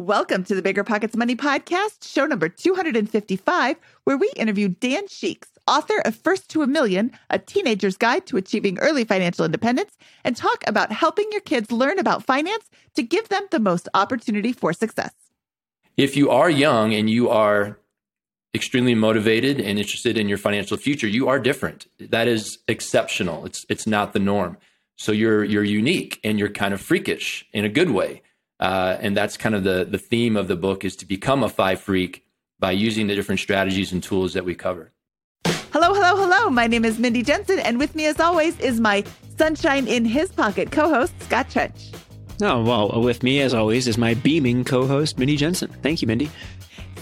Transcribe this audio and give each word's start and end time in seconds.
Welcome 0.00 0.44
to 0.44 0.54
the 0.54 0.62
Bigger 0.62 0.82
Pockets 0.82 1.14
Money 1.14 1.36
Podcast, 1.36 2.10
show 2.10 2.24
number 2.24 2.48
255, 2.48 3.76
where 4.04 4.16
we 4.16 4.32
interview 4.34 4.68
Dan 4.68 5.06
Sheeks, 5.08 5.50
author 5.68 5.98
of 6.06 6.16
First 6.16 6.48
to 6.52 6.62
a 6.62 6.66
Million, 6.66 7.12
a 7.28 7.38
teenager's 7.38 7.98
guide 7.98 8.24
to 8.28 8.38
achieving 8.38 8.78
early 8.78 9.04
financial 9.04 9.44
independence, 9.44 9.98
and 10.24 10.34
talk 10.34 10.64
about 10.66 10.90
helping 10.90 11.28
your 11.32 11.42
kids 11.42 11.70
learn 11.70 11.98
about 11.98 12.24
finance 12.24 12.70
to 12.94 13.02
give 13.02 13.28
them 13.28 13.42
the 13.50 13.60
most 13.60 13.90
opportunity 13.92 14.54
for 14.54 14.72
success. 14.72 15.12
If 15.98 16.16
you 16.16 16.30
are 16.30 16.48
young 16.48 16.94
and 16.94 17.10
you 17.10 17.28
are 17.28 17.78
extremely 18.54 18.94
motivated 18.94 19.60
and 19.60 19.78
interested 19.78 20.16
in 20.16 20.30
your 20.30 20.38
financial 20.38 20.78
future, 20.78 21.08
you 21.08 21.28
are 21.28 21.38
different. 21.38 21.88
That 21.98 22.26
is 22.26 22.56
exceptional. 22.68 23.44
It's 23.44 23.66
it's 23.68 23.86
not 23.86 24.14
the 24.14 24.18
norm. 24.18 24.56
So 24.96 25.12
you're 25.12 25.44
you're 25.44 25.62
unique 25.62 26.20
and 26.24 26.38
you're 26.38 26.48
kind 26.48 26.72
of 26.72 26.80
freakish 26.80 27.44
in 27.52 27.66
a 27.66 27.68
good 27.68 27.90
way. 27.90 28.22
Uh, 28.60 28.98
and 29.00 29.16
that's 29.16 29.36
kind 29.38 29.54
of 29.54 29.64
the 29.64 29.86
the 29.90 29.98
theme 29.98 30.36
of 30.36 30.46
the 30.46 30.56
book 30.56 30.84
is 30.84 30.94
to 30.96 31.06
become 31.06 31.42
a 31.42 31.48
FI 31.48 31.74
freak 31.76 32.24
by 32.58 32.70
using 32.70 33.06
the 33.06 33.14
different 33.14 33.40
strategies 33.40 33.90
and 33.90 34.02
tools 34.02 34.34
that 34.34 34.44
we 34.44 34.54
cover. 34.54 34.92
Hello, 35.72 35.94
hello, 35.94 36.16
hello. 36.16 36.50
My 36.50 36.66
name 36.66 36.84
is 36.84 36.98
Mindy 36.98 37.22
Jensen, 37.22 37.58
and 37.58 37.78
with 37.78 37.94
me, 37.94 38.04
as 38.04 38.20
always, 38.20 38.58
is 38.60 38.78
my 38.78 39.02
sunshine 39.38 39.88
in 39.88 40.04
his 40.04 40.30
pocket 40.30 40.70
co-host 40.70 41.14
Scott 41.22 41.48
Trench. 41.48 41.92
Oh 42.42 42.62
well, 42.62 43.02
with 43.02 43.22
me 43.22 43.40
as 43.40 43.54
always 43.54 43.88
is 43.88 43.96
my 43.96 44.12
beaming 44.12 44.64
co-host 44.64 45.18
Mindy 45.18 45.36
Jensen. 45.36 45.70
Thank 45.82 46.02
you, 46.02 46.08
Mindy. 46.08 46.30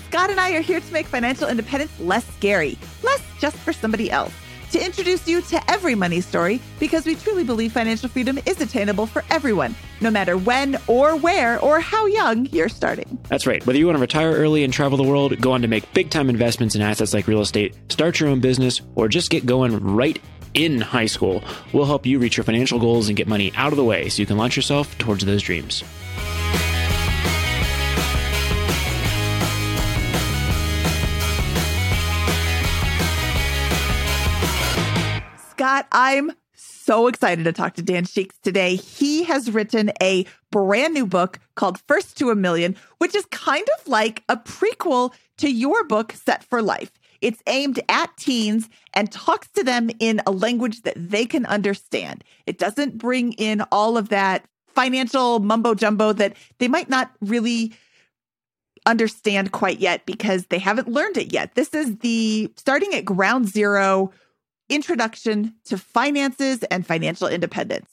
Scott 0.09 0.31
and 0.31 0.39
I 0.39 0.53
are 0.53 0.61
here 0.61 0.81
to 0.81 0.93
make 0.93 1.07
financial 1.07 1.49
independence 1.49 1.99
less 1.99 2.25
scary, 2.37 2.79
less 3.03 3.23
just 3.41 3.57
for 3.59 3.73
somebody 3.73 4.11
else 4.11 4.33
to 4.73 4.85
introduce 4.85 5.27
you 5.27 5.41
to 5.43 5.71
every 5.71 5.95
money 5.95 6.21
story 6.21 6.61
because 6.79 7.07
we 7.07 7.15
truly 7.15 7.45
believe 7.45 7.73
financial 7.73 8.09
freedom 8.09 8.39
is 8.47 8.61
attainable 8.61 9.07
for 9.07 9.25
everyone, 9.31 9.75
no 10.01 10.11
matter 10.11 10.37
when 10.37 10.77
or 10.87 11.17
where 11.17 11.59
or 11.61 11.81
how 11.81 12.07
young 12.07 12.47
you're 12.47 12.69
starting. 12.69 13.19
That's 13.29 13.47
right. 13.47 13.65
Whether 13.67 13.79
you 13.79 13.87
want 13.87 13.97
to 13.97 14.01
retire 14.01 14.33
early 14.33 14.65
and 14.65 14.73
travel 14.73 14.99
the 14.99 15.05
world, 15.05 15.41
go 15.41 15.53
on 15.53 15.63
to 15.63 15.69
make 15.69 15.93
big 15.95 16.11
time 16.11 16.29
investments 16.29 16.75
in 16.75 16.83
assets 16.83 17.15
like 17.15 17.27
real 17.27 17.41
estate, 17.41 17.75
start 17.91 18.21
your 18.21 18.29
own 18.29 18.41
business, 18.41 18.81
or 18.95 19.09
just 19.09 19.31
get 19.31 19.47
going 19.47 19.79
right 19.81 20.21
in 20.55 20.81
high 20.81 21.07
school, 21.07 21.43
we'll 21.73 21.85
help 21.85 22.07
you 22.07 22.19
reach 22.19 22.37
your 22.37 22.45
financial 22.45 22.79
goals 22.79 23.09
and 23.09 23.17
get 23.17 23.29
money 23.29 23.53
out 23.55 23.73
of 23.73 23.77
the 23.77 23.85
way 23.85 24.09
so 24.09 24.21
you 24.21 24.27
can 24.27 24.37
launch 24.37 24.57
yourself 24.57 24.97
towards 24.99 25.25
those 25.25 25.43
dreams. 25.43 25.85
Scott, 35.69 35.87
I'm 35.93 36.33
so 36.55 37.09
excited 37.09 37.45
to 37.45 37.53
talk 37.53 37.75
to 37.75 37.83
Dan 37.83 38.07
Sheeks 38.07 38.39
today. 38.39 38.77
He 38.77 39.25
has 39.25 39.51
written 39.51 39.93
a 40.01 40.25
brand 40.51 40.95
new 40.95 41.05
book 41.05 41.41
called 41.57 41.79
First 41.87 42.17
to 42.17 42.31
a 42.31 42.35
Million, 42.35 42.75
which 42.97 43.15
is 43.15 43.27
kind 43.27 43.69
of 43.79 43.87
like 43.87 44.25
a 44.31 44.39
prequel 44.39 45.13
to 45.37 45.51
your 45.51 45.85
book, 45.85 46.13
Set 46.13 46.43
for 46.43 46.63
Life. 46.63 46.93
It's 47.21 47.43
aimed 47.47 47.81
at 47.91 48.17
teens 48.17 48.71
and 48.95 49.13
talks 49.13 49.49
to 49.57 49.63
them 49.63 49.91
in 49.99 50.23
a 50.27 50.31
language 50.31 50.81
that 50.85 50.95
they 50.97 51.27
can 51.27 51.45
understand. 51.45 52.25
It 52.47 52.57
doesn't 52.57 52.97
bring 52.97 53.35
in 53.35 53.61
all 53.71 53.99
of 53.99 54.09
that 54.09 54.47
financial 54.69 55.39
mumbo 55.39 55.75
jumbo 55.75 56.15
that 56.15 56.35
they 56.57 56.69
might 56.69 56.89
not 56.89 57.11
really 57.21 57.75
understand 58.87 59.53
quite 59.53 59.81
yet 59.81 60.07
because 60.07 60.47
they 60.47 60.61
haven't 60.61 60.89
learned 60.89 61.19
it 61.19 61.31
yet. 61.31 61.57
This 61.57 61.75
is 61.75 61.99
the 61.99 62.51
starting 62.57 62.95
at 62.95 63.05
ground 63.05 63.51
zero 63.51 64.13
Introduction 64.69 65.55
to 65.67 65.79
Finances 65.79 66.63
and 66.65 66.87
Financial 66.87 67.29
Independence. 67.29 67.89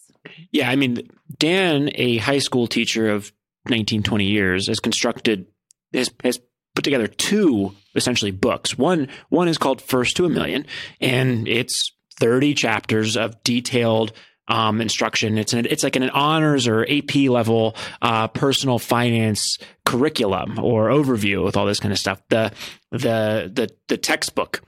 Yeah, 0.51 0.69
I 0.69 0.75
mean, 0.75 1.09
Dan, 1.37 1.91
a 1.95 2.17
high 2.17 2.39
school 2.39 2.67
teacher 2.67 3.09
of 3.09 3.31
19, 3.69 4.03
20 4.03 4.25
years, 4.25 4.67
has 4.67 4.79
constructed, 4.79 5.47
has, 5.93 6.09
has 6.23 6.39
put 6.75 6.83
together 6.83 7.07
two 7.07 7.73
essentially 7.95 8.31
books. 8.31 8.77
One, 8.77 9.07
one 9.29 9.47
is 9.47 9.57
called 9.57 9.81
First 9.81 10.17
to 10.17 10.25
a 10.25 10.29
Million, 10.29 10.65
and 10.99 11.47
it's 11.47 11.91
30 12.19 12.53
chapters 12.53 13.15
of 13.17 13.41
detailed 13.43 14.13
um, 14.47 14.81
instruction. 14.81 15.37
It's 15.37 15.53
an, 15.53 15.65
it's 15.69 15.83
like 15.83 15.95
an 15.95 16.09
honors 16.09 16.67
or 16.67 16.85
AP 16.89 17.15
level 17.29 17.75
uh, 18.01 18.27
personal 18.27 18.79
finance 18.79 19.57
curriculum 19.85 20.59
or 20.59 20.89
overview 20.89 21.43
with 21.43 21.57
all 21.57 21.65
this 21.65 21.79
kind 21.79 21.91
of 21.91 21.97
stuff. 21.97 22.21
The 22.29 22.51
the 22.91 23.51
the 23.53 23.69
the 23.87 23.97
textbook 23.97 24.61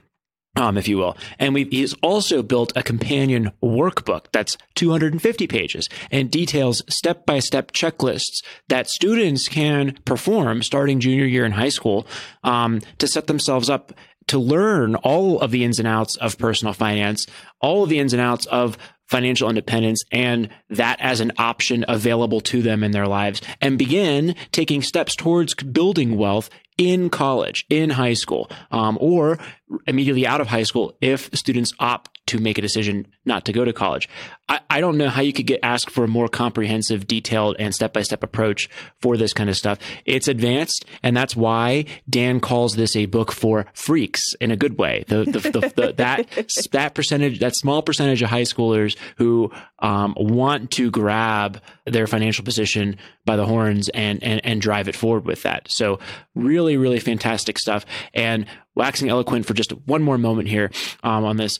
um, 0.58 0.78
if 0.78 0.88
you 0.88 0.98
will. 0.98 1.16
And 1.40 1.54
we 1.54 1.66
he's 1.66 1.94
also 2.02 2.42
built 2.42 2.74
a 2.76 2.84
companion 2.84 3.52
workbook 3.64 4.26
that's 4.34 4.58
250 4.76 5.48
pages 5.48 5.88
and 6.12 6.30
details 6.30 6.82
step 6.90 7.26
by 7.26 7.40
step 7.40 7.72
checklists 7.72 8.44
that 8.68 8.90
students 8.90 9.48
can 9.48 9.98
perform 10.04 10.64
starting 10.64 11.00
junior 11.00 11.26
year 11.26 11.46
in 11.46 11.54
high 11.54 11.70
school 11.70 12.08
um, 12.44 12.82
to 12.98 13.08
set 13.08 13.28
themselves 13.28 13.70
up 13.70 13.94
to 14.28 14.40
learn 14.40 14.96
all 14.96 15.40
of 15.40 15.52
the 15.52 15.64
ins 15.64 15.80
and 15.80 15.88
outs 15.88 16.18
of 16.18 16.38
personal 16.38 16.74
finance, 16.74 17.26
all 17.62 17.84
of 17.84 17.90
the 17.90 18.00
ins 18.00 18.12
and 18.12 18.22
outs 18.22 18.46
of 18.48 18.78
financial 19.08 19.50
independence 19.50 20.04
and 20.12 20.50
that 20.70 21.00
as 21.00 21.20
an 21.20 21.32
option 21.38 21.86
available 21.88 22.42
to 22.42 22.62
them 22.62 22.84
in 22.84 22.92
their 22.92 23.08
lives 23.08 23.42
and 23.62 23.78
begin 23.78 24.36
taking 24.52 24.82
steps 24.82 25.16
towards 25.16 25.54
building 25.56 26.18
wealth 26.18 26.50
in 26.78 27.10
college, 27.10 27.66
in 27.70 27.90
high 27.90 28.14
school, 28.14 28.50
um, 28.72 28.98
or 29.02 29.40
immediately 29.88 30.28
out 30.28 30.42
of 30.42 30.48
high 30.48 30.64
school 30.64 30.96
if 31.02 31.30
students 31.34 31.74
opt 31.80 32.17
to 32.28 32.40
make 32.40 32.58
a 32.58 32.62
decision 32.62 33.08
not 33.26 33.46
to 33.46 33.54
go 33.54 33.66
to 33.66 33.74
college. 33.74 34.08
I, 34.50 34.60
I 34.70 34.82
don't 34.82 34.98
know 34.98 35.10
how 35.10 35.22
you 35.22 35.34
could 35.34 35.48
get 35.48 35.60
asked 35.64 35.90
for 35.90 36.04
a 36.04 36.08
more 36.08 36.28
comprehensive, 36.28 37.08
detailed, 37.08 37.56
and 37.60 37.74
step 37.74 37.94
by 37.94 38.02
step 38.02 38.24
approach 38.24 38.70
for 39.02 39.18
this 39.18 39.34
kind 39.34 39.50
of 39.50 39.58
stuff. 39.58 39.80
It's 40.06 40.28
advanced, 40.28 40.86
and 41.04 41.16
that's 41.16 41.36
why 41.36 41.86
Dan 42.10 42.40
calls 42.40 42.76
this 42.76 42.96
a 42.96 43.06
book 43.06 43.32
for 43.32 43.66
freaks 43.74 44.34
in 44.40 44.52
a 44.52 44.56
good 44.56 44.78
way. 44.78 45.04
The, 45.08 45.26
the, 45.26 45.40
the, 45.40 45.74
the 45.76 45.94
that 45.98 46.28
that 46.72 46.94
percentage, 46.94 47.40
that 47.40 47.56
small 47.56 47.82
percentage 47.82 48.22
of 48.22 48.30
high 48.30 48.44
schoolers 48.44 48.98
who 49.18 49.52
um, 49.80 50.14
want 50.18 50.72
to 50.72 50.92
grab 50.92 51.62
their 51.86 52.08
financial 52.08 52.44
position 52.44 52.98
by 53.26 53.36
the 53.36 53.46
horns 53.46 53.90
and, 53.90 54.24
and 54.24 54.46
and 54.46 54.62
drive 54.62 54.88
it 54.88 54.96
forward 54.96 55.26
with 55.26 55.44
that. 55.44 55.70
So 55.70 56.00
really, 56.36 56.78
really 56.78 57.00
fantastic 57.00 57.58
stuff. 57.60 57.86
And 58.14 58.46
waxing 58.76 59.10
eloquent 59.10 59.46
for 59.46 59.54
just 59.54 59.72
one 59.88 60.04
more 60.04 60.18
moment 60.18 60.48
here 60.48 60.72
um, 61.04 61.26
on 61.26 61.38
this. 61.38 61.60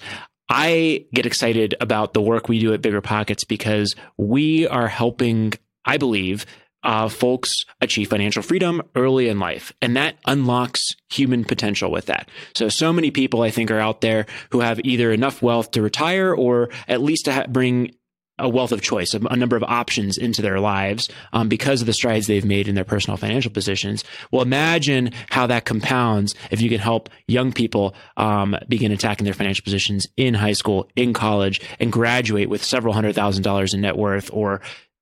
I 0.50 1.06
get 1.14 1.26
excited 1.26 1.76
about 1.82 2.14
the 2.14 2.22
work 2.22 2.48
we 2.48 2.60
do 2.60 2.74
at 2.74 2.82
Bigger 2.82 3.02
Pockets 3.02 3.44
because 3.44 3.96
we 4.18 4.68
are 4.68 4.88
helping, 4.88 5.54
I 5.86 5.98
believe, 5.98 6.46
uh, 6.84 7.10
folks 7.10 7.66
achieve 7.82 8.10
financial 8.10 8.42
freedom 8.42 8.82
early 8.96 9.28
in 9.28 9.40
life. 9.40 9.74
And 9.82 9.98
that 9.98 10.18
unlocks 10.26 10.80
human 11.10 11.44
potential 11.44 11.92
with 11.92 12.06
that. 12.06 12.30
So, 12.56 12.70
so 12.70 12.94
many 12.94 13.12
people 13.12 13.42
I 13.42 13.52
think 13.52 13.72
are 13.72 13.80
out 13.80 14.02
there 14.02 14.26
who 14.52 14.62
have 14.62 14.80
either 14.84 15.12
enough 15.12 15.42
wealth 15.42 15.72
to 15.72 15.82
retire 15.82 16.34
or 16.34 16.70
at 16.88 17.02
least 17.02 17.26
to 17.26 17.34
ha- 17.34 17.48
bring 17.48 17.94
a 18.40 18.48
wealth 18.48 18.72
of 18.72 18.82
choice, 18.82 19.14
a, 19.14 19.36
number 19.36 19.56
of 19.56 19.64
options 19.64 20.18
into 20.18 20.42
their 20.42 20.60
lives 20.60 21.10
um, 21.34 21.48
because 21.48 21.82
of 21.82 21.88
the 21.88 21.94
strides 21.94 22.28
they've 22.28 22.46
made 22.46 22.68
in 22.68 22.76
their 22.76 22.84
personal 22.84 23.18
financial 23.18 23.52
positions. 23.52 24.04
Well, 24.32 24.42
imagine 24.42 25.12
how 25.30 25.48
that 25.48 25.66
compounds 25.66 26.36
if 26.52 26.62
you 26.62 26.70
can 26.70 26.80
help 26.80 27.10
young 27.28 27.52
people 27.52 27.96
um, 28.16 28.56
begin 28.68 28.92
attacking 28.92 29.26
their 29.26 29.34
financial 29.34 29.64
positions 29.64 30.08
in 30.18 30.34
high 30.34 30.54
school, 30.54 30.90
in 30.96 31.14
college, 31.14 31.62
and 31.80 31.92
graduate 31.92 32.50
with 32.50 32.64
several 32.64 32.94
hundred 32.94 33.16
thousand 33.16 33.44
dollars 33.44 33.74
in 33.74 33.82
net 33.82 33.98
worth 33.98 34.30
or 34.34 34.62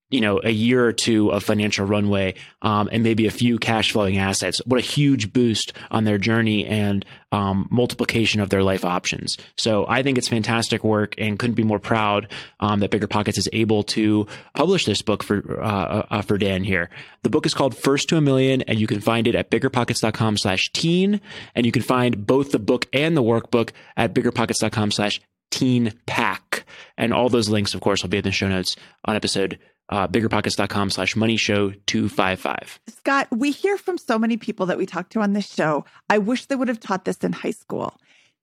you 0.09 0.21
know, 0.21 0.39
a 0.43 0.51
year 0.51 0.85
or 0.85 0.93
two 0.93 1.31
of 1.31 1.43
financial 1.43 1.85
runway, 1.85 2.35
um, 2.61 2.89
and 2.91 3.03
maybe 3.03 3.25
a 3.25 3.31
few 3.31 3.57
cash 3.57 3.91
flowing 3.91 4.17
assets. 4.17 4.61
What 4.65 4.79
a 4.79 4.83
huge 4.83 5.33
boost 5.33 5.73
on 5.89 6.03
their 6.03 6.17
journey 6.17 6.65
and 6.65 7.03
um, 7.31 7.67
multiplication 7.71 8.39
of 8.39 8.49
their 8.49 8.63
life 8.63 8.85
options. 8.85 9.37
So 9.57 9.85
I 9.87 10.03
think 10.03 10.17
it's 10.17 10.27
fantastic 10.27 10.83
work 10.83 11.15
and 11.17 11.37
couldn't 11.37 11.55
be 11.55 11.63
more 11.63 11.79
proud 11.79 12.31
um, 12.59 12.79
that 12.79 12.91
Bigger 12.91 13.07
Pockets 13.07 13.37
is 13.37 13.49
able 13.51 13.83
to 13.83 14.27
publish 14.53 14.85
this 14.85 15.01
book 15.01 15.23
for, 15.23 15.61
uh, 15.61 16.05
uh, 16.09 16.21
for 16.21 16.37
Dan 16.37 16.63
here. 16.63 16.89
The 17.23 17.29
book 17.29 17.45
is 17.45 17.53
called 17.53 17.75
First 17.75 18.09
to 18.09 18.17
a 18.17 18.21
Million 18.21 18.61
and 18.63 18.79
you 18.79 18.87
can 18.87 19.01
find 19.01 19.27
it 19.27 19.35
at 19.35 19.49
biggerpockets.com 19.51 20.37
slash 20.37 20.71
teen. 20.71 21.19
And 21.55 21.65
you 21.65 21.71
can 21.71 21.81
find 21.81 22.25
both 22.25 22.51
the 22.51 22.59
book 22.59 22.87
and 22.93 23.17
the 23.17 23.23
workbook 23.23 23.71
at 23.97 24.13
biggerpockets.com 24.13 24.91
slash 24.91 25.19
teen 25.51 25.93
pack. 26.05 26.65
And 26.97 27.13
all 27.13 27.29
those 27.29 27.49
links, 27.49 27.73
of 27.73 27.81
course, 27.81 28.01
will 28.03 28.09
be 28.09 28.17
in 28.17 28.23
the 28.23 28.31
show 28.31 28.47
notes 28.47 28.75
on 29.03 29.15
episode 29.15 29.59
uh, 29.89 30.07
biggerpockets.com 30.07 30.89
slash 30.89 31.15
money 31.15 31.37
show 31.37 31.71
255. 31.85 32.79
Scott, 32.87 33.27
we 33.31 33.51
hear 33.51 33.77
from 33.77 33.97
so 33.97 34.17
many 34.17 34.37
people 34.37 34.65
that 34.65 34.77
we 34.77 34.85
talk 34.85 35.09
to 35.09 35.19
on 35.21 35.33
this 35.33 35.51
show. 35.51 35.85
I 36.09 36.17
wish 36.17 36.45
they 36.45 36.55
would 36.55 36.67
have 36.67 36.79
taught 36.79 37.05
this 37.05 37.17
in 37.17 37.33
high 37.33 37.51
school. 37.51 37.93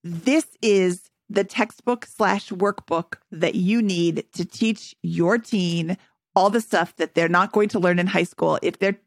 This 0.04 0.46
is 0.62 1.10
the 1.28 1.44
textbook 1.44 2.06
slash 2.06 2.50
workbook 2.50 3.14
that 3.30 3.54
you 3.54 3.80
need 3.80 4.24
to 4.34 4.44
teach 4.44 4.94
your 5.02 5.38
teen 5.38 5.96
all 6.34 6.50
the 6.50 6.60
stuff 6.60 6.94
that 6.96 7.14
they're 7.14 7.28
not 7.28 7.52
going 7.52 7.68
to 7.70 7.78
learn 7.78 7.98
in 7.98 8.06
high 8.06 8.22
school 8.24 8.58
if 8.62 8.78
they're 8.78 8.98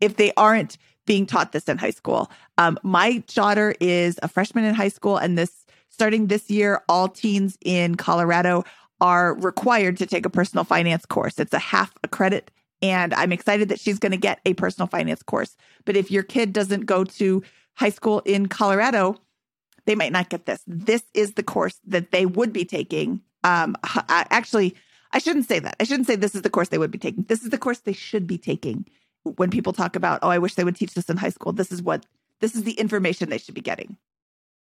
if 0.00 0.16
they 0.16 0.32
aren't 0.36 0.78
being 1.06 1.26
taught 1.26 1.52
this 1.52 1.68
in 1.68 1.78
high 1.78 1.90
school. 1.90 2.30
Um, 2.58 2.78
my 2.82 3.18
daughter 3.34 3.74
is 3.80 4.18
a 4.22 4.28
freshman 4.28 4.64
in 4.64 4.74
high 4.74 4.88
school, 4.88 5.16
and 5.16 5.36
this 5.36 5.64
starting 5.88 6.26
this 6.26 6.50
year, 6.50 6.82
all 6.88 7.08
teens 7.08 7.56
in 7.64 7.96
Colorado 7.96 8.64
are 9.02 9.34
required 9.34 9.98
to 9.98 10.06
take 10.06 10.24
a 10.24 10.30
personal 10.30 10.64
finance 10.64 11.04
course. 11.04 11.38
It's 11.38 11.52
a 11.52 11.58
half 11.58 11.92
a 12.02 12.08
credit 12.08 12.50
And 12.82 13.14
I'm 13.14 13.32
excited 13.32 13.68
that 13.68 13.80
she's 13.80 13.98
going 13.98 14.12
to 14.12 14.18
get 14.18 14.40
a 14.44 14.54
personal 14.54 14.88
finance 14.88 15.22
course. 15.22 15.56
But 15.84 15.96
if 15.96 16.10
your 16.10 16.24
kid 16.24 16.52
doesn't 16.52 16.86
go 16.86 17.04
to 17.04 17.42
high 17.74 17.90
school 17.90 18.20
in 18.24 18.46
Colorado, 18.46 19.16
they 19.86 19.94
might 19.94 20.12
not 20.12 20.28
get 20.28 20.46
this. 20.46 20.62
This 20.66 21.02
is 21.14 21.34
the 21.34 21.42
course 21.42 21.78
that 21.86 22.10
they 22.10 22.26
would 22.26 22.52
be 22.52 22.64
taking. 22.64 23.22
Um, 23.44 23.76
actually, 24.08 24.74
I 25.12 25.18
shouldn't 25.18 25.46
say 25.46 25.60
that. 25.60 25.76
I 25.80 25.84
shouldn't 25.84 26.06
say 26.08 26.16
this 26.16 26.34
is 26.34 26.42
the 26.42 26.50
course 26.50 26.68
they 26.68 26.78
would 26.78 26.90
be 26.90 26.98
taking. 26.98 27.24
This 27.24 27.42
is 27.42 27.50
the 27.50 27.58
course 27.58 27.78
they 27.80 27.92
should 27.92 28.26
be 28.26 28.38
taking. 28.38 28.86
When 29.22 29.50
people 29.50 29.72
talk 29.72 29.94
about, 29.94 30.18
oh, 30.22 30.30
I 30.30 30.38
wish 30.38 30.54
they 30.54 30.64
would 30.64 30.76
teach 30.76 30.94
this 30.94 31.08
in 31.08 31.16
high 31.16 31.28
school, 31.30 31.52
this 31.52 31.70
is 31.70 31.82
what 31.82 32.04
this 32.40 32.56
is 32.56 32.64
the 32.64 32.72
information 32.72 33.30
they 33.30 33.38
should 33.38 33.54
be 33.54 33.60
getting. 33.60 33.96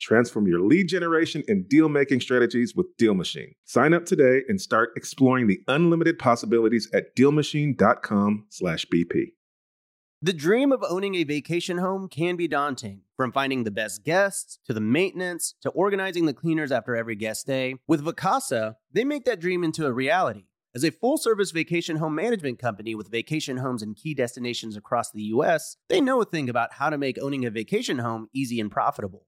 Transform 0.00 0.46
your 0.46 0.60
lead 0.60 0.88
generation 0.88 1.42
and 1.48 1.68
deal 1.68 1.88
making 1.88 2.20
strategies 2.20 2.76
with 2.76 2.96
Deal 2.96 3.14
Machine. 3.14 3.54
Sign 3.64 3.94
up 3.94 4.06
today 4.06 4.42
and 4.48 4.60
start 4.60 4.90
exploring 4.96 5.46
the 5.46 5.62
unlimited 5.68 6.18
possibilities 6.18 6.90
at 6.92 7.14
DealMachine.com/bp. 7.16 9.32
The 10.20 10.32
dream 10.32 10.72
of 10.72 10.82
owning 10.82 11.14
a 11.14 11.22
vacation 11.22 11.78
home 11.78 12.08
can 12.08 12.34
be 12.34 12.48
daunting. 12.48 13.02
From 13.16 13.30
finding 13.30 13.62
the 13.62 13.70
best 13.70 14.02
guests 14.02 14.58
to 14.66 14.74
the 14.74 14.80
maintenance 14.80 15.54
to 15.60 15.70
organizing 15.70 16.26
the 16.26 16.34
cleaners 16.34 16.72
after 16.72 16.96
every 16.96 17.14
guest 17.14 17.46
day, 17.46 17.76
with 17.86 18.04
Vacasa, 18.04 18.74
they 18.92 19.04
make 19.04 19.26
that 19.26 19.38
dream 19.38 19.62
into 19.62 19.86
a 19.86 19.92
reality. 19.92 20.46
As 20.74 20.84
a 20.84 20.90
full 20.90 21.18
service 21.18 21.52
vacation 21.52 21.98
home 21.98 22.16
management 22.16 22.58
company 22.58 22.96
with 22.96 23.12
vacation 23.12 23.58
homes 23.58 23.80
in 23.80 23.94
key 23.94 24.12
destinations 24.12 24.76
across 24.76 25.12
the 25.12 25.22
US, 25.22 25.76
they 25.88 26.00
know 26.00 26.20
a 26.20 26.24
thing 26.24 26.48
about 26.48 26.72
how 26.74 26.90
to 26.90 26.98
make 26.98 27.20
owning 27.20 27.46
a 27.46 27.50
vacation 27.50 27.98
home 27.98 28.28
easy 28.34 28.60
and 28.60 28.72
profitable. 28.72 29.27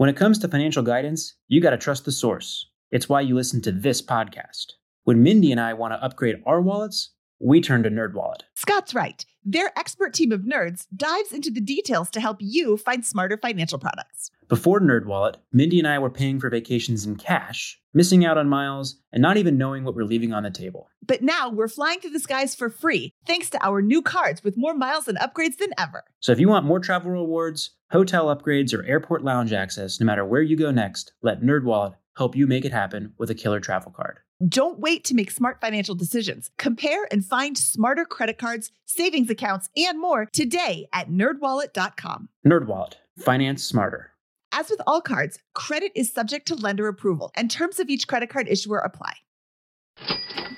When 0.00 0.08
it 0.08 0.16
comes 0.16 0.38
to 0.38 0.48
financial 0.48 0.82
guidance, 0.82 1.34
you 1.48 1.60
got 1.60 1.72
to 1.72 1.76
trust 1.76 2.06
the 2.06 2.10
source. 2.10 2.70
It's 2.90 3.10
why 3.10 3.20
you 3.20 3.34
listen 3.34 3.60
to 3.60 3.70
this 3.70 4.00
podcast. 4.00 4.72
When 5.04 5.22
Mindy 5.22 5.52
and 5.52 5.60
I 5.60 5.74
want 5.74 5.92
to 5.92 6.02
upgrade 6.02 6.42
our 6.46 6.62
wallets, 6.62 7.10
we 7.38 7.60
turn 7.60 7.82
to 7.82 7.90
NerdWallet. 7.90 8.40
Scott's 8.54 8.94
right. 8.94 9.22
Their 9.44 9.78
expert 9.78 10.14
team 10.14 10.32
of 10.32 10.40
nerds 10.40 10.86
dives 10.96 11.32
into 11.32 11.50
the 11.50 11.60
details 11.60 12.08
to 12.12 12.20
help 12.20 12.38
you 12.40 12.78
find 12.78 13.04
smarter 13.04 13.36
financial 13.36 13.78
products. 13.78 14.30
Before 14.48 14.80
NerdWallet, 14.80 15.34
Mindy 15.52 15.78
and 15.78 15.86
I 15.86 15.98
were 15.98 16.08
paying 16.08 16.40
for 16.40 16.48
vacations 16.48 17.04
in 17.04 17.16
cash, 17.16 17.78
missing 17.92 18.24
out 18.24 18.38
on 18.38 18.48
miles, 18.48 18.96
and 19.12 19.20
not 19.20 19.36
even 19.36 19.58
knowing 19.58 19.84
what 19.84 19.94
we're 19.94 20.04
leaving 20.04 20.32
on 20.32 20.44
the 20.44 20.50
table. 20.50 20.88
But 21.06 21.20
now 21.20 21.50
we're 21.50 21.68
flying 21.68 22.00
through 22.00 22.12
the 22.12 22.20
skies 22.20 22.54
for 22.54 22.70
free 22.70 23.12
thanks 23.26 23.50
to 23.50 23.62
our 23.62 23.82
new 23.82 24.00
cards 24.00 24.42
with 24.42 24.56
more 24.56 24.72
miles 24.72 25.08
and 25.08 25.18
upgrades 25.18 25.58
than 25.58 25.74
ever. 25.76 26.04
So 26.20 26.32
if 26.32 26.40
you 26.40 26.48
want 26.48 26.64
more 26.64 26.80
travel 26.80 27.10
rewards, 27.10 27.72
hotel 27.90 28.34
upgrades, 28.34 28.72
or 28.72 28.84
airport 28.84 29.24
lounge 29.24 29.52
access, 29.52 30.00
no 30.00 30.06
matter 30.06 30.24
where 30.24 30.42
you 30.42 30.56
go 30.56 30.70
next, 30.70 31.12
let 31.22 31.42
NerdWallet 31.42 31.94
help 32.16 32.36
you 32.36 32.46
make 32.46 32.64
it 32.64 32.72
happen 32.72 33.12
with 33.18 33.30
a 33.30 33.34
killer 33.34 33.60
travel 33.60 33.92
card. 33.92 34.18
Don't 34.48 34.78
wait 34.78 35.04
to 35.04 35.14
make 35.14 35.30
smart 35.30 35.60
financial 35.60 35.94
decisions. 35.94 36.50
Compare 36.56 37.06
and 37.10 37.24
find 37.24 37.58
smarter 37.58 38.04
credit 38.04 38.38
cards, 38.38 38.70
savings 38.86 39.28
accounts, 39.28 39.68
and 39.76 40.00
more 40.00 40.26
today 40.32 40.88
at 40.92 41.10
nerdwallet.com. 41.10 42.28
NerdWallet, 42.46 42.94
finance 43.18 43.62
smarter. 43.62 44.12
As 44.52 44.70
with 44.70 44.80
all 44.86 45.00
cards, 45.00 45.38
credit 45.54 45.92
is 45.94 46.12
subject 46.12 46.48
to 46.48 46.54
lender 46.54 46.88
approval, 46.88 47.30
and 47.34 47.50
terms 47.50 47.78
of 47.78 47.88
each 47.88 48.08
credit 48.08 48.30
card 48.30 48.48
issuer 48.48 48.78
apply. 48.78 49.12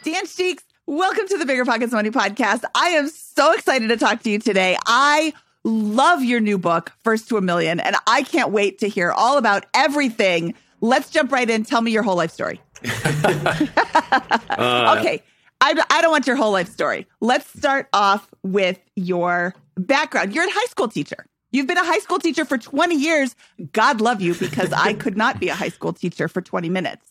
Dan 0.03 0.27
Sheeks, 0.27 0.65
welcome 0.87 1.27
to 1.29 1.39
the 1.39 1.45
Bigger 1.45 1.65
Pockets 1.65 1.93
Money 1.93 2.11
podcast. 2.11 2.63
I 2.75 2.89
am 2.91 3.09
so 3.09 3.53
excited 3.53 3.89
to 3.89 3.97
talk 3.97 4.23
to 4.23 4.31
you 4.31 4.39
today. 4.39 4.77
I 4.87 5.33
love 5.65 6.23
your 6.25 6.41
new 6.41 6.59
book, 6.59 6.93
First 7.05 7.29
to 7.29 7.37
a 7.37 7.41
Million, 7.41 7.81
and 7.81 7.97
I 8.07 8.23
can't 8.23 8.51
wait 8.51 8.79
to 8.81 8.89
hear 8.89 9.11
all 9.13 9.39
about 9.39 9.67
everything. 9.75 10.55
Let's 10.81 11.11
jump 11.11 11.33
right 11.33 11.49
in. 11.49 11.65
Tell 11.65 11.81
me 11.81 11.91
your 11.91 12.03
whole 12.03 12.17
life 12.17 12.33
story 12.33 12.61
uh, 13.05 14.97
okay. 14.99 15.23
I, 15.61 15.81
I 15.91 16.03
don't 16.03 16.11
want 16.11 16.27
your 16.27 16.37
whole 16.37 16.53
life 16.53 16.69
story. 16.69 17.07
Let's 17.21 17.47
start 17.57 17.89
off 17.93 18.29
with 18.43 18.81
your 18.97 19.55
background. 19.77 20.35
You're 20.35 20.47
a 20.47 20.51
high 20.53 20.67
school 20.67 20.89
teacher. 20.89 21.27
You've 21.53 21.67
been 21.67 21.79
a 21.79 21.85
high 21.85 21.99
school 21.99 22.19
teacher 22.19 22.45
for 22.45 22.59
20 22.59 22.97
years. 22.97 23.37
God 23.73 24.01
love 24.01 24.21
you 24.21 24.35
because 24.35 24.73
I 24.73 24.95
could 24.95 25.17
not 25.17 25.39
be 25.39 25.49
a 25.49 25.55
high 25.55 25.69
school 25.69 25.93
teacher 25.93 26.27
for 26.27 26.41
20 26.41 26.69
minutes. 26.69 27.07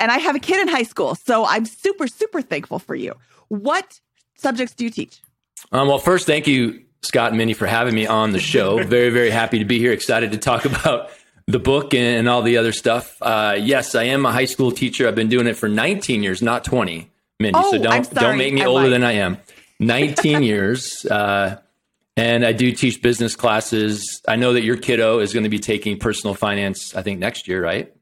And 0.00 0.10
I 0.10 0.18
have 0.18 0.34
a 0.34 0.40
kid 0.40 0.60
in 0.60 0.68
high 0.68 0.84
school. 0.84 1.14
So 1.14 1.44
I'm 1.44 1.66
super, 1.66 2.08
super 2.08 2.40
thankful 2.40 2.78
for 2.78 2.94
you. 2.94 3.14
What 3.48 4.00
subjects 4.36 4.74
do 4.74 4.84
you 4.84 4.90
teach? 4.90 5.20
Um, 5.70 5.88
well, 5.88 5.98
first, 5.98 6.26
thank 6.26 6.46
you, 6.46 6.82
Scott 7.02 7.28
and 7.28 7.38
Mindy, 7.38 7.54
for 7.54 7.66
having 7.66 7.94
me 7.94 8.06
on 8.06 8.32
the 8.32 8.40
show. 8.40 8.82
very, 8.84 9.10
very 9.10 9.30
happy 9.30 9.58
to 9.58 9.64
be 9.64 9.78
here. 9.78 9.92
Excited 9.92 10.32
to 10.32 10.38
talk 10.38 10.64
about 10.64 11.10
the 11.46 11.58
book 11.58 11.94
and 11.94 12.28
all 12.28 12.42
the 12.42 12.58
other 12.58 12.72
stuff. 12.72 13.16
Uh, 13.22 13.56
yes, 13.58 13.94
I 13.94 14.04
am 14.04 14.26
a 14.26 14.32
high 14.32 14.44
school 14.44 14.70
teacher. 14.70 15.08
I've 15.08 15.14
been 15.14 15.28
doing 15.28 15.46
it 15.46 15.54
for 15.54 15.68
19 15.68 16.22
years, 16.22 16.42
not 16.42 16.64
20, 16.64 17.10
Mindy. 17.40 17.58
Oh, 17.58 17.70
so 17.70 17.82
don't 17.82 18.10
don't 18.10 18.38
make 18.38 18.52
me 18.52 18.62
I 18.62 18.66
older 18.66 18.84
lied. 18.84 18.92
than 18.92 19.04
I 19.04 19.12
am. 19.12 19.38
19 19.80 20.42
years. 20.44 21.04
Uh, 21.06 21.60
and 22.18 22.44
I 22.44 22.52
do 22.52 22.72
teach 22.72 23.00
business 23.00 23.36
classes. 23.36 24.20
I 24.26 24.36
know 24.36 24.52
that 24.54 24.62
your 24.62 24.76
kiddo 24.76 25.20
is 25.20 25.32
going 25.32 25.44
to 25.44 25.48
be 25.48 25.60
taking 25.60 25.98
personal 25.98 26.34
finance, 26.34 26.94
I 26.96 27.02
think 27.02 27.20
next 27.20 27.46
year, 27.46 27.62
right? 27.62 27.94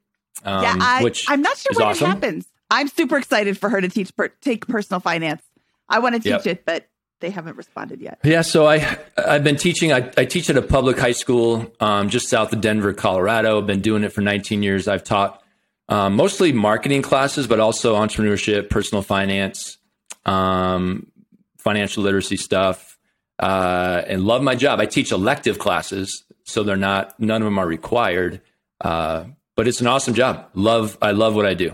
Um, 0.42 0.62
yeah, 0.62 0.76
I, 0.80 1.02
which 1.02 1.26
I'm 1.28 1.42
not 1.42 1.56
sure 1.58 1.72
when 1.74 1.88
awesome. 1.88 2.06
it 2.06 2.08
happens. 2.08 2.46
I'm 2.70 2.88
super 2.88 3.18
excited 3.18 3.58
for 3.58 3.68
her 3.68 3.80
to 3.80 3.88
teach 3.88 4.14
per, 4.16 4.28
take 4.40 4.66
personal 4.66 5.00
finance. 5.00 5.42
I 5.88 5.98
want 5.98 6.14
to 6.14 6.20
teach 6.20 6.46
yep. 6.46 6.46
it, 6.46 6.64
but 6.64 6.88
they 7.20 7.30
haven't 7.30 7.56
responded 7.56 8.00
yet. 8.00 8.18
Yeah, 8.24 8.42
so 8.42 8.66
I 8.66 8.98
I've 9.16 9.44
been 9.44 9.56
teaching. 9.56 9.92
I, 9.92 10.10
I 10.16 10.24
teach 10.24 10.50
at 10.50 10.56
a 10.56 10.62
public 10.62 10.98
high 10.98 11.12
school 11.12 11.72
um, 11.80 12.08
just 12.08 12.28
south 12.28 12.52
of 12.52 12.60
Denver, 12.60 12.92
Colorado. 12.92 13.58
I've 13.58 13.66
been 13.66 13.80
doing 13.80 14.04
it 14.04 14.12
for 14.12 14.20
19 14.20 14.62
years. 14.62 14.88
I've 14.88 15.04
taught 15.04 15.42
um, 15.88 16.14
mostly 16.14 16.52
marketing 16.52 17.02
classes, 17.02 17.46
but 17.46 17.60
also 17.60 17.94
entrepreneurship, 17.94 18.68
personal 18.70 19.02
finance, 19.02 19.78
um, 20.24 21.06
financial 21.58 22.02
literacy 22.02 22.36
stuff, 22.36 22.98
uh, 23.38 24.02
and 24.06 24.24
love 24.24 24.42
my 24.42 24.54
job. 24.54 24.80
I 24.80 24.86
teach 24.86 25.12
elective 25.12 25.58
classes, 25.58 26.24
so 26.44 26.62
they're 26.62 26.76
not 26.76 27.18
none 27.18 27.40
of 27.40 27.46
them 27.46 27.58
are 27.58 27.66
required. 27.66 28.42
Uh, 28.80 29.24
but 29.54 29.66
it's 29.66 29.80
an 29.80 29.86
awesome 29.86 30.12
job. 30.12 30.50
Love 30.54 30.98
I 31.00 31.12
love 31.12 31.34
what 31.34 31.46
I 31.46 31.54
do. 31.54 31.72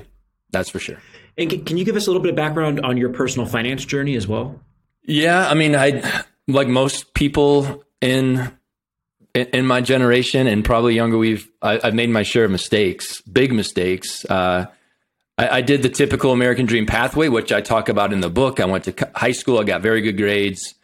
That's 0.52 0.70
for 0.70 0.78
sure. 0.78 0.98
And 1.36 1.66
can 1.66 1.78
you 1.78 1.84
give 1.84 1.96
us 1.96 2.06
a 2.06 2.10
little 2.10 2.22
bit 2.22 2.30
of 2.30 2.36
background 2.36 2.80
on 2.80 2.96
your 2.96 3.08
personal 3.08 3.46
finance 3.46 3.84
journey 3.84 4.16
as 4.16 4.28
well? 4.28 4.60
Yeah, 5.04 5.48
I 5.48 5.54
mean, 5.54 5.74
I 5.74 6.02
like 6.46 6.68
most 6.68 7.14
people 7.14 7.84
in 8.00 8.52
in, 9.34 9.66
my 9.66 9.80
generation 9.80 10.46
and 10.46 10.64
probably 10.64 10.94
younger. 10.94 11.18
We've 11.18 11.50
I, 11.60 11.80
have 11.82 11.94
made 11.94 12.10
my 12.10 12.22
share 12.22 12.44
of 12.44 12.50
mistakes, 12.50 13.20
big 13.22 13.52
mistakes. 13.52 14.24
Uh, 14.26 14.66
I, 15.38 15.48
I, 15.48 15.60
did 15.62 15.82
the 15.82 15.88
typical 15.88 16.32
American 16.32 16.66
dream 16.66 16.86
pathway, 16.86 17.28
which 17.28 17.50
I 17.50 17.62
talk 17.62 17.88
about 17.88 18.12
in 18.12 18.20
the 18.20 18.28
book. 18.28 18.60
I 18.60 18.66
went 18.66 18.84
to 18.84 19.10
high 19.14 19.32
school. 19.32 19.58
I 19.58 19.64
got 19.64 19.80
very 19.80 20.02
good 20.02 20.16
grades. 20.16 20.74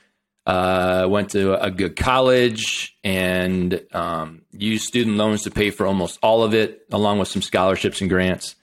uh, 0.47 1.07
went 1.09 1.31
to 1.31 1.63
a 1.63 1.71
good 1.71 1.95
college 1.95 2.97
and 3.05 3.83
um, 3.93 4.43
used 4.53 4.87
student 4.87 5.17
loans 5.17 5.43
to 5.43 5.51
pay 5.51 5.71
for 5.71 5.87
almost 5.87 6.19
all 6.23 6.43
of 6.43 6.55
it, 6.55 6.87
along 6.91 7.19
with 7.19 7.29
some 7.29 7.43
scholarships 7.43 8.01
and 8.01 8.09
grants. 8.09 8.57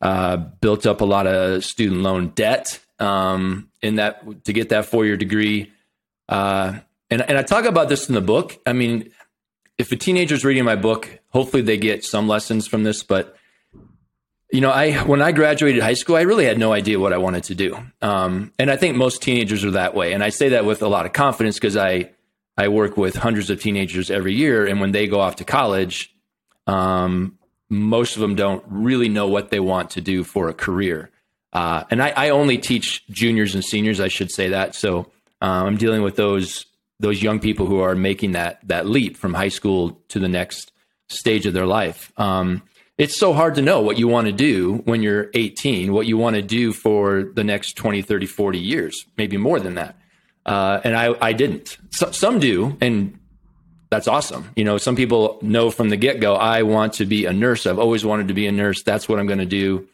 Uh, 0.00 0.36
built 0.36 0.86
up 0.86 1.00
a 1.00 1.04
lot 1.04 1.26
of 1.26 1.64
student 1.64 2.02
loan 2.02 2.28
debt 2.28 2.78
um, 2.98 3.70
in 3.82 3.96
that 3.96 4.44
to 4.44 4.52
get 4.52 4.70
that 4.70 4.86
four 4.86 5.04
year 5.04 5.16
degree. 5.16 5.72
Uh, 6.28 6.78
and 7.10 7.22
and 7.22 7.38
I 7.38 7.42
talk 7.42 7.64
about 7.64 7.88
this 7.88 8.08
in 8.08 8.14
the 8.14 8.20
book. 8.20 8.58
I 8.66 8.72
mean, 8.72 9.10
if 9.78 9.92
a 9.92 9.96
teenager's 9.96 10.44
reading 10.44 10.64
my 10.64 10.76
book, 10.76 11.18
hopefully 11.28 11.62
they 11.62 11.76
get 11.76 12.04
some 12.04 12.28
lessons 12.28 12.66
from 12.66 12.84
this. 12.84 13.02
But 13.02 13.36
you 14.50 14.60
know, 14.60 14.70
I 14.70 14.92
when 15.04 15.20
I 15.20 15.32
graduated 15.32 15.82
high 15.82 15.94
school, 15.94 16.16
I 16.16 16.22
really 16.22 16.44
had 16.44 16.58
no 16.58 16.72
idea 16.72 16.98
what 16.98 17.12
I 17.12 17.18
wanted 17.18 17.44
to 17.44 17.54
do. 17.54 17.76
Um, 18.00 18.52
and 18.58 18.70
I 18.70 18.76
think 18.76 18.96
most 18.96 19.22
teenagers 19.22 19.64
are 19.64 19.72
that 19.72 19.94
way. 19.94 20.12
And 20.12 20.22
I 20.22 20.30
say 20.30 20.50
that 20.50 20.64
with 20.64 20.82
a 20.82 20.88
lot 20.88 21.06
of 21.06 21.12
confidence 21.12 21.56
because 21.56 21.76
I 21.76 22.10
I 22.56 22.68
work 22.68 22.96
with 22.96 23.16
hundreds 23.16 23.50
of 23.50 23.60
teenagers 23.60 24.10
every 24.10 24.34
year, 24.34 24.66
and 24.66 24.80
when 24.80 24.92
they 24.92 25.08
go 25.08 25.20
off 25.20 25.36
to 25.36 25.44
college, 25.44 26.14
um, 26.66 27.38
most 27.68 28.14
of 28.14 28.22
them 28.22 28.36
don't 28.36 28.64
really 28.68 29.08
know 29.08 29.26
what 29.26 29.50
they 29.50 29.60
want 29.60 29.90
to 29.90 30.00
do 30.00 30.22
for 30.22 30.48
a 30.48 30.54
career. 30.54 31.10
Uh, 31.54 31.84
and 31.90 32.02
I, 32.02 32.08
I, 32.10 32.28
only 32.30 32.58
teach 32.58 33.06
juniors 33.08 33.54
and 33.54 33.64
seniors, 33.64 34.00
I 34.00 34.08
should 34.08 34.32
say 34.32 34.48
that. 34.48 34.74
So 34.74 35.12
uh, 35.40 35.62
I'm 35.64 35.76
dealing 35.76 36.02
with 36.02 36.16
those 36.16 36.66
those 36.98 37.22
young 37.22 37.38
people 37.38 37.66
who 37.66 37.80
are 37.80 37.94
making 37.94 38.32
that 38.32 38.66
that 38.66 38.86
leap 38.86 39.16
from 39.16 39.34
high 39.34 39.48
school 39.48 40.02
to 40.08 40.18
the 40.18 40.28
next 40.28 40.72
stage 41.08 41.46
of 41.46 41.54
their 41.54 41.66
life. 41.66 42.12
Um, 42.18 42.62
it's 42.96 43.16
so 43.16 43.32
hard 43.32 43.56
to 43.56 43.62
know 43.62 43.80
what 43.80 43.98
you 43.98 44.06
want 44.06 44.26
to 44.28 44.32
do 44.32 44.76
when 44.84 45.02
you're 45.02 45.30
18, 45.34 45.92
what 45.92 46.06
you 46.06 46.16
want 46.16 46.36
to 46.36 46.42
do 46.42 46.72
for 46.72 47.24
the 47.24 47.42
next 47.42 47.72
20, 47.76 48.02
30, 48.02 48.26
40 48.26 48.58
years, 48.58 49.04
maybe 49.16 49.36
more 49.36 49.58
than 49.58 49.74
that. 49.74 49.96
Uh, 50.46 50.80
and 50.84 50.96
I, 50.96 51.14
I 51.20 51.32
didn't. 51.32 51.76
So, 51.90 52.12
some 52.12 52.38
do, 52.38 52.76
and 52.80 53.18
that's 53.90 54.06
awesome. 54.06 54.48
You 54.54 54.64
know, 54.64 54.78
some 54.78 54.94
people 54.94 55.38
know 55.42 55.70
from 55.70 55.88
the 55.88 55.96
get 55.96 56.20
go, 56.20 56.34
I 56.34 56.62
want 56.62 56.94
to 56.94 57.06
be 57.06 57.26
a 57.26 57.32
nurse. 57.32 57.66
I've 57.66 57.78
always 57.78 58.04
wanted 58.04 58.28
to 58.28 58.34
be 58.34 58.46
a 58.46 58.52
nurse. 58.52 58.82
That's 58.82 59.08
what 59.08 59.18
I'm 59.18 59.26
going 59.26 59.38
to 59.40 59.46
do. 59.46 59.88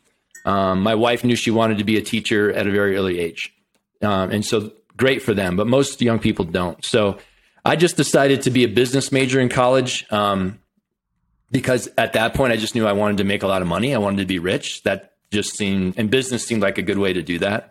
Um, 0.44 0.82
my 0.82 0.94
wife 0.94 1.24
knew 1.24 1.36
she 1.36 1.50
wanted 1.50 1.78
to 1.78 1.84
be 1.84 1.96
a 1.96 2.02
teacher 2.02 2.52
at 2.52 2.66
a 2.66 2.70
very 2.70 2.96
early 2.96 3.18
age. 3.18 3.54
Um, 4.02 4.30
and 4.30 4.44
so 4.44 4.72
great 4.96 5.22
for 5.22 5.34
them, 5.34 5.56
but 5.56 5.66
most 5.66 6.00
young 6.00 6.18
people 6.18 6.44
don't. 6.44 6.82
So 6.84 7.18
I 7.64 7.76
just 7.76 7.96
decided 7.96 8.42
to 8.42 8.50
be 8.50 8.64
a 8.64 8.68
business 8.68 9.12
major 9.12 9.40
in 9.40 9.48
college 9.48 10.06
um, 10.10 10.58
because 11.50 11.88
at 11.98 12.14
that 12.14 12.34
point 12.34 12.52
I 12.52 12.56
just 12.56 12.74
knew 12.74 12.86
I 12.86 12.92
wanted 12.92 13.18
to 13.18 13.24
make 13.24 13.42
a 13.42 13.46
lot 13.46 13.62
of 13.62 13.68
money. 13.68 13.94
I 13.94 13.98
wanted 13.98 14.18
to 14.18 14.26
be 14.26 14.38
rich. 14.38 14.82
That 14.84 15.12
just 15.30 15.56
seemed, 15.56 15.94
and 15.96 16.10
business 16.10 16.46
seemed 16.46 16.62
like 16.62 16.78
a 16.78 16.82
good 16.82 16.98
way 16.98 17.12
to 17.12 17.22
do 17.22 17.38
that. 17.40 17.70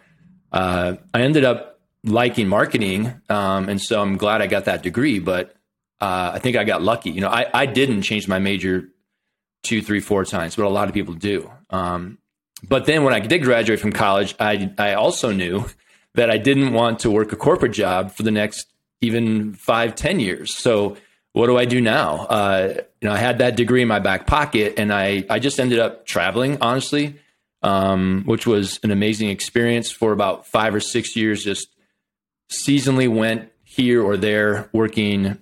Uh, 0.51 0.95
I 1.13 1.21
ended 1.21 1.43
up 1.43 1.79
liking 2.03 2.47
marketing. 2.47 3.21
Um, 3.29 3.69
and 3.69 3.81
so 3.81 4.01
I'm 4.01 4.17
glad 4.17 4.41
I 4.41 4.47
got 4.47 4.65
that 4.65 4.83
degree, 4.83 5.19
but 5.19 5.55
uh, 5.99 6.31
I 6.35 6.39
think 6.39 6.55
I 6.55 6.63
got 6.63 6.81
lucky. 6.81 7.09
You 7.09 7.21
know, 7.21 7.29
I, 7.29 7.47
I 7.53 7.65
didn't 7.65 8.03
change 8.03 8.27
my 8.27 8.39
major 8.39 8.89
two, 9.63 9.81
three, 9.81 9.99
four 9.99 10.23
times, 10.23 10.55
but 10.55 10.65
a 10.65 10.69
lot 10.69 10.87
of 10.87 10.93
people 10.93 11.13
do. 11.13 11.51
Um, 11.69 12.18
but 12.67 12.85
then 12.85 13.03
when 13.03 13.13
I 13.13 13.19
did 13.19 13.43
graduate 13.43 13.79
from 13.79 13.91
college, 13.91 14.35
I, 14.39 14.71
I 14.77 14.93
also 14.93 15.31
knew 15.31 15.65
that 16.15 16.29
I 16.29 16.37
didn't 16.37 16.73
want 16.73 16.99
to 16.99 17.11
work 17.11 17.31
a 17.31 17.35
corporate 17.35 17.71
job 17.71 18.11
for 18.11 18.23
the 18.23 18.31
next 18.31 18.67
even 19.01 19.53
five, 19.53 19.95
ten 19.95 20.19
years. 20.19 20.55
So 20.55 20.97
what 21.33 21.47
do 21.47 21.57
I 21.57 21.65
do 21.65 21.79
now? 21.79 22.25
Uh, 22.25 22.73
you 23.01 23.07
know, 23.07 23.13
I 23.13 23.17
had 23.17 23.37
that 23.37 23.55
degree 23.55 23.81
in 23.81 23.87
my 23.87 23.99
back 23.99 24.27
pocket 24.27 24.75
and 24.77 24.91
I, 24.91 25.25
I 25.29 25.39
just 25.39 25.59
ended 25.59 25.79
up 25.79 26.05
traveling, 26.05 26.57
honestly, 26.59 27.15
um, 27.61 28.23
which 28.25 28.47
was 28.47 28.79
an 28.83 28.91
amazing 28.91 29.29
experience 29.29 29.91
for 29.91 30.11
about 30.11 30.47
five 30.47 30.73
or 30.73 30.79
six 30.79 31.15
years, 31.15 31.43
just 31.43 31.67
seasonally 32.51 33.07
went 33.07 33.51
here 33.63 34.03
or 34.03 34.17
there 34.17 34.69
working 34.73 35.37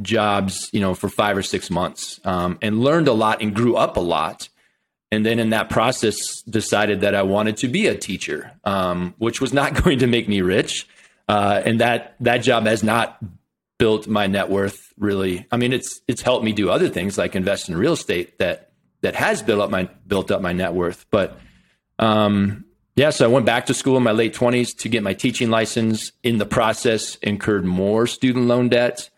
jobs, 0.00 0.70
you 0.72 0.80
know, 0.80 0.94
for 0.94 1.08
five 1.08 1.36
or 1.36 1.42
six 1.42 1.70
months, 1.70 2.20
um, 2.24 2.58
and 2.62 2.80
learned 2.80 3.08
a 3.08 3.12
lot 3.12 3.42
and 3.42 3.54
grew 3.54 3.76
up 3.76 3.96
a 3.96 4.00
lot. 4.00 4.48
And 5.14 5.24
then 5.24 5.38
in 5.38 5.50
that 5.50 5.70
process, 5.70 6.42
decided 6.42 7.00
that 7.02 7.14
I 7.14 7.22
wanted 7.22 7.56
to 7.58 7.68
be 7.68 7.86
a 7.86 7.96
teacher, 7.96 8.52
um, 8.64 9.14
which 9.18 9.40
was 9.40 9.52
not 9.52 9.74
going 9.82 10.00
to 10.00 10.06
make 10.06 10.28
me 10.28 10.40
rich. 10.40 10.86
Uh, 11.28 11.62
and 11.64 11.80
that 11.80 12.16
that 12.20 12.38
job 12.38 12.66
has 12.66 12.82
not 12.82 13.18
built 13.78 14.06
my 14.06 14.26
net 14.26 14.50
worth 14.50 14.92
really. 14.98 15.46
I 15.50 15.56
mean, 15.56 15.72
it's 15.72 16.00
it's 16.06 16.22
helped 16.22 16.44
me 16.44 16.52
do 16.52 16.68
other 16.70 16.88
things 16.88 17.16
like 17.16 17.34
invest 17.34 17.68
in 17.68 17.76
real 17.76 17.94
estate 17.94 18.38
that 18.38 18.72
that 19.00 19.14
has 19.14 19.42
built 19.42 19.60
up 19.60 19.70
my 19.70 19.88
built 20.06 20.30
up 20.30 20.42
my 20.42 20.52
net 20.52 20.74
worth. 20.74 21.06
But 21.10 21.38
um, 21.98 22.64
yeah, 22.96 23.10
so 23.10 23.24
I 23.24 23.28
went 23.28 23.46
back 23.46 23.66
to 23.66 23.74
school 23.74 23.96
in 23.96 24.02
my 24.02 24.12
late 24.12 24.34
twenties 24.34 24.74
to 24.74 24.88
get 24.88 25.02
my 25.02 25.14
teaching 25.14 25.50
license. 25.50 26.12
In 26.22 26.38
the 26.38 26.46
process, 26.46 27.16
incurred 27.16 27.64
more 27.64 28.06
student 28.06 28.46
loan 28.46 28.68
debt. 28.68 29.08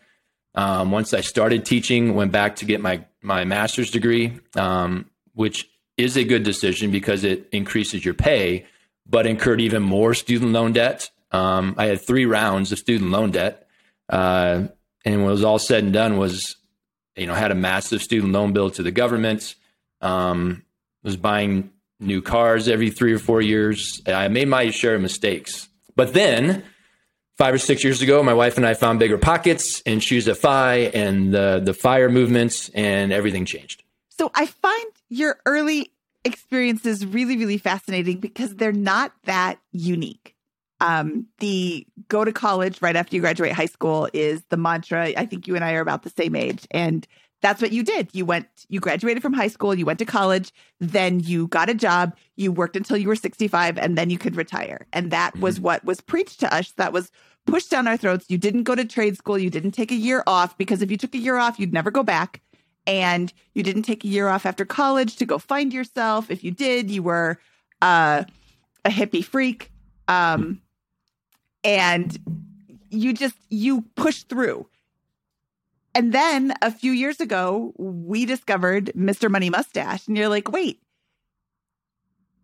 Um, 0.55 0.91
once 0.91 1.13
I 1.13 1.21
started 1.21 1.65
teaching, 1.65 2.15
went 2.15 2.31
back 2.31 2.57
to 2.57 2.65
get 2.65 2.81
my 2.81 3.05
my 3.21 3.43
master's 3.43 3.91
degree, 3.91 4.39
um, 4.55 5.09
which 5.33 5.69
is 5.97 6.15
a 6.15 6.23
good 6.23 6.43
decision 6.43 6.91
because 6.91 7.23
it 7.23 7.47
increases 7.51 8.05
your 8.05 8.13
pay, 8.13 8.65
but 9.05 9.25
incurred 9.25 9.59
even 9.59 9.81
more 9.81 10.13
student 10.13 10.51
loan 10.51 10.73
debt. 10.73 11.09
Um, 11.31 11.75
I 11.77 11.85
had 11.85 12.01
three 12.01 12.25
rounds 12.25 12.71
of 12.71 12.77
student 12.77 13.11
loan 13.11 13.31
debt, 13.31 13.67
uh, 14.09 14.67
and 15.03 15.21
when 15.21 15.25
it 15.25 15.31
was 15.31 15.43
all 15.43 15.59
said 15.59 15.83
and 15.83 15.91
done, 15.91 16.17
was 16.17 16.55
you 17.15 17.25
know 17.25 17.33
had 17.33 17.51
a 17.51 17.55
massive 17.55 18.01
student 18.01 18.31
loan 18.31 18.53
bill 18.53 18.69
to 18.71 18.83
the 18.83 18.91
government. 18.91 19.55
Um, 19.99 20.63
was 21.03 21.17
buying 21.17 21.71
new 21.99 22.21
cars 22.21 22.67
every 22.67 22.89
three 22.91 23.13
or 23.13 23.19
four 23.19 23.41
years. 23.41 24.01
I 24.05 24.27
made 24.27 24.47
my 24.47 24.69
share 24.69 24.95
of 24.95 25.01
mistakes, 25.01 25.67
but 25.95 26.13
then 26.13 26.63
five 27.37 27.53
or 27.53 27.57
six 27.57 27.83
years 27.83 28.01
ago, 28.01 28.21
my 28.23 28.33
wife 28.33 28.57
and 28.57 28.65
I 28.65 28.73
found 28.73 28.99
bigger 28.99 29.17
pockets 29.17 29.81
and 29.85 30.01
Choose 30.01 30.27
a 30.27 30.35
FI 30.35 30.91
and 30.93 31.33
the 31.33 31.61
the 31.63 31.73
fire 31.73 32.09
movements, 32.09 32.69
and 32.69 33.11
everything 33.11 33.45
changed. 33.45 33.83
So 34.09 34.31
I 34.33 34.45
find 34.45 34.91
your 35.09 35.39
early 35.45 35.91
experiences 36.25 37.05
really, 37.05 37.37
really 37.37 37.57
fascinating 37.57 38.19
because 38.19 38.55
they're 38.55 38.71
not 38.71 39.13
that 39.23 39.59
unique. 39.71 40.35
Um, 40.79 41.25
the 41.39 41.87
go 42.07 42.23
to 42.23 42.31
college 42.31 42.81
right 42.81 42.95
after 42.95 43.15
you 43.15 43.21
graduate 43.21 43.53
high 43.53 43.65
school 43.65 44.07
is 44.13 44.43
the 44.49 44.57
mantra. 44.57 45.13
I 45.17 45.25
think 45.25 45.47
you 45.47 45.55
and 45.55 45.65
I 45.65 45.73
are 45.73 45.81
about 45.81 46.03
the 46.03 46.11
same 46.11 46.35
age, 46.35 46.67
and 46.69 47.07
that's 47.41 47.61
what 47.61 47.71
you 47.71 47.83
did. 47.83 48.09
You 48.13 48.25
went, 48.25 48.47
you 48.69 48.79
graduated 48.79 49.23
from 49.23 49.33
high 49.33 49.47
school, 49.47 49.73
you 49.73 49.85
went 49.85 49.99
to 49.99 50.05
college, 50.05 50.51
then 50.79 51.19
you 51.19 51.47
got 51.47 51.69
a 51.69 51.73
job, 51.73 52.15
you 52.35 52.51
worked 52.51 52.75
until 52.75 52.97
you 52.97 53.07
were 53.07 53.15
65, 53.15 53.77
and 53.77 53.97
then 53.97 54.09
you 54.09 54.17
could 54.17 54.35
retire. 54.35 54.87
And 54.93 55.11
that 55.11 55.33
mm-hmm. 55.33 55.43
was 55.43 55.59
what 55.59 55.83
was 55.83 56.01
preached 56.01 56.39
to 56.41 56.53
us. 56.53 56.71
That 56.73 56.93
was 56.93 57.11
pushed 57.45 57.71
down 57.71 57.87
our 57.87 57.97
throats. 57.97 58.25
You 58.29 58.37
didn't 58.37 58.63
go 58.63 58.75
to 58.75 58.85
trade 58.85 59.17
school, 59.17 59.37
you 59.37 59.49
didn't 59.49 59.71
take 59.71 59.91
a 59.91 59.95
year 59.95 60.23
off 60.27 60.57
because 60.57 60.81
if 60.81 60.91
you 60.91 60.97
took 60.97 61.15
a 61.15 61.19
year 61.19 61.37
off, 61.37 61.59
you'd 61.59 61.73
never 61.73 61.91
go 61.91 62.03
back. 62.03 62.41
And 62.87 63.31
you 63.53 63.61
didn't 63.61 63.83
take 63.83 64.03
a 64.03 64.07
year 64.07 64.29
off 64.29 64.45
after 64.45 64.65
college 64.65 65.17
to 65.17 65.25
go 65.25 65.37
find 65.37 65.71
yourself. 65.71 66.31
If 66.31 66.43
you 66.43 66.49
did, 66.51 66.89
you 66.89 67.03
were 67.03 67.37
uh, 67.81 68.23
a 68.83 68.89
hippie 68.89 69.23
freak. 69.23 69.71
Um, 70.07 70.61
and 71.63 72.17
you 72.89 73.13
just, 73.13 73.35
you 73.49 73.81
pushed 73.95 74.29
through 74.29 74.67
and 75.97 76.13
then 76.13 76.53
a 76.61 76.69
few 76.69 76.91
years 76.91 77.19
ago, 77.19 77.73
we 77.75 78.27
discovered 78.27 78.91
Mr. 78.95 79.31
Money 79.31 79.49
Mustache. 79.49 80.07
And 80.07 80.15
you're 80.15 80.29
like, 80.29 80.51
wait, 80.51 80.79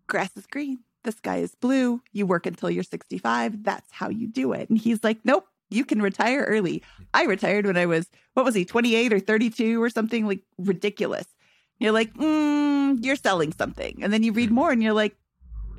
grass 0.08 0.36
is 0.36 0.48
green, 0.48 0.80
the 1.04 1.12
sky 1.12 1.38
is 1.38 1.54
blue. 1.54 2.02
You 2.14 2.26
work 2.26 2.48
until 2.48 2.72
you're 2.72 2.82
65. 2.82 3.64
That's 3.64 3.92
how 3.92 4.10
you 4.10 4.26
do 4.26 4.54
it. 4.54 4.72
And 4.72 4.80
he's 4.80 5.04
like, 5.04 5.20
nope, 5.24 5.46
you 5.74 5.86
can 5.86 6.02
retire 6.02 6.44
early. 6.44 6.84
I 7.14 7.26
retired 7.26 7.66
when 7.66 7.78
I 7.78 7.86
was, 7.86 8.08
what 8.34 8.46
was 8.46 8.56
he, 8.56 8.66
28 8.66 9.14
or 9.14 9.20
32 9.20 9.82
or 9.82 9.90
something 9.90 10.28
like 10.28 10.42
ridiculous. 10.58 11.26
You're 11.80 11.92
like, 11.92 12.14
mm, 12.14 13.04
you're 13.04 13.16
selling 13.16 13.52
something. 13.54 14.00
And 14.04 14.14
then 14.14 14.24
you 14.24 14.32
read 14.32 14.52
more 14.52 14.72
and 14.72 14.82
you're 14.82 14.94
like, 14.94 15.16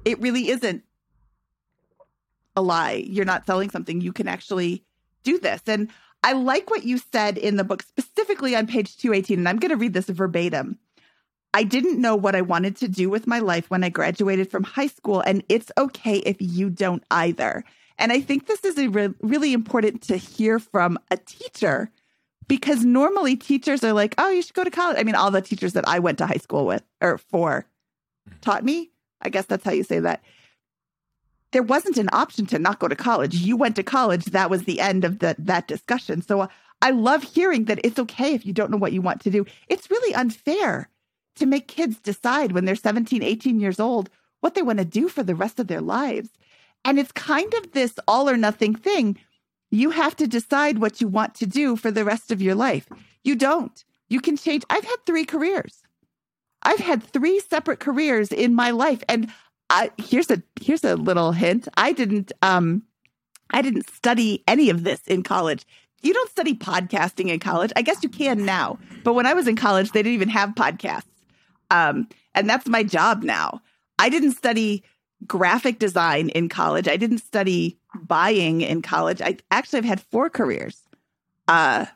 it 0.05 0.21
really 0.21 0.51
isn't 0.51 0.83
a 2.57 2.63
lie. 2.63 3.05
You're 3.07 3.25
not 3.25 3.47
selling 3.47 3.71
something. 3.71 4.01
You 4.01 4.13
can 4.13 4.29
actually 4.29 4.85
do 5.23 5.39
this. 5.39 5.63
And 5.67 5.91
I 6.23 6.33
like 6.33 6.71
what 6.71 6.85
you 6.85 6.99
said 7.13 7.37
in 7.37 7.57
the 7.57 7.65
book, 7.65 7.83
specifically 7.83 8.57
on 8.57 8.67
page 8.67 8.97
218, 8.97 9.39
and 9.39 9.49
I'm 9.49 9.59
going 9.59 9.71
to 9.71 9.77
read 9.77 9.93
this 9.93 10.09
verbatim. 10.09 10.79
I 11.53 11.63
didn't 11.63 12.01
know 12.01 12.17
what 12.17 12.35
I 12.35 12.41
wanted 12.41 12.77
to 12.79 12.89
do 12.89 13.09
with 13.09 13.27
my 13.27 13.39
life 13.39 13.71
when 13.71 13.85
I 13.85 13.89
graduated 13.89 14.51
from 14.51 14.65
high 14.65 14.87
school, 14.87 15.21
and 15.21 15.45
it's 15.49 15.71
okay 15.79 16.17
if 16.19 16.37
you 16.41 16.71
don't 16.71 17.05
either. 17.11 17.65
And 17.99 18.13
I 18.13 18.21
think 18.21 18.47
this 18.47 18.65
is 18.65 18.77
re- 18.87 19.15
really 19.21 19.53
important 19.53 20.03
to 20.03 20.17
hear 20.17 20.59
from 20.59 20.99
a 21.11 21.17
teacher 21.17 21.91
because 22.49 22.85
normally 22.85 23.37
teachers 23.37 23.85
are 23.85 23.93
like, 23.93 24.15
oh, 24.19 24.31
you 24.31 24.43
should 24.43 24.55
go 24.55 24.65
to 24.65 24.71
college. 24.71 24.97
I 24.99 25.05
mean, 25.05 25.15
all 25.15 25.31
the 25.31 25.41
teachers 25.41 25.73
that 25.75 25.89
I 25.89 25.99
went 25.99 26.19
to 26.19 26.27
high 26.27 26.35
school 26.35 26.67
with 26.67 26.83
or 27.01 27.19
for 27.19 27.67
taught 28.41 28.65
me. 28.65 28.91
I 29.23 29.29
guess 29.31 29.47
that's 29.47 29.65
how 29.65 29.73
you 29.73 29.85
say 29.85 30.01
that 30.01 30.23
there 31.55 31.63
wasn't 31.63 31.99
an 31.99 32.11
option 32.13 32.47
to 32.47 32.59
not 32.59 32.81
go 32.81 32.89
to 32.89 32.97
college. 32.97 33.37
You 33.37 33.57
went 33.57 33.77
to 33.77 33.85
college. 33.85 34.25
That 34.27 34.51
was 34.51 34.65
the 34.65 34.81
end 34.81 35.05
of 35.05 35.21
the, 35.21 35.37
that 35.39 35.69
discussion. 35.69 36.21
So 36.21 36.41
uh, 36.41 36.49
I 36.83 36.91
love 36.91 37.23
hearing 37.23 37.67
that 37.67 37.81
it's 37.85 37.99
okay 37.99 38.35
if 38.35 38.45
you 38.45 38.53
don't 38.53 38.73
know 38.73 38.77
what 38.77 38.93
you 38.93 39.01
want 39.01 39.21
to 39.23 39.31
do. 39.31 39.47
It's 39.69 39.89
really 39.89 40.15
unfair 40.15 40.89
to 41.37 41.47
make 41.47 41.69
kids 41.69 41.99
decide 41.99 42.53
when 42.53 42.65
they're 42.65 42.75
17, 42.75 43.23
18 43.23 43.61
years 43.61 43.79
old 43.79 44.11
what 44.41 44.55
they 44.55 44.63
want 44.63 44.81
to 44.81 44.85
do 44.85 45.09
for 45.09 45.23
the 45.23 45.35
rest 45.35 45.59
of 45.59 45.69
their 45.69 45.81
lives. 45.81 46.29
And 46.85 46.99
it's 46.99 47.12
kind 47.12 47.53
of 47.55 47.73
this 47.73 47.95
all 48.07 48.29
or 48.29 48.37
nothing 48.37 48.75
thing. 48.75 49.19
You 49.71 49.91
have 49.91 50.14
to 50.17 50.26
decide 50.26 50.79
what 50.79 51.00
you 51.00 51.09
want 51.09 51.35
to 51.37 51.47
do 51.47 51.76
for 51.76 51.91
the 51.91 52.05
rest 52.05 52.31
of 52.31 52.43
your 52.43 52.55
life. 52.55 52.88
You 53.25 53.35
don't. 53.35 53.85
You 54.09 54.21
can 54.21 54.37
change. 54.37 54.64
I've 54.71 54.85
had 54.85 54.97
three 55.07 55.25
careers. 55.25 55.83
I've 56.62 56.79
had 56.79 57.03
three 57.03 57.41
separate 57.41 57.81
careers 57.81 58.31
in 58.33 58.55
my 58.55 58.71
life. 58.71 59.03
And 59.09 59.33
I, 59.71 59.91
here's 59.99 60.31
a 60.31 60.43
here's 60.61 60.85
a 60.85 60.97
little 60.97 61.33
hint. 61.33 61.69
I 61.76 61.93
didn't 61.93 62.33
um 62.43 62.83
I 63.50 63.62
didn't 63.62 63.88
study 63.91 64.43
any 64.47 64.71
of 64.71 64.85
this 64.85 65.00
in 65.07 65.23
college. 65.23 65.67
You 66.03 66.12
don't 66.12 66.31
study 66.31 66.55
podcasting 66.55 67.31
in 67.31 67.41
college. 67.41 67.73
I 67.76 67.83
guess 67.83 68.03
you 68.03 68.09
can 68.09 68.45
now. 68.45 68.79
But 69.05 69.14
when 69.14 69.26
I 69.26 69.33
was 69.33 69.49
in 69.49 69.57
college, 69.57 69.93
they 69.93 70.03
didn't 70.03 70.14
even 70.14 70.29
have 70.29 70.50
podcasts. 70.50 71.05
Um, 71.71 72.09
and 72.35 72.49
that's 72.49 72.69
my 72.69 72.83
job 72.83 73.23
now. 73.23 73.62
I 73.99 74.11
didn't 74.11 74.33
study 74.33 74.85
graphic 75.26 75.78
design 75.78 76.28
in 76.31 76.49
college. 76.49 76.88
I 76.88 76.97
didn't 76.97 77.19
study 77.19 77.78
buying 77.95 78.61
in 78.61 78.83
college. 78.83 79.21
I 79.23 79.38
actually 79.50 79.78
have 79.78 79.85
had 79.85 80.00
four 80.00 80.31
careers. 80.31 80.83
Uh 81.49 81.87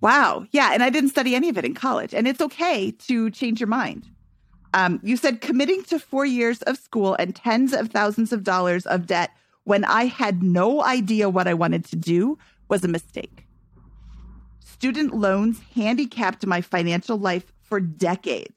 wow. 0.00 0.46
Yeah, 0.52 0.70
and 0.72 0.82
I 0.82 0.90
didn't 0.90 1.10
study 1.10 1.34
any 1.34 1.48
of 1.48 1.58
it 1.58 1.64
in 1.64 1.74
college. 1.74 2.14
And 2.14 2.28
it's 2.28 2.40
okay 2.40 2.92
to 2.92 3.30
change 3.30 3.60
your 3.60 3.68
mind. 3.68 4.08
Um, 4.74 5.00
you 5.02 5.16
said 5.16 5.40
committing 5.40 5.82
to 5.84 5.98
four 5.98 6.26
years 6.26 6.62
of 6.62 6.76
school 6.76 7.16
and 7.18 7.34
tens 7.34 7.72
of 7.72 7.88
thousands 7.88 8.32
of 8.32 8.44
dollars 8.44 8.86
of 8.86 9.06
debt 9.06 9.30
when 9.64 9.84
I 9.84 10.06
had 10.06 10.42
no 10.42 10.82
idea 10.82 11.28
what 11.28 11.48
I 11.48 11.54
wanted 11.54 11.84
to 11.86 11.96
do 11.96 12.38
was 12.68 12.84
a 12.84 12.88
mistake. 12.88 13.46
Student 14.60 15.14
loans 15.14 15.60
handicapped 15.74 16.46
my 16.46 16.60
financial 16.60 17.18
life 17.18 17.52
for 17.62 17.80
decades. 17.80 18.54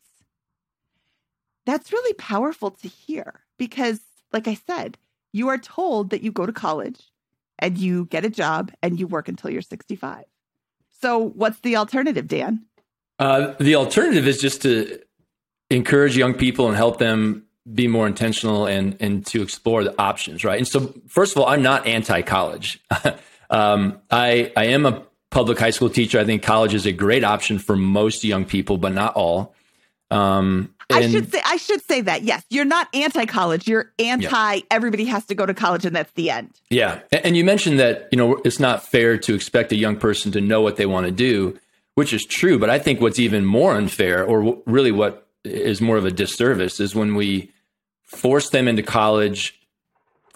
That's 1.66 1.92
really 1.92 2.14
powerful 2.14 2.72
to 2.72 2.88
hear 2.88 3.41
because, 3.62 4.00
like 4.34 4.48
I 4.48 4.56
said, 4.56 4.98
you 5.34 5.50
are 5.50 5.58
told 5.60 6.10
that 6.10 6.24
you 6.24 6.32
go 6.32 6.48
to 6.48 6.52
college 6.52 7.12
and 7.60 7.78
you 7.78 8.06
get 8.06 8.26
a 8.26 8.30
job 8.30 8.72
and 8.82 9.00
you 9.00 9.06
work 9.06 9.30
until 9.30 9.52
you're 9.52 9.62
65. 9.62 10.24
So, 11.00 11.20
what's 11.20 11.60
the 11.60 11.76
alternative, 11.76 12.28
Dan? 12.28 12.66
Uh, 13.20 13.54
the 13.60 13.76
alternative 13.76 14.28
is 14.28 14.42
just 14.42 14.64
to 14.64 15.00
encourage 15.70 16.18
young 16.18 16.34
people 16.34 16.70
and 16.70 16.76
help 16.76 16.98
them 16.98 17.46
be 17.72 17.88
more 17.88 18.08
intentional 18.08 18.66
and 18.66 18.98
and 19.00 19.28
to 19.28 19.44
explore 19.44 19.84
the 19.84 19.94
options, 20.02 20.44
right? 20.44 20.58
And 20.58 20.68
so, 20.68 20.92
first 21.08 21.36
of 21.36 21.44
all, 21.44 21.48
I'm 21.48 21.62
not 21.62 21.86
anti-college. 21.86 22.84
um, 23.52 24.02
I 24.10 24.52
I 24.58 24.66
am 24.66 24.88
a 24.88 25.04
public 25.30 25.60
high 25.60 25.70
school 25.70 25.92
teacher. 25.92 26.20
I 26.20 26.26
think 26.26 26.42
college 26.42 26.74
is 26.74 26.88
a 26.88 26.92
great 26.92 27.24
option 27.24 27.60
for 27.60 27.76
most 27.76 28.24
young 28.24 28.44
people, 28.44 28.80
but 28.80 28.92
not 28.92 29.14
all. 29.14 29.54
Um, 30.10 30.74
I 30.92 31.08
should 31.10 31.32
say 31.32 31.42
I 31.46 31.58
should 31.58 31.82
say 31.84 32.02
that 32.02 32.24
yes, 32.24 32.44
you're 32.50 32.66
not 32.66 32.88
anti-college. 32.94 33.68
You're 33.68 33.92
anti. 34.00 34.54
Yeah. 34.56 34.62
Everybody 34.70 35.06
has 35.06 35.26
to 35.26 35.36
go 35.36 35.46
to 35.46 35.54
college, 35.54 35.86
and 35.86 35.96
that's 35.96 36.12
the 36.14 36.30
end. 36.30 36.52
Yeah, 36.70 37.02
and 37.12 37.36
you 37.36 37.44
mentioned 37.44 37.80
that 37.80 38.08
you 38.12 38.18
know 38.18 38.42
it's 38.46 38.60
not 38.60 38.84
fair 38.86 39.18
to 39.18 39.34
expect 39.34 39.72
a 39.72 39.76
young 39.76 39.98
person 39.98 40.32
to 40.34 40.42
know 40.42 40.62
what 40.62 40.76
they 40.78 40.86
want 40.86 41.06
to 41.06 41.12
do, 41.12 41.58
which 41.96 42.14
is 42.14 42.24
true. 42.24 42.60
But 42.60 42.70
I 42.70 42.80
think 42.80 43.02
what's 43.02 43.20
even 43.20 43.46
more 43.46 43.74
unfair, 43.76 44.24
or 44.24 44.62
really 44.66 44.92
what 44.92 45.28
is 45.44 45.82
more 45.82 45.98
of 45.98 46.06
a 46.06 46.12
disservice, 46.12 46.80
is 46.80 46.96
when 46.96 47.16
we 47.16 47.52
force 48.06 48.50
them 48.50 48.68
into 48.68 48.84
college, 48.84 49.60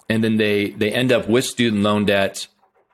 and 0.08 0.24
then 0.24 0.36
they 0.36 0.70
they 0.70 0.92
end 0.92 1.12
up 1.12 1.28
with 1.28 1.44
student 1.44 1.82
loan 1.82 2.04
debt, 2.04 2.48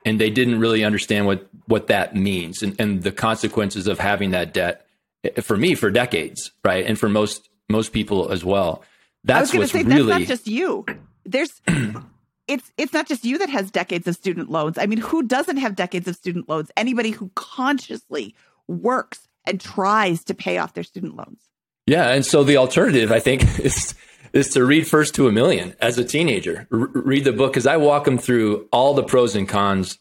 and 0.05 0.19
they 0.19 0.29
didn't 0.29 0.59
really 0.59 0.83
understand 0.83 1.25
what 1.25 1.47
what 1.67 1.87
that 1.87 2.15
means 2.15 2.61
and, 2.61 2.75
and 2.79 3.03
the 3.03 3.11
consequences 3.11 3.87
of 3.87 3.99
having 3.99 4.31
that 4.31 4.53
debt 4.53 4.85
eh, 5.23 5.41
for 5.41 5.57
me 5.57 5.75
for 5.75 5.89
decades, 5.89 6.51
right? 6.63 6.85
And 6.85 6.99
for 6.99 7.09
most 7.09 7.49
most 7.69 7.93
people 7.93 8.31
as 8.31 8.43
well. 8.43 8.83
That's 9.23 9.53
what's 9.53 9.71
say, 9.71 9.83
really 9.83 10.03
that's 10.03 10.19
not 10.19 10.27
just 10.27 10.47
you. 10.47 10.85
There's 11.25 11.61
it's 12.47 12.71
it's 12.77 12.93
not 12.93 13.07
just 13.07 13.23
you 13.23 13.37
that 13.37 13.49
has 13.49 13.71
decades 13.71 14.07
of 14.07 14.15
student 14.15 14.49
loans. 14.49 14.77
I 14.77 14.85
mean, 14.85 14.99
who 14.99 15.23
doesn't 15.23 15.57
have 15.57 15.75
decades 15.75 16.07
of 16.07 16.15
student 16.15 16.49
loans? 16.49 16.71
Anybody 16.75 17.11
who 17.11 17.31
consciously 17.35 18.35
works 18.67 19.27
and 19.45 19.59
tries 19.59 20.23
to 20.25 20.33
pay 20.33 20.57
off 20.57 20.73
their 20.73 20.83
student 20.83 21.15
loans. 21.15 21.41
Yeah, 21.85 22.09
and 22.09 22.25
so 22.25 22.43
the 22.43 22.57
alternative, 22.57 23.11
I 23.11 23.19
think, 23.19 23.59
is 23.59 23.95
is 24.33 24.49
to 24.49 24.65
read 24.65 24.87
First 24.87 25.15
to 25.15 25.27
a 25.27 25.31
Million 25.31 25.75
as 25.79 25.97
a 25.97 26.03
teenager. 26.03 26.67
R- 26.71 26.89
read 26.93 27.23
the 27.23 27.33
book 27.33 27.53
because 27.53 27.67
I 27.67 27.77
walk 27.77 28.05
them 28.05 28.17
through 28.17 28.67
all 28.71 28.93
the 28.93 29.03
pros 29.03 29.35
and 29.35 29.47
cons 29.47 29.99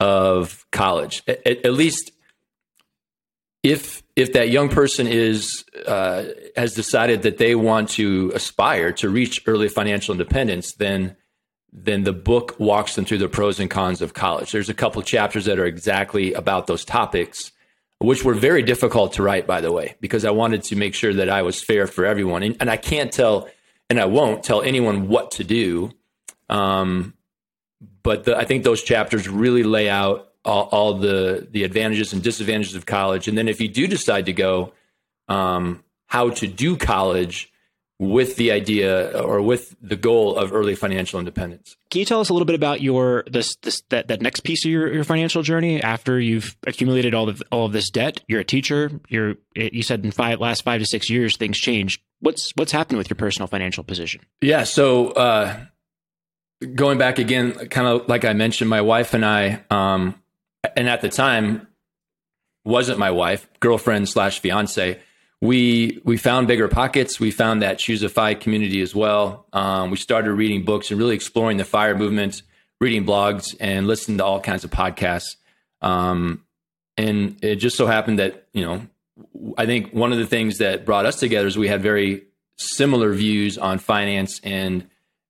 of 0.00 0.66
college. 0.72 1.22
At, 1.26 1.46
at 1.46 1.72
least 1.72 2.10
if 3.66 4.02
if 4.14 4.32
that 4.32 4.48
young 4.50 4.68
person 4.68 5.06
is 5.06 5.64
uh, 5.86 6.24
has 6.56 6.74
decided 6.74 7.22
that 7.22 7.38
they 7.38 7.54
want 7.54 7.90
to 7.90 8.32
aspire 8.34 8.92
to 8.92 9.08
reach 9.08 9.42
early 9.46 9.68
financial 9.68 10.12
independence, 10.12 10.72
then 10.72 11.16
then 11.72 12.04
the 12.04 12.12
book 12.12 12.54
walks 12.58 12.94
them 12.94 13.04
through 13.04 13.18
the 13.18 13.28
pros 13.28 13.60
and 13.60 13.70
cons 13.70 14.00
of 14.00 14.14
college. 14.14 14.52
There's 14.52 14.70
a 14.70 14.74
couple 14.74 15.02
chapters 15.02 15.44
that 15.44 15.58
are 15.58 15.66
exactly 15.66 16.32
about 16.32 16.66
those 16.66 16.84
topics, 16.84 17.52
which 17.98 18.24
were 18.24 18.34
very 18.34 18.62
difficult 18.62 19.12
to 19.14 19.22
write, 19.22 19.46
by 19.46 19.60
the 19.60 19.72
way, 19.72 19.96
because 20.00 20.24
I 20.24 20.30
wanted 20.30 20.62
to 20.64 20.76
make 20.76 20.94
sure 20.94 21.12
that 21.12 21.28
I 21.28 21.42
was 21.42 21.62
fair 21.62 21.86
for 21.86 22.06
everyone, 22.06 22.42
and, 22.42 22.56
and 22.60 22.70
I 22.70 22.78
can't 22.78 23.12
tell, 23.12 23.48
and 23.90 24.00
I 24.00 24.06
won't 24.06 24.42
tell 24.42 24.62
anyone 24.62 25.08
what 25.08 25.32
to 25.32 25.44
do. 25.44 25.90
Um, 26.48 27.14
but 28.02 28.24
the, 28.24 28.36
I 28.36 28.44
think 28.44 28.64
those 28.64 28.82
chapters 28.82 29.28
really 29.28 29.64
lay 29.64 29.90
out 29.90 30.32
all, 30.46 30.68
all, 30.72 30.94
the 30.94 31.46
the 31.50 31.64
advantages 31.64 32.12
and 32.12 32.22
disadvantages 32.22 32.74
of 32.74 32.86
college. 32.86 33.28
And 33.28 33.36
then 33.36 33.48
if 33.48 33.60
you 33.60 33.68
do 33.68 33.86
decide 33.86 34.26
to 34.26 34.32
go, 34.32 34.72
um, 35.28 35.84
how 36.06 36.30
to 36.30 36.46
do 36.46 36.76
college 36.76 37.52
with 37.98 38.36
the 38.36 38.52
idea 38.52 39.18
or 39.22 39.40
with 39.40 39.74
the 39.80 39.96
goal 39.96 40.36
of 40.36 40.52
early 40.52 40.74
financial 40.74 41.18
independence. 41.18 41.76
Can 41.90 42.00
you 42.00 42.04
tell 42.04 42.20
us 42.20 42.28
a 42.28 42.34
little 42.34 42.46
bit 42.46 42.54
about 42.54 42.82
your 42.82 43.24
this 43.30 43.56
this 43.62 43.82
that, 43.88 44.08
that 44.08 44.20
next 44.20 44.40
piece 44.40 44.64
of 44.64 44.70
your, 44.70 44.92
your 44.92 45.04
financial 45.04 45.42
journey 45.42 45.82
after 45.82 46.20
you've 46.20 46.56
accumulated 46.66 47.14
all 47.14 47.28
of 47.28 47.42
all 47.50 47.66
of 47.66 47.72
this 47.72 47.90
debt? 47.90 48.20
You're 48.28 48.40
a 48.40 48.44
teacher. 48.44 48.90
You're 49.08 49.36
you 49.54 49.82
said 49.82 50.04
in 50.04 50.10
five 50.10 50.40
last 50.40 50.62
five 50.62 50.80
to 50.80 50.86
six 50.86 51.08
years 51.08 51.36
things 51.36 51.58
changed. 51.58 52.02
What's 52.20 52.52
what's 52.56 52.72
happened 52.72 52.98
with 52.98 53.08
your 53.08 53.16
personal 53.16 53.46
financial 53.46 53.82
position? 53.82 54.20
Yeah, 54.42 54.64
so 54.64 55.08
uh, 55.08 55.58
going 56.74 56.98
back 56.98 57.18
again, 57.18 57.52
kind 57.68 57.86
of 57.86 58.08
like 58.08 58.24
I 58.24 58.34
mentioned, 58.34 58.68
my 58.68 58.82
wife 58.82 59.14
and 59.14 59.24
I, 59.24 59.62
um, 59.70 60.20
and 60.76 60.88
at 60.88 61.00
the 61.00 61.08
time 61.08 61.66
wasn't 62.64 62.98
my 62.98 63.10
wife, 63.10 63.48
girlfriend 63.60 64.08
slash 64.08 64.40
fiance. 64.40 65.00
We 65.40 66.00
we 66.04 66.16
found 66.16 66.46
bigger 66.46 66.68
pockets. 66.68 67.18
We 67.20 67.30
found 67.30 67.62
that 67.62 67.78
choose 67.78 68.02
a 68.02 68.08
FI 68.08 68.34
community 68.34 68.80
as 68.80 68.94
well. 68.94 69.46
Um, 69.52 69.90
we 69.90 69.96
started 69.96 70.32
reading 70.32 70.64
books 70.64 70.90
and 70.90 70.98
really 70.98 71.14
exploring 71.14 71.56
the 71.56 71.64
fire 71.64 71.96
movement, 71.96 72.42
reading 72.80 73.04
blogs 73.04 73.54
and 73.60 73.86
listening 73.86 74.18
to 74.18 74.24
all 74.24 74.40
kinds 74.40 74.64
of 74.64 74.70
podcasts. 74.70 75.36
Um, 75.82 76.42
and 76.96 77.36
it 77.42 77.56
just 77.56 77.76
so 77.76 77.86
happened 77.86 78.18
that 78.18 78.46
you 78.52 78.64
know, 78.64 78.86
I 79.58 79.66
think 79.66 79.92
one 79.92 80.12
of 80.12 80.18
the 80.18 80.26
things 80.26 80.58
that 80.58 80.84
brought 80.84 81.06
us 81.06 81.16
together 81.16 81.46
is 81.46 81.58
we 81.58 81.68
had 81.68 81.82
very 81.82 82.24
similar 82.56 83.12
views 83.12 83.58
on 83.58 83.78
finance 83.78 84.40
and 84.42 84.88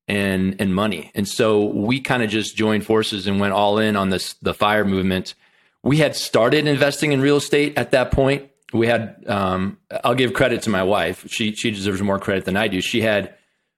and 0.09 0.57
and 0.61 0.75
money. 0.75 1.11
And 1.15 1.27
so 1.27 1.65
we 1.65 2.01
kind 2.01 2.23
of 2.23 2.31
just 2.31 2.57
joined 2.57 2.85
forces 2.85 3.27
and 3.27 3.41
went 3.41 3.53
all 3.53 3.79
in 3.79 3.97
on 3.97 4.11
this 4.11 4.35
the 4.35 4.55
fire 4.55 4.85
movement. 4.85 5.35
We 5.83 5.99
had 5.99 6.17
started 6.17 6.67
investing 6.67 7.13
in 7.13 7.21
real 7.21 7.37
estate 7.37 7.77
at 7.77 7.93
that 7.93 8.11
point. 8.11 8.51
We 8.73 8.87
had 8.87 9.25
um, 9.27 9.79
I'll 10.05 10.15
give 10.15 10.33
credit 10.33 10.63
to 10.63 10.71
my 10.71 10.83
wife. 10.83 11.25
She 11.29 11.55
she 11.55 11.71
deserves 11.71 12.03
more 12.03 12.19
credit 12.19 12.45
than 12.45 12.57
I 12.57 12.69
do. 12.69 12.81
She 12.81 13.01
had 13.01 13.35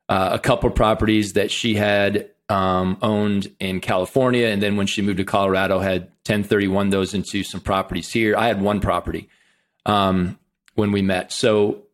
uh, 0.09 0.31
a 0.33 0.39
couple 0.39 0.71
properties 0.71 1.35
that 1.35 1.51
she 1.51 1.75
had 1.75 2.31
um, 2.49 2.97
owned 3.03 3.55
in 3.61 3.81
California, 3.81 4.47
and 4.47 4.63
then 4.63 4.77
when 4.77 4.87
she 4.87 5.03
moved 5.03 5.19
to 5.19 5.25
Colorado, 5.25 5.79
had 5.81 6.03
1031 6.25 6.91
those 6.91 7.15
into 7.15 7.43
some 7.43 7.61
properties 7.61 8.11
here. 8.11 8.37
I 8.37 8.47
had 8.47 8.61
one 8.63 8.81
property 8.81 9.29
um, 9.85 10.39
when 10.75 10.93
we 10.93 11.03
met. 11.03 11.33
So 11.33 11.88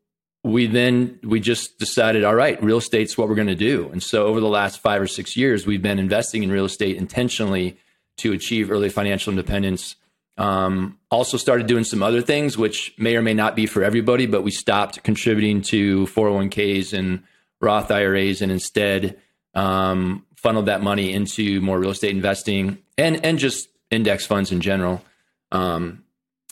we 0.44 0.66
then 0.66 1.18
we 1.22 1.40
just 1.40 1.78
decided 1.78 2.22
all 2.22 2.34
right 2.34 2.62
real 2.62 2.76
estate's 2.76 3.18
what 3.18 3.28
we're 3.28 3.34
going 3.34 3.48
to 3.48 3.54
do. 3.54 3.88
And 3.90 4.02
so 4.02 4.26
over 4.26 4.40
the 4.40 4.48
last 4.48 4.80
five 4.80 5.00
or 5.00 5.06
six 5.06 5.36
years 5.36 5.66
we've 5.66 5.82
been 5.82 5.98
investing 5.98 6.42
in 6.42 6.52
real 6.52 6.66
estate 6.66 6.96
intentionally 6.96 7.78
to 8.18 8.32
achieve 8.32 8.70
early 8.70 8.90
financial 8.90 9.32
independence. 9.32 9.96
Um, 10.36 10.98
also 11.10 11.36
started 11.36 11.66
doing 11.66 11.84
some 11.84 12.02
other 12.02 12.20
things 12.20 12.58
which 12.58 12.92
may 12.98 13.16
or 13.16 13.22
may 13.22 13.34
not 13.34 13.56
be 13.56 13.66
for 13.66 13.82
everybody 13.82 14.26
but 14.26 14.42
we 14.42 14.50
stopped 14.50 15.02
contributing 15.02 15.62
to 15.62 16.06
401ks 16.08 16.92
and 16.92 17.22
roth 17.60 17.90
iras 17.90 18.42
and 18.42 18.52
instead 18.52 19.18
um, 19.54 20.26
funneled 20.36 20.66
that 20.66 20.82
money 20.82 21.12
into 21.12 21.60
more 21.62 21.78
real 21.78 21.90
estate 21.90 22.10
investing 22.10 22.78
and 22.98 23.24
and 23.24 23.38
just 23.38 23.68
index 23.90 24.26
funds 24.26 24.52
in 24.52 24.60
general. 24.60 25.02
Um, 25.50 26.04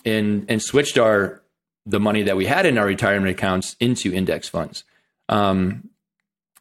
and 0.05 0.47
and 0.49 0.63
switched 0.63 0.99
our 0.99 1.42
the 1.85 2.01
money 2.01 2.23
that 2.23 2.37
we 2.37 2.47
had 2.47 2.67
in 2.67 2.79
our 2.79 2.87
retirement 2.87 3.31
accounts 3.31 3.77
into 3.81 4.13
index 4.13 4.49
funds, 4.49 4.85
um, 5.29 5.89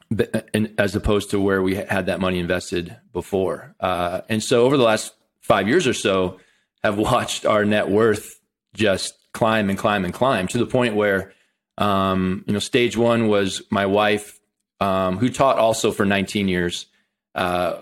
but, 0.10 0.50
and, 0.54 0.74
as 0.78 0.96
opposed 0.96 1.30
to 1.32 1.40
where 1.40 1.62
we 1.62 1.76
had 1.76 2.08
that 2.08 2.20
money 2.20 2.40
invested 2.40 2.98
before. 3.14 3.76
Uh, 3.80 4.22
and 4.30 4.44
so 4.44 4.66
over 4.66 4.78
the 4.78 4.84
last 4.84 5.14
five 5.42 5.68
years 5.68 5.88
or 5.88 5.94
so, 5.94 6.40
have 6.84 6.98
watched 6.98 7.46
our 7.46 7.64
net 7.64 7.90
worth 7.90 8.40
just 8.74 9.16
climb 9.34 9.70
and 9.70 9.78
climb 9.78 10.06
and 10.06 10.14
climb 10.14 10.48
to 10.48 10.58
the 10.58 10.66
point 10.66 10.96
where, 10.96 11.34
um, 11.78 12.44
you 12.48 12.54
know, 12.54 12.60
stage 12.60 12.98
one 12.98 13.28
was 13.28 13.62
my 13.70 13.86
wife, 13.86 14.40
um, 14.80 15.18
who 15.18 15.30
taught 15.30 15.58
also 15.58 15.92
for 15.92 16.06
19 16.06 16.48
years. 16.48 16.88
Uh, 17.36 17.82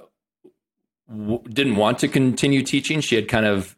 didn't 1.50 1.76
want 1.76 2.00
to 2.00 2.08
continue 2.08 2.62
teaching. 2.62 3.02
She 3.02 3.16
had 3.16 3.28
kind 3.28 3.46
of 3.46 3.76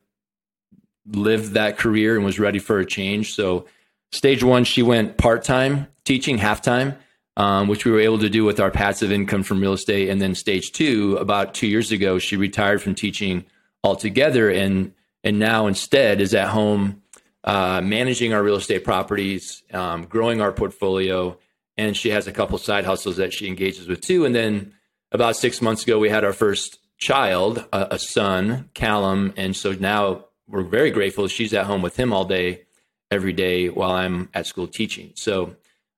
lived 1.06 1.54
that 1.54 1.78
career 1.78 2.16
and 2.16 2.26
was 2.26 2.40
ready 2.40 2.60
for 2.60 2.80
a 2.80 2.86
change. 2.86 3.34
So, 3.34 3.66
stage 4.12 4.44
one, 4.44 4.64
she 4.64 4.82
went 4.84 5.18
part 5.18 5.44
time 5.44 5.88
teaching, 6.04 6.38
half 6.38 6.62
time, 6.62 6.96
um, 7.38 7.68
which 7.68 7.86
we 7.86 7.92
were 7.92 8.00
able 8.00 8.20
to 8.20 8.30
do 8.30 8.44
with 8.44 8.60
our 8.60 8.72
passive 8.72 9.12
income 9.12 9.44
from 9.44 9.62
real 9.62 9.74
estate. 9.74 10.10
And 10.10 10.22
then 10.22 10.36
stage 10.36 10.72
two, 10.72 11.18
about 11.18 11.54
two 11.54 11.68
years 11.68 11.92
ago, 11.92 12.20
she 12.20 12.36
retired 12.36 12.82
from 12.82 12.96
teaching 12.96 13.46
altogether, 13.84 14.50
and 14.50 14.94
and 15.24 15.40
now 15.40 15.68
instead 15.68 16.22
is 16.22 16.34
at 16.34 16.50
home 16.50 17.02
uh, 17.44 17.82
managing 17.82 18.34
our 18.34 18.44
real 18.44 18.56
estate 18.56 18.84
properties, 18.84 19.64
um, 19.74 20.06
growing 20.06 20.42
our 20.42 20.52
portfolio, 20.52 21.38
and 21.78 21.98
she 21.98 22.10
has 22.10 22.28
a 22.28 22.32
couple 22.32 22.58
side 22.58 22.86
hustles 22.86 23.18
that 23.18 23.34
she 23.34 23.48
engages 23.48 23.88
with 23.88 24.02
too. 24.02 24.26
And 24.26 24.36
then 24.36 24.74
about 25.12 25.36
six 25.36 25.62
months 25.62 25.84
ago, 25.84 26.00
we 26.00 26.10
had 26.10 26.24
our 26.24 26.34
first 26.34 26.80
child, 26.98 27.66
a, 27.74 27.88
a 27.92 28.00
son, 28.00 28.70
Callum, 28.74 29.34
and 29.38 29.56
so 29.56 29.74
now 29.74 30.26
we're 30.48 30.64
very 30.64 30.92
grateful 30.92 31.28
she's 31.28 31.54
at 31.54 31.66
home 31.66 31.82
with 31.82 31.98
him 31.98 32.14
all 32.14 32.26
day, 32.26 32.64
every 33.10 33.34
day 33.34 33.70
while 33.70 33.92
I'm 33.92 34.30
at 34.34 34.48
school 34.48 34.68
teaching. 34.68 35.14
So, 35.16 35.56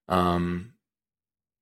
um, 0.08 0.74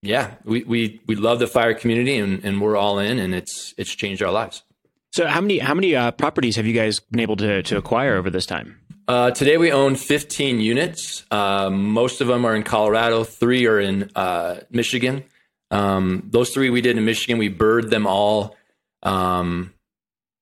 yeah, 0.02 0.36
we, 0.44 0.64
we, 0.64 1.02
we 1.08 1.16
love 1.16 1.40
the 1.40 1.48
fire 1.48 1.74
community 1.74 2.18
and, 2.18 2.44
and 2.44 2.60
we're 2.60 2.76
all 2.76 3.00
in 3.00 3.20
and 3.20 3.36
it's, 3.36 3.74
it's 3.78 3.94
changed 3.94 4.24
our 4.24 4.32
lives. 4.32 4.64
So 5.12 5.28
how 5.28 5.42
many, 5.42 5.60
how 5.60 5.74
many 5.74 5.96
uh, 5.96 6.12
properties 6.12 6.56
have 6.56 6.66
you 6.66 6.74
guys 6.74 7.00
been 7.00 7.20
able 7.20 7.36
to, 7.38 7.62
to 7.64 7.78
acquire 7.78 8.16
over 8.16 8.30
this 8.30 8.46
time? 8.46 8.80
Uh, 9.08 9.32
today 9.32 9.58
we 9.58 9.72
own 9.72 9.96
15 9.96 10.62
units. 10.62 11.26
Uh, 11.30 11.70
most 11.70 12.22
of 12.22 12.28
them 12.28 12.46
are 12.46 12.56
in 12.56 12.64
Colorado. 12.64 13.24
Three 13.24 13.68
are 13.68 13.80
in 13.80 14.10
uh, 14.16 14.62
Michigan. 14.70 15.26
Um, 15.70 16.28
those 16.30 16.52
three 16.52 16.70
we 16.70 16.82
did 16.82 16.98
in 16.98 17.06
Michigan. 17.06 17.38
We 17.38 17.50
BRRRRed 17.50 17.90
them 17.90 18.06
all, 18.06 18.56
um, 19.04 19.74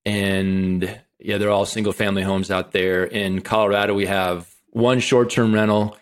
and 0.04 1.00
yeah, 1.20 1.38
they're 1.38 1.50
all 1.50 1.66
single 1.66 1.92
family 1.92 2.22
homes 2.22 2.50
out 2.50 2.72
there. 2.72 3.04
In 3.04 3.40
Colorado, 3.40 3.94
we 3.94 4.06
have 4.06 4.48
one 4.70 5.00
short 5.00 5.30
term 5.30 5.54
rental, 5.54 5.96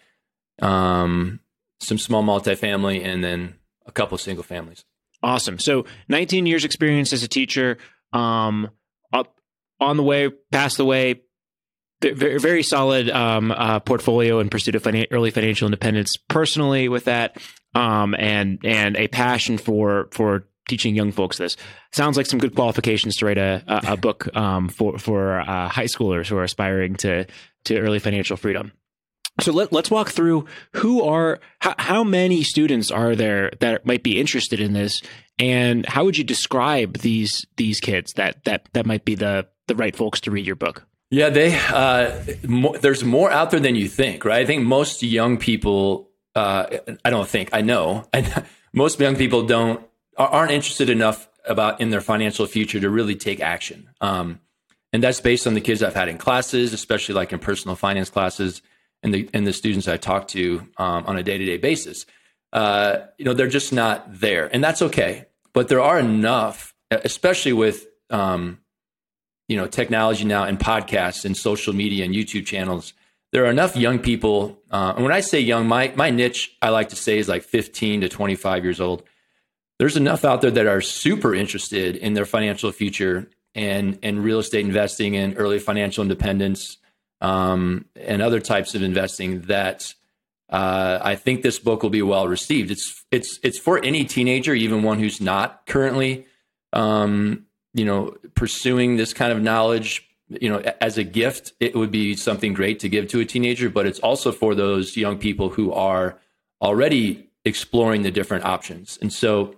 um, 0.61 1.41
some 1.81 1.99
small 1.99 2.23
multifamily, 2.23 3.05
and 3.05 3.23
then 3.23 3.55
a 3.87 3.93
couple 3.93 4.15
of 4.15 4.21
single 4.21 4.45
families. 4.45 4.85
Awesome. 5.23 5.59
So 5.59 5.85
19 6.09 6.47
years 6.47 6.65
experience 6.65 7.13
as 7.13 7.23
a 7.23 7.29
teacher, 7.29 7.79
um, 8.13 8.71
up 9.13 9.37
on 9.81 9.97
the 9.97 10.03
way, 10.03 10.31
past 10.53 10.77
the 10.77 10.85
way, 10.85 11.23
very, 12.01 12.39
very 12.39 12.63
solid 12.63 13.11
um, 13.11 13.51
uh, 13.51 13.81
portfolio 13.81 14.39
in 14.39 14.49
pursuit 14.49 14.77
of 14.77 14.83
finan- 14.83 15.09
early 15.11 15.33
financial 15.33 15.67
independence. 15.67 16.17
Personally, 16.17 16.89
with 16.89 17.07
that, 17.07 17.37
um, 17.75 18.15
and 18.17 18.61
and 18.65 18.97
a 18.97 19.09
passion 19.09 19.59
for 19.59 20.09
for 20.13 20.47
teaching 20.69 20.95
young 20.95 21.11
folks 21.11 21.39
this 21.39 21.57
sounds 21.93 22.17
like 22.17 22.27
some 22.27 22.39
good 22.39 22.55
qualifications 22.55 23.17
to 23.17 23.27
write 23.27 23.39
a 23.39 23.63
a, 23.67 23.93
a 23.93 23.97
book 23.97 24.35
um, 24.37 24.69
for 24.69 24.99
for 24.99 25.41
uh, 25.41 25.69
high 25.69 25.85
schoolers 25.85 26.29
who 26.29 26.37
are 26.37 26.45
aspiring 26.45 26.95
to 26.95 27.27
to 27.65 27.79
early 27.79 27.99
financial 27.99 28.37
freedom. 28.37 28.73
So 29.41 29.53
let, 29.53 29.73
let's 29.73 29.91
walk 29.91 30.09
through 30.11 30.47
who 30.73 31.03
are 31.03 31.39
how, 31.61 31.75
how 31.79 32.05
many 32.05 32.43
students 32.43 32.91
are 32.91 33.15
there 33.15 33.53
that 33.61 33.87
might 33.87 34.03
be 34.03 34.19
interested 34.19 34.59
in 34.61 34.73
this, 34.73 35.01
and 35.39 35.87
how 35.87 36.05
would 36.05 36.19
you 36.19 36.25
describe 36.25 36.99
these 36.99 37.47
these 37.57 37.79
kids 37.81 38.13
that 38.15 38.45
that 38.45 38.69
that 38.73 38.85
might 38.85 39.05
be 39.05 39.15
the 39.15 39.47
the 39.69 39.77
right 39.77 39.95
folks 39.95 40.21
to 40.23 40.31
read 40.31 40.47
your 40.47 40.57
book? 40.57 40.87
Yeah, 41.11 41.31
they 41.31 41.57
uh, 41.57 42.21
mo- 42.43 42.77
there's 42.77 43.05
more 43.05 43.31
out 43.31 43.51
there 43.51 43.61
than 43.61 43.77
you 43.77 43.89
think, 43.89 44.25
right? 44.25 44.43
I 44.43 44.45
think 44.45 44.65
most 44.65 45.03
young 45.03 45.39
people, 45.39 46.11
uh, 46.35 46.67
I 47.05 47.11
don't 47.11 47.29
think, 47.29 47.51
I 47.53 47.63
know, 47.63 48.07
I, 48.13 48.45
most 48.75 49.01
young 49.01 49.17
people 49.17 49.47
don't 49.47 49.88
aren't 50.19 50.53
interested 50.53 50.91
enough 50.91 51.29
about 51.45 51.81
in 51.81 51.91
their 51.91 52.01
financial 52.01 52.47
future 52.47 52.81
to 52.81 52.91
really 52.91 53.15
take 53.15 53.41
action. 53.41 53.89
Um, 54.01 54.41
and 54.93 55.03
that's 55.03 55.21
based 55.21 55.47
on 55.47 55.55
the 55.55 55.61
kids 55.61 55.83
I've 55.83 55.95
had 55.95 56.09
in 56.09 56.19
classes, 56.19 56.73
especially 56.73 57.15
like 57.15 57.33
in 57.33 57.39
personal 57.39 57.77
finance 57.77 58.11
classes, 58.11 58.63
and 59.03 59.15
the 59.15 59.29
and 59.33 59.47
the 59.47 59.53
students 59.53 59.87
I 59.87 59.97
talk 59.97 60.29
to 60.29 60.67
um, 60.77 61.07
on 61.07 61.17
a 61.17 61.23
day 61.23 61.39
to 61.39 61.45
day 61.45 61.57
basis. 61.57 62.07
Uh, 62.53 63.01
you 63.19 63.25
know, 63.25 63.35
they're 63.35 63.49
just 63.49 63.73
not 63.73 64.21
there, 64.21 64.53
and 64.53 64.65
that's 64.65 64.83
okay. 64.83 65.27
But 65.53 65.69
there 65.69 65.81
are 65.81 65.99
enough, 65.99 66.75
especially 66.91 67.53
with 67.53 67.87
um, 68.11 68.59
you 69.47 69.57
know 69.57 69.67
technology 69.67 70.25
now 70.25 70.45
and 70.45 70.59
podcasts 70.59 71.25
and 71.25 71.37
social 71.37 71.75
media 71.75 72.05
and 72.05 72.15
YouTube 72.15 72.47
channels. 72.47 72.95
There 73.31 73.45
are 73.45 73.51
enough 73.51 73.77
young 73.77 73.99
people, 73.99 74.59
uh, 74.71 74.95
and 74.97 75.05
when 75.05 75.13
I 75.13 75.21
say 75.21 75.39
young, 75.41 75.69
my 75.69 75.93
my 75.95 76.11
niche 76.11 76.57
I 76.63 76.71
like 76.71 76.89
to 76.89 76.97
say 76.97 77.19
is 77.19 77.29
like 77.29 77.43
15 77.43 78.01
to 78.01 78.09
25 78.09 78.65
years 78.65 78.81
old. 78.81 79.03
There's 79.79 79.97
enough 79.97 80.25
out 80.25 80.41
there 80.41 80.51
that 80.51 80.67
are 80.67 80.81
super 80.81 81.35
interested 81.35 81.97
in 81.97 82.15
their 82.15 82.27
financial 82.27 82.73
future 82.73 83.31
and 83.55 83.99
and 84.03 84.23
real 84.23 84.39
estate 84.39 84.65
investing 84.65 85.17
and 85.17 85.35
early 85.39 85.59
financial 85.59 86.03
independence 86.03 86.79
um, 87.21 87.87
and 87.97 88.23
other 88.23 88.41
types 88.41 88.75
of 88.75 88.83
investing 88.83 89.43
that 89.43 89.95
uh, 90.51 90.99
I 91.03 91.17
think 91.17 91.43
this 91.43 91.59
book 91.59 91.83
will 91.83 91.91
be 91.91 92.03
well 92.03 92.29
received. 92.29 92.71
It's 92.71 93.05
it's 93.11 93.39
it's 93.43 93.59
for 93.59 93.83
any 93.85 94.05
teenager, 94.05 94.55
even 94.55 94.83
one 94.83 94.99
who's 94.99 95.21
not 95.21 95.67
currently 95.67 96.27
um, 96.73 97.47
you 97.75 97.85
know 97.85 98.17
pursuing 98.35 98.97
this 98.97 99.13
kind 99.13 99.33
of 99.33 99.41
knowledge 99.41 100.09
you 100.29 100.49
know 100.49 100.63
as 100.81 100.99
a 100.99 101.05
gift 101.05 101.53
it 101.61 101.75
would 101.75 101.91
be 101.91 102.15
something 102.15 102.53
great 102.53 102.81
to 102.81 102.89
give 102.89 103.09
to 103.09 103.21
a 103.21 103.25
teenager 103.25 103.71
but 103.71 103.87
it's 103.87 103.99
also 104.01 104.31
for 104.31 104.55
those 104.55 104.97
young 104.97 105.17
people 105.17 105.49
who 105.49 105.73
are 105.73 106.19
already 106.61 107.27
exploring 107.45 108.03
the 108.03 108.11
different 108.11 108.45
options 108.45 108.99
and 109.01 109.13
so 109.13 109.55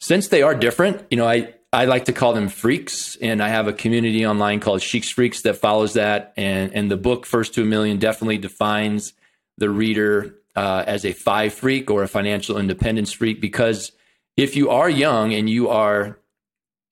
since 0.00 0.28
they 0.28 0.42
are 0.42 0.54
different 0.54 1.04
you 1.10 1.16
know 1.16 1.26
i 1.26 1.52
i 1.72 1.84
like 1.84 2.04
to 2.04 2.12
call 2.12 2.32
them 2.32 2.48
freaks 2.48 3.16
and 3.16 3.42
i 3.42 3.48
have 3.48 3.66
a 3.66 3.72
community 3.72 4.26
online 4.26 4.60
called 4.60 4.82
Sheeks 4.82 5.10
Freaks 5.10 5.42
that 5.42 5.56
follows 5.56 5.94
that 5.94 6.32
and 6.36 6.72
and 6.74 6.90
the 6.90 6.96
book 6.96 7.26
first 7.26 7.54
to 7.54 7.62
a 7.62 7.66
million 7.66 7.98
definitely 7.98 8.38
defines 8.38 9.12
the 9.58 9.70
reader 9.70 10.34
uh, 10.54 10.82
as 10.86 11.04
a 11.04 11.12
FI 11.12 11.50
freak 11.50 11.90
or 11.90 12.02
a 12.02 12.08
financial 12.08 12.58
independence 12.58 13.12
freak 13.12 13.40
because 13.40 13.92
if 14.36 14.56
you 14.56 14.70
are 14.70 14.88
young 14.88 15.32
and 15.32 15.48
you 15.48 15.68
are 15.68 16.18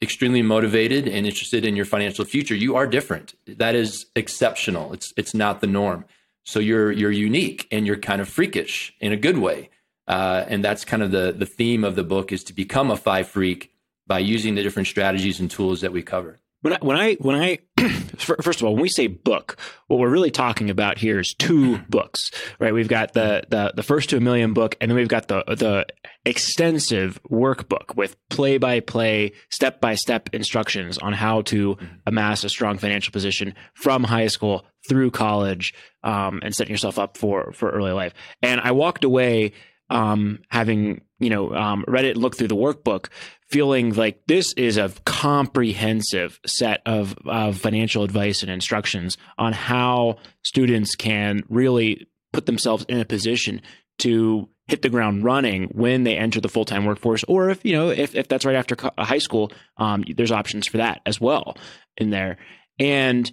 extremely 0.03 0.43
motivated 0.43 1.09
and 1.09 1.27
interested 1.27 1.64
in 1.64 1.77
your 1.77 1.85
financial 1.85 2.25
future, 2.25 2.55
you 2.55 2.77
are 2.77 2.87
different. 2.87 3.35
That 3.47 3.75
is 3.75 4.07
exceptional. 4.14 4.93
It's 4.93 5.12
it's 5.17 5.35
not 5.35 5.61
the 5.61 5.67
norm. 5.67 6.05
So 6.45 6.61
you're 6.61 6.93
you're 6.93 7.11
unique 7.11 7.67
and 7.71 7.87
you're 7.87 7.97
kind 7.97 8.21
of 8.21 8.29
freakish 8.29 8.95
in 9.01 9.12
a 9.12 9.17
good 9.17 9.38
way. 9.38 9.71
Uh, 10.07 10.45
and 10.49 10.64
that's 10.64 10.85
kind 10.85 11.03
of 11.03 11.11
the 11.11 11.33
the 11.33 11.47
theme 11.47 11.83
of 11.83 11.97
the 11.97 12.05
book 12.05 12.31
is 12.33 12.45
to 12.45 12.53
become 12.53 12.90
a 12.90 12.97
FI 12.97 13.23
freak 13.23 13.73
by 14.07 14.19
using 14.19 14.55
the 14.55 14.62
different 14.62 14.88
strategies 14.88 15.40
and 15.40 15.51
tools 15.51 15.81
that 15.81 15.93
we 15.93 16.03
cover. 16.03 16.38
When 16.64 16.73
I, 16.73 16.79
when 16.81 16.97
I, 16.97 17.14
when 17.17 17.37
I, 17.37 17.59
first 18.17 18.62
of 18.62 18.64
all, 18.64 18.73
when 18.73 18.81
we 18.81 18.88
say 18.88 19.07
book, 19.07 19.59
what 19.87 20.01
we're 20.01 20.09
really 20.09 20.31
talking 20.31 20.71
about 20.71 20.97
here 20.97 21.21
is 21.21 21.35
two 21.38 21.77
books, 21.90 22.31
right? 22.59 22.73
We've 22.73 22.88
got 22.88 23.12
the, 23.12 23.45
the, 23.51 23.75
the 23.77 23.83
first 23.83 24.09
to 24.11 24.17
a 24.17 24.21
million 24.21 24.55
book, 24.55 24.75
and 24.81 24.90
then 24.90 24.97
we've 24.97 25.07
got 25.07 25.29
the, 25.29 25.45
the 25.47 25.85
extensive 26.25 27.23
workbook 27.31 27.95
with 27.97 28.17
play 28.31 28.57
by 28.57 28.81
play, 28.81 29.33
step 29.51 29.83
by 29.83 29.95
step 29.95 30.31
instructions 30.33 30.97
on 30.97 31.12
how 31.12 31.43
to 31.43 31.77
amass 32.07 32.45
a 32.45 32.49
strong 32.49 32.79
financial 32.79 33.12
position 33.12 33.55
from 33.75 34.03
high 34.03 34.29
school 34.29 34.64
through 34.88 35.11
college, 35.11 35.75
um, 36.03 36.40
and 36.43 36.55
setting 36.55 36.73
yourself 36.73 36.99
up 36.99 37.19
for, 37.19 37.53
for 37.53 37.69
early 37.73 37.93
life. 37.93 38.14
And 38.40 38.59
I 38.62 38.71
walked 38.71 39.05
away, 39.05 39.53
um, 39.90 40.40
having, 40.49 41.03
you 41.18 41.31
know, 41.31 41.55
um, 41.55 41.85
read 41.87 42.05
it 42.05 42.16
looked 42.16 42.38
through 42.38 42.49
the 42.49 42.57
workbook, 42.57 43.09
feeling 43.49 43.94
like 43.94 44.20
this 44.27 44.53
is 44.55 44.77
a 44.77 44.92
comprehensive 45.05 46.40
set 46.47 46.81
of, 46.87 47.16
of 47.27 47.59
financial 47.59 48.03
advice 48.03 48.42
and 48.42 48.51
instructions 48.51 49.16
on 49.38 49.53
how 49.53 50.16
students 50.42 50.94
can 50.94 51.42
really 51.49 52.07
put 52.33 52.47
themselves 52.47 52.85
in 52.88 53.01
a 53.01 53.05
position 53.05 53.61
to 53.99 54.49
hit 54.66 54.83
the 54.83 54.88
ground 54.88 55.23
running 55.23 55.64
when 55.73 56.05
they 56.05 56.16
enter 56.16 56.40
the 56.40 56.49
full-time 56.49 56.87
workforce 56.87 57.23
or 57.25 57.51
if 57.51 57.62
you 57.64 57.73
know 57.75 57.90
if, 57.90 58.14
if 58.14 58.29
that's 58.29 58.47
right 58.47 58.57
after 58.57 58.75
high 58.99 59.18
school 59.18 59.53
um, 59.77 60.03
there's 60.16 60.33
options 60.33 60.66
for 60.66 60.79
that 60.79 61.03
as 61.05 61.20
well 61.20 61.57
in 61.97 62.11
there. 62.11 62.38
And 62.79 63.31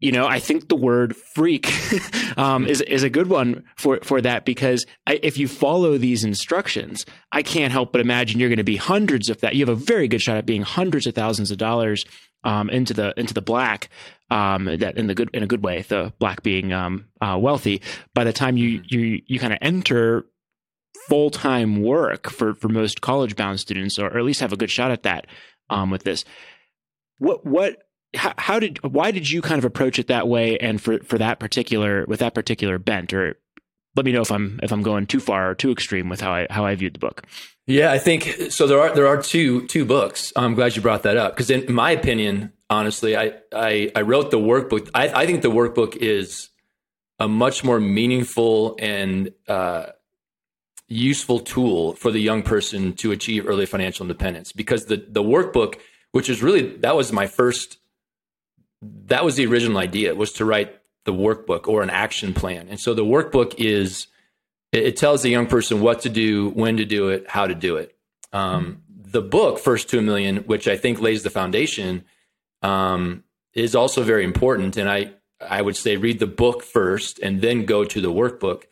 you 0.00 0.12
know, 0.12 0.26
I 0.26 0.40
think 0.40 0.68
the 0.68 0.76
word 0.76 1.14
freak 1.14 1.70
um, 2.38 2.66
is 2.66 2.80
is 2.80 3.02
a 3.02 3.10
good 3.10 3.28
one 3.28 3.64
for 3.76 4.00
for 4.02 4.20
that 4.22 4.46
because 4.46 4.86
I, 5.06 5.20
if 5.22 5.36
you 5.36 5.46
follow 5.46 5.98
these 5.98 6.24
instructions, 6.24 7.04
I 7.32 7.42
can't 7.42 7.70
help 7.70 7.92
but 7.92 8.00
imagine 8.00 8.40
you're 8.40 8.48
going 8.48 8.56
to 8.56 8.64
be 8.64 8.76
hundreds 8.76 9.28
of 9.28 9.40
that. 9.42 9.54
You 9.54 9.66
have 9.66 9.76
a 9.76 9.80
very 9.80 10.08
good 10.08 10.22
shot 10.22 10.38
at 10.38 10.46
being 10.46 10.62
hundreds 10.62 11.06
of 11.06 11.14
thousands 11.14 11.50
of 11.50 11.58
dollars 11.58 12.04
um, 12.44 12.70
into 12.70 12.94
the 12.94 13.12
into 13.18 13.34
the 13.34 13.42
black. 13.42 13.90
Um, 14.30 14.64
that 14.64 14.96
in 14.96 15.06
the 15.06 15.14
good 15.14 15.28
in 15.34 15.42
a 15.42 15.46
good 15.46 15.62
way, 15.62 15.82
the 15.82 16.14
black 16.18 16.42
being 16.42 16.72
um, 16.72 17.08
uh, 17.20 17.36
wealthy. 17.38 17.82
By 18.14 18.24
the 18.24 18.32
time 18.32 18.56
you 18.56 18.82
you 18.88 19.20
you 19.26 19.38
kind 19.38 19.52
of 19.52 19.58
enter 19.60 20.24
full 21.08 21.30
time 21.30 21.82
work 21.82 22.30
for 22.30 22.54
for 22.54 22.68
most 22.68 23.02
college 23.02 23.36
bound 23.36 23.60
students, 23.60 23.98
or, 23.98 24.06
or 24.06 24.18
at 24.18 24.24
least 24.24 24.40
have 24.40 24.52
a 24.52 24.56
good 24.56 24.70
shot 24.70 24.92
at 24.92 25.02
that 25.02 25.26
um, 25.68 25.90
with 25.90 26.04
this. 26.04 26.24
What 27.18 27.44
what 27.44 27.82
how, 28.14 28.34
how, 28.38 28.58
did 28.58 28.82
why 28.82 29.10
did 29.10 29.30
you 29.30 29.42
kind 29.42 29.58
of 29.58 29.64
approach 29.64 29.98
it 29.98 30.08
that 30.08 30.28
way 30.28 30.58
and 30.58 30.80
for 30.80 30.98
for 31.00 31.18
that 31.18 31.38
particular 31.38 32.04
with 32.06 32.20
that 32.20 32.34
particular 32.34 32.78
bent 32.78 33.12
or 33.12 33.36
let 33.96 34.06
me 34.06 34.12
know 34.12 34.20
if 34.20 34.30
I'm 34.30 34.60
if 34.62 34.72
I'm 34.72 34.82
going 34.82 35.06
too 35.06 35.20
far 35.20 35.50
or 35.50 35.54
too 35.54 35.70
extreme 35.70 36.08
with 36.08 36.20
how 36.20 36.32
I 36.32 36.46
how 36.50 36.64
I 36.64 36.74
viewed 36.74 36.94
the 36.94 36.98
book. 36.98 37.24
Yeah, 37.66 37.92
I 37.92 37.98
think 37.98 38.24
so. 38.50 38.66
There 38.66 38.80
are 38.80 38.94
there 38.94 39.06
are 39.06 39.20
two 39.20 39.66
two 39.66 39.84
books. 39.84 40.32
I'm 40.36 40.54
glad 40.54 40.76
you 40.76 40.82
brought 40.82 41.04
that 41.04 41.16
up 41.16 41.34
because, 41.34 41.50
in 41.50 41.72
my 41.72 41.92
opinion, 41.92 42.52
honestly, 42.68 43.16
I 43.16 43.34
I, 43.52 43.90
I 43.94 44.02
wrote 44.02 44.30
the 44.30 44.38
workbook. 44.38 44.90
I, 44.94 45.08
I 45.22 45.26
think 45.26 45.42
the 45.42 45.50
workbook 45.50 45.96
is 45.96 46.48
a 47.18 47.28
much 47.28 47.62
more 47.62 47.78
meaningful 47.78 48.76
and 48.78 49.32
uh, 49.46 49.86
useful 50.88 51.40
tool 51.40 51.94
for 51.94 52.10
the 52.10 52.18
young 52.18 52.42
person 52.42 52.94
to 52.94 53.12
achieve 53.12 53.46
early 53.46 53.66
financial 53.66 54.04
independence 54.04 54.52
because 54.52 54.86
the 54.86 55.04
the 55.08 55.22
workbook, 55.22 55.76
which 56.12 56.28
is 56.28 56.42
really 56.42 56.76
that 56.78 56.96
was 56.96 57.12
my 57.12 57.26
first, 57.26 57.78
that 58.82 59.24
was 59.24 59.36
the 59.36 59.46
original 59.46 59.78
idea 59.78 60.14
was 60.14 60.32
to 60.34 60.44
write 60.44 60.76
the 61.04 61.12
workbook 61.12 61.66
or 61.66 61.82
an 61.82 61.90
action 61.90 62.34
plan, 62.34 62.68
and 62.68 62.78
so 62.78 62.94
the 62.94 63.04
workbook 63.04 63.54
is 63.58 64.06
it, 64.72 64.84
it 64.84 64.96
tells 64.96 65.22
the 65.22 65.30
young 65.30 65.46
person 65.46 65.80
what 65.80 66.00
to 66.02 66.08
do, 66.08 66.50
when 66.50 66.76
to 66.76 66.84
do 66.84 67.08
it, 67.08 67.28
how 67.28 67.46
to 67.46 67.54
do 67.54 67.76
it. 67.76 67.96
Um, 68.32 68.82
the 68.88 69.22
book, 69.22 69.58
First 69.58 69.92
a 69.92 70.02
Million, 70.02 70.38
which 70.38 70.68
I 70.68 70.76
think 70.76 71.00
lays 71.00 71.22
the 71.22 71.30
foundation, 71.30 72.04
um, 72.62 73.24
is 73.54 73.74
also 73.74 74.02
very 74.02 74.24
important. 74.24 74.76
And 74.76 74.88
I, 74.88 75.12
I 75.40 75.62
would 75.62 75.76
say 75.76 75.96
read 75.96 76.20
the 76.20 76.26
book 76.26 76.62
first 76.62 77.18
and 77.18 77.40
then 77.40 77.64
go 77.64 77.84
to 77.84 78.00
the 78.00 78.12
workbook. 78.12 78.64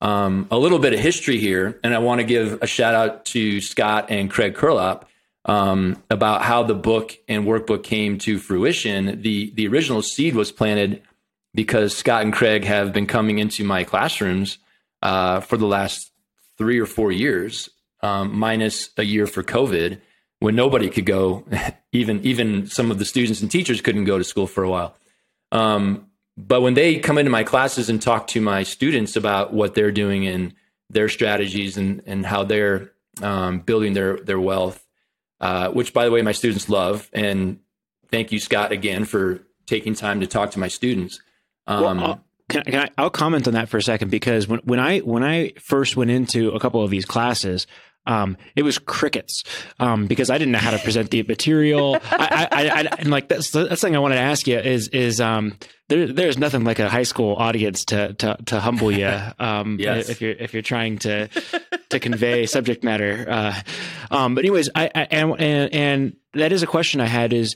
Um, 0.00 0.48
a 0.50 0.58
little 0.58 0.80
bit 0.80 0.92
of 0.92 1.00
history 1.00 1.38
here, 1.38 1.78
and 1.82 1.94
I 1.94 1.98
want 1.98 2.20
to 2.20 2.26
give 2.26 2.60
a 2.60 2.66
shout 2.66 2.94
out 2.94 3.24
to 3.26 3.60
Scott 3.60 4.06
and 4.10 4.30
Craig 4.30 4.54
Curelop 4.54 5.04
um, 5.44 6.02
about 6.10 6.42
how 6.42 6.62
the 6.62 6.74
book 6.74 7.16
and 7.28 7.44
workbook 7.44 7.82
came 7.82 8.18
to 8.18 8.38
fruition. 8.38 9.20
The 9.22 9.50
the 9.54 9.68
original 9.68 10.02
seed 10.02 10.34
was 10.34 10.52
planted 10.52 11.02
because 11.54 11.96
Scott 11.96 12.22
and 12.22 12.32
Craig 12.32 12.64
have 12.64 12.92
been 12.92 13.06
coming 13.06 13.38
into 13.38 13.64
my 13.64 13.84
classrooms 13.84 14.58
uh, 15.02 15.40
for 15.40 15.56
the 15.56 15.66
last 15.66 16.10
three 16.56 16.80
or 16.80 16.86
four 16.86 17.12
years, 17.12 17.68
um, 18.00 18.36
minus 18.36 18.90
a 18.96 19.04
year 19.04 19.26
for 19.26 19.42
COVID, 19.42 20.00
when 20.40 20.56
nobody 20.56 20.90
could 20.90 21.06
go. 21.06 21.44
even 21.92 22.20
even 22.24 22.66
some 22.66 22.90
of 22.90 22.98
the 22.98 23.04
students 23.04 23.40
and 23.40 23.50
teachers 23.50 23.80
couldn't 23.80 24.04
go 24.04 24.18
to 24.18 24.24
school 24.24 24.46
for 24.46 24.64
a 24.64 24.70
while. 24.70 24.96
Um, 25.52 26.08
but 26.36 26.62
when 26.62 26.74
they 26.74 26.98
come 26.98 27.18
into 27.18 27.30
my 27.30 27.44
classes 27.44 27.88
and 27.88 28.02
talk 28.02 28.26
to 28.28 28.40
my 28.40 28.64
students 28.64 29.14
about 29.14 29.52
what 29.52 29.74
they're 29.74 29.92
doing 29.92 30.26
and 30.26 30.54
their 30.90 31.08
strategies 31.08 31.76
and 31.76 32.02
and 32.06 32.26
how 32.26 32.44
they're 32.44 32.92
um, 33.22 33.60
building 33.60 33.92
their 33.92 34.16
their 34.16 34.40
wealth, 34.40 34.83
uh, 35.40 35.68
which 35.70 35.92
by 35.92 36.04
the 36.04 36.10
way 36.10 36.22
my 36.22 36.32
students 36.32 36.68
love, 36.68 37.08
and 37.12 37.60
thank 38.10 38.32
you 38.32 38.38
Scott 38.38 38.72
again 38.72 39.04
for 39.04 39.40
taking 39.66 39.94
time 39.94 40.20
to 40.20 40.26
talk 40.26 40.52
to 40.52 40.58
my 40.58 40.68
students. 40.68 41.20
Um, 41.66 41.82
well, 41.82 42.24
can, 42.48 42.62
can 42.64 42.80
I, 42.80 42.90
I'll 42.98 43.10
comment 43.10 43.48
on 43.48 43.54
that 43.54 43.68
for 43.68 43.78
a 43.78 43.82
second 43.82 44.10
because 44.10 44.46
when, 44.46 44.60
when 44.64 44.78
I 44.78 44.98
when 45.00 45.22
I 45.24 45.52
first 45.60 45.96
went 45.96 46.10
into 46.10 46.50
a 46.50 46.60
couple 46.60 46.82
of 46.82 46.90
these 46.90 47.04
classes, 47.04 47.66
um, 48.06 48.36
it 48.54 48.62
was 48.62 48.78
crickets 48.78 49.44
um, 49.80 50.06
because 50.06 50.30
I 50.30 50.38
didn't 50.38 50.52
know 50.52 50.58
how 50.58 50.70
to 50.70 50.78
present 50.78 51.10
the 51.10 51.22
material. 51.22 51.98
I, 52.10 52.48
I, 52.50 52.68
I, 52.68 52.80
and 52.98 53.10
like 53.10 53.28
that's 53.28 53.50
the 53.50 53.76
thing 53.76 53.96
I 53.96 53.98
wanted 53.98 54.16
to 54.16 54.22
ask 54.22 54.46
you 54.46 54.58
is 54.58 54.88
is 54.88 55.20
um, 55.20 55.56
there, 55.88 56.12
there's 56.12 56.38
nothing 56.38 56.64
like 56.64 56.78
a 56.78 56.88
high 56.88 57.02
school 57.02 57.34
audience 57.36 57.84
to 57.86 58.14
to, 58.14 58.36
to 58.46 58.60
humble 58.60 58.92
you 58.92 59.10
um, 59.38 59.78
yes. 59.80 60.08
if 60.08 60.20
you're 60.20 60.32
if 60.32 60.52
you're 60.52 60.62
trying 60.62 60.98
to 60.98 61.28
to 61.90 62.00
convey 62.00 62.46
subject 62.46 62.84
matter. 62.84 63.26
Uh, 63.28 63.60
um, 64.10 64.34
but 64.34 64.44
anyways, 64.44 64.70
I, 64.74 64.90
I 64.94 65.02
and, 65.10 65.40
and 65.40 65.74
and 65.74 66.16
that 66.34 66.52
is 66.52 66.62
a 66.62 66.66
question 66.66 67.00
I 67.00 67.06
had 67.06 67.32
is 67.32 67.54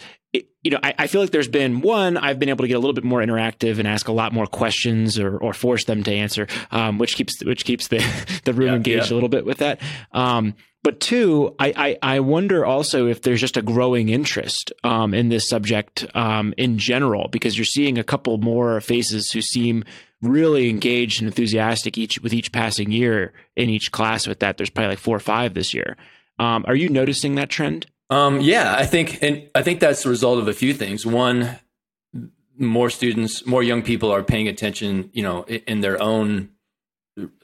you 0.63 0.71
know, 0.71 0.79
I, 0.83 0.95
I, 0.99 1.07
feel 1.07 1.21
like 1.21 1.31
there's 1.31 1.49
been 1.49 1.81
one, 1.81 2.17
I've 2.17 2.39
been 2.39 2.49
able 2.49 2.65
to 2.65 2.69
get 2.69 2.75
a 2.75 2.79
little 2.79 2.95
bit 2.95 3.05
more 3.05 3.21
interactive 3.21 3.79
and 3.79 3.87
ask 3.87 4.09
a 4.09 4.13
lot 4.13 4.33
more 4.33 4.47
questions 4.47 5.19
or, 5.19 5.39
or 5.39 5.53
force 5.53 5.85
them 5.85 6.03
to 6.05 6.13
answer, 6.13 6.47
um, 6.71 6.99
which 6.99 7.17
keeps, 7.17 7.43
which 7.45 7.65
keeps 7.65 7.89
the, 7.89 7.99
the 8.45 8.53
room 8.53 8.69
yeah, 8.69 8.75
engaged 8.77 9.11
yeah. 9.11 9.15
a 9.15 9.17
little 9.17 9.29
bit 9.29 9.47
with 9.47 9.59
that. 9.59 9.81
Um, 10.13 10.55
but 10.83 11.01
two, 11.01 11.55
I, 11.59 11.73
I, 11.77 12.15
I, 12.17 12.21
wonder 12.21 12.65
also 12.65 13.09
if 13.09 13.23
there's 13.23 13.41
just 13.41 13.57
a 13.57 13.63
growing 13.63 14.09
interest 14.09 14.73
um, 14.85 15.13
in 15.13 15.29
this 15.29 15.49
subject 15.49 16.07
um, 16.15 16.55
in 16.57 16.79
general, 16.79 17.29
because 17.29 17.59
you're 17.59 17.65
seeing 17.65 17.99
a 17.99 18.05
couple 18.05 18.39
more 18.39 18.81
faces 18.81 19.31
who 19.33 19.43
seem 19.43 19.85
really 20.23 20.69
engaged 20.69 21.21
and 21.21 21.29
enthusiastic 21.29 21.99
each 21.99 22.21
with 22.21 22.33
each 22.33 22.53
passing 22.53 22.91
year 22.91 23.33
in 23.57 23.71
each 23.71 23.91
class 23.93 24.27
with 24.27 24.41
that. 24.41 24.57
There's 24.57 24.71
probably 24.71 24.91
like 24.91 24.99
four 24.99 25.17
or 25.17 25.21
five 25.21 25.55
this 25.55 25.75
year. 25.75 25.97
Um, 26.39 26.65
are 26.69 26.77
you 26.77 26.89
noticing 26.89 27.35
that 27.35 27.51
trend? 27.51 27.87
Um, 28.11 28.41
yeah, 28.41 28.75
I 28.77 28.87
think, 28.87 29.23
and 29.23 29.49
I 29.55 29.63
think 29.63 29.81
that's 29.81 30.03
the 30.03 30.09
result 30.09 30.39
of 30.39 30.49
a 30.49 30.55
few 30.55 30.73
things. 30.73 31.05
One, 31.05 31.59
more 32.57 32.91
students, 32.91 33.47
more 33.47 33.63
young 33.63 33.83
people 33.83 34.11
are 34.11 34.23
paying 34.23 34.49
attention, 34.49 35.11
you 35.13 35.23
know, 35.23 35.43
in 35.45 35.81
their 35.81 36.01
own 36.03 36.51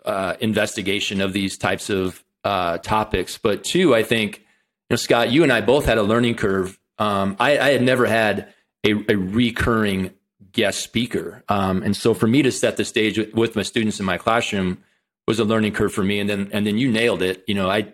uh, 0.05 0.35
investigation 0.40 1.20
of 1.20 1.33
these 1.33 1.59
types 1.59 1.90
of 1.90 2.24
uh, 2.44 2.79
topics. 2.79 3.38
But 3.38 3.64
two, 3.64 3.94
I 3.94 4.03
think, 4.03 4.38
you 4.38 4.44
know, 4.90 4.96
Scott, 4.96 5.31
you 5.31 5.42
and 5.42 5.53
I 5.53 5.61
both 5.61 5.87
had 5.87 5.98
a 5.98 6.03
learning 6.03 6.37
curve. 6.37 6.79
Um, 6.98 7.37
I, 7.40 7.59
I, 7.59 7.70
had 7.70 7.83
never 7.83 8.07
had 8.07 8.55
a, 8.85 8.92
a 9.11 9.16
recurring 9.16 10.12
guest 10.53 10.81
speaker, 10.81 11.42
um, 11.48 11.83
and 11.83 11.96
so 11.96 12.14
for 12.14 12.29
me 12.29 12.42
to 12.42 12.53
set 12.53 12.77
the 12.77 12.85
stage 12.85 13.18
with, 13.18 13.35
with 13.35 13.57
my 13.57 13.62
students 13.62 13.98
in 13.98 14.07
my 14.07 14.16
classroom 14.16 14.79
was 15.27 15.40
a 15.40 15.44
learning 15.44 15.72
curve 15.72 15.92
for 15.92 16.05
me. 16.05 16.20
And 16.20 16.31
then, 16.31 16.50
and 16.53 16.66
then 16.66 16.79
you 16.79 16.92
nailed 16.92 17.22
it. 17.22 17.42
You 17.48 17.55
know, 17.55 17.68
I 17.68 17.92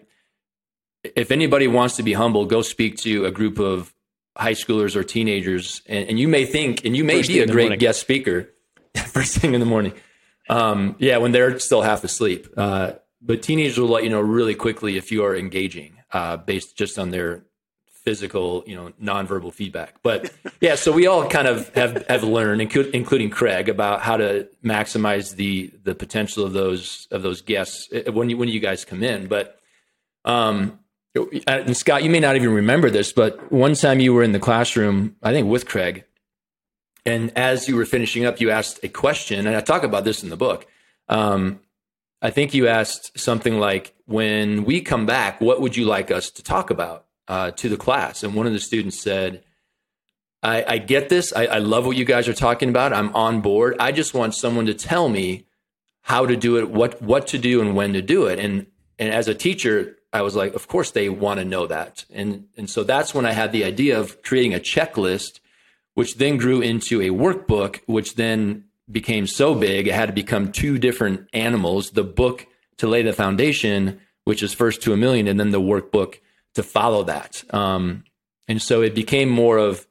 if 1.03 1.31
anybody 1.31 1.69
wants 1.69 1.97
to 1.97 2.03
be 2.03 2.13
humble, 2.13 2.47
go 2.47 2.63
speak 2.63 2.97
to 2.99 3.25
a 3.27 3.31
group 3.31 3.59
of 3.59 3.95
high 4.37 4.53
schoolers 4.53 4.97
or 4.97 5.03
teenagers, 5.03 5.83
and, 5.87 6.09
and 6.09 6.19
you 6.19 6.29
may 6.29 6.45
think, 6.45 6.85
and 6.85 6.97
you 6.97 7.05
may 7.05 7.19
first 7.19 7.29
be 7.29 7.41
a 7.41 7.47
great 7.47 7.65
morning. 7.65 7.79
guest 7.79 8.01
speaker 8.01 8.51
first 9.07 9.37
thing 9.37 9.55
in 9.55 9.61
the 9.61 9.67
morning. 9.67 9.93
Um, 10.49 10.97
yeah, 10.99 11.19
when 11.19 11.33
they're 11.33 11.59
still 11.59 11.83
half 11.83 12.03
asleep. 12.05 12.49
Uh, 12.57 12.93
but 13.23 13.43
teenagers 13.43 13.79
will 13.79 13.89
let 13.89 14.03
you 14.05 14.11
know 14.11 14.21
really 14.21 14.55
quickly 14.55 14.97
if 14.97 15.13
you 15.13 15.25
are 15.25 15.37
engaging, 15.37 15.99
uh, 16.13 16.39
based 16.39 16.77
just 16.77 16.99
on 16.99 17.11
their 17.11 17.45
physical, 17.87 18.65
you 18.67 18.75
know, 18.75 18.93
nonverbal 19.01 19.53
feedback. 19.53 19.97
But 20.03 20.33
yeah, 20.61 20.75
so 20.75 20.91
we 20.91 21.07
all 21.07 21.29
kind 21.29 21.47
of 21.47 21.73
have 21.75 22.07
have 22.09 22.25
learned, 22.25 22.63
including 22.63 23.31
Craig, 23.31 23.69
about 23.69 24.01
how 24.01 24.17
to 24.17 24.49
maximize 24.65 25.37
the 25.37 25.73
the 25.85 25.95
potential 25.95 26.45
of 26.45 26.53
those 26.53 27.07
of 27.11 27.23
those 27.23 27.43
guests 27.43 27.89
uh, 27.93 28.11
when 28.11 28.31
you 28.31 28.39
when 28.39 28.49
you 28.49 28.61
guys 28.61 28.85
come 28.85 29.03
in. 29.03 29.29
But 29.29 29.61
um, 30.25 30.80
and 31.47 31.77
Scott, 31.77 32.05
you 32.05 32.11
may 32.11 32.21
not 32.21 32.37
even 32.37 32.53
remember 32.53 32.91
this, 32.91 33.13
but 33.13 33.51
one 33.51 33.75
time 33.75 34.01
you 34.01 34.15
were 34.15 34.23
in 34.23 34.33
the 34.33 34.39
classroom, 34.39 35.17
I 35.23 35.33
think 35.33 35.49
with 35.49 35.67
Craig, 35.67 36.05
and 37.05 37.37
as 37.37 37.69
you 37.69 37.77
were 37.77 37.85
finishing 37.85 38.25
up, 38.25 38.41
you 38.41 38.51
asked 38.51 38.81
a 38.83 38.89
question, 38.89 39.47
and 39.47 39.57
I 39.57 39.61
talk 39.61 39.83
about 39.83 40.05
this 40.05 40.23
in 40.23 40.29
the 40.29 40.37
book. 40.37 40.67
Um, 41.09 41.61
I 42.23 42.31
think 42.31 42.55
you 42.55 42.69
asked 42.69 43.19
something 43.19 43.59
like, 43.59 43.95
"When 44.05 44.65
we 44.65 44.81
come 44.83 45.07
back, 45.07 45.41
what 45.41 45.61
would 45.61 45.77
you 45.77 45.87
like 45.87 46.11
us 46.11 46.31
to 46.31 46.43
talk 46.43 46.71
about 46.71 47.07
uh, 47.27 47.51
to 47.53 47.69
the 47.69 47.77
class?" 47.77 48.23
And 48.23 48.35
one 48.35 48.47
of 48.47 48.53
the 48.53 48.61
students 48.61 49.01
said, 49.01 49.43
"I, 50.43 50.65
I 50.69 50.79
get 50.79 51.09
this. 51.09 51.33
I, 51.35 51.47
I 51.47 51.59
love 51.59 51.87
what 51.87 51.97
you 51.97 52.05
guys 52.05 52.29
are 52.29 52.35
talking 52.35 52.69
about. 52.69 52.93
I'm 52.93 53.15
on 53.17 53.41
board. 53.41 53.77
I 53.81 53.91
just 53.91 54.15
want 54.15 54.35
someone 54.35 54.67
to 54.67 54.75
tell 54.75 55.09
me 55.09 55.47
how 56.03 56.27
to 56.27 56.37
do 56.37 56.59
it, 56.59 56.71
what 56.71 57.01
what 57.03 57.27
to 57.29 57.39
do, 57.39 57.61
and 57.61 57.75
when 57.75 57.95
to 57.95 58.03
do 58.03 58.27
it." 58.27 58.39
And 58.39 58.67
and 58.99 59.13
as 59.13 59.27
a 59.27 59.35
teacher, 59.35 59.97
I 60.13 60.23
was 60.23 60.35
like, 60.35 60.55
of 60.55 60.67
course 60.67 60.91
they 60.91 61.09
want 61.09 61.39
to 61.39 61.45
know 61.45 61.67
that. 61.67 62.05
And, 62.13 62.47
and 62.57 62.69
so 62.69 62.83
that's 62.83 63.15
when 63.15 63.27
I 63.27 63.33
had 63.33 63.53
the 63.53 63.65
idea 63.65 63.99
of 63.99 64.23
creating 64.23 64.55
a 64.55 64.59
checklist, 64.59 65.41
which 65.95 66.17
then 66.17 66.37
grew 66.37 66.61
into 66.61 67.01
a 67.01 67.11
workbook, 67.11 67.81
which 67.87 68.15
then 68.15 68.65
became 68.91 69.27
so 69.27 69.55
big, 69.55 69.87
it 69.87 69.95
had 69.95 70.07
to 70.07 70.13
become 70.13 70.51
two 70.51 70.79
different 70.79 71.29
animals 71.33 71.91
the 71.91 72.03
book 72.03 72.47
to 72.79 72.89
lay 72.89 73.03
the 73.03 73.13
foundation, 73.13 74.01
which 74.25 74.43
is 74.43 74.53
first 74.53 74.83
to 74.83 74.93
a 74.93 74.97
million, 74.97 75.29
and 75.29 75.39
then 75.39 75.51
the 75.51 75.61
workbook 75.61 76.19
to 76.55 76.63
follow 76.63 77.05
that. 77.05 77.45
Um, 77.55 78.05
and 78.49 78.61
so 78.61 78.83
it 78.83 78.95
became 78.95 79.29
more 79.29 79.59
of, 79.59 79.87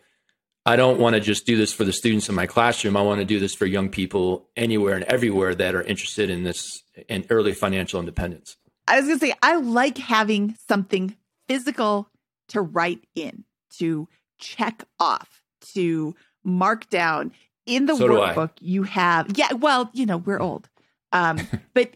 I 0.66 0.76
don't 0.76 1.00
want 1.00 1.16
to 1.16 1.22
just 1.22 1.46
do 1.46 1.56
this 1.56 1.72
for 1.72 1.86
the 1.86 1.94
students 1.94 2.28
in 2.28 2.36
my 2.36 2.46
classroom. 2.46 2.98
I 2.98 3.02
want 3.02 3.20
to 3.20 3.26
do 3.26 3.40
this 3.40 3.56
for 3.56 3.66
young 3.66 3.90
people 3.90 4.50
anywhere 4.58 4.96
and 4.96 5.06
everywhere 5.06 5.56
that 5.56 5.76
are 5.76 5.82
interested 5.82 6.30
in 6.30 6.44
this 6.44 6.84
in 7.08 7.26
early 7.30 7.54
financial 7.54 8.00
independence. 8.00 8.58
I 8.90 8.98
was 8.98 9.06
going 9.06 9.20
to 9.20 9.26
say, 9.28 9.34
I 9.44 9.56
like 9.58 9.98
having 9.98 10.56
something 10.68 11.16
physical 11.48 12.10
to 12.50 12.62
write 12.62 13.06
in, 13.16 13.46
to 13.78 14.08
check 14.40 14.84
off, 15.00 15.44
to 15.74 16.16
mark 16.44 16.90
down. 16.90 17.32
In 17.66 17.86
the 17.86 17.96
so 17.96 18.08
workbook, 18.08 18.52
you 18.60 18.82
have, 18.84 19.38
yeah, 19.38 19.54
well, 19.54 19.92
you 19.94 20.08
know, 20.08 20.18
we're 20.18 20.40
old. 20.40 20.68
Um, 21.12 21.40
but 21.76 21.96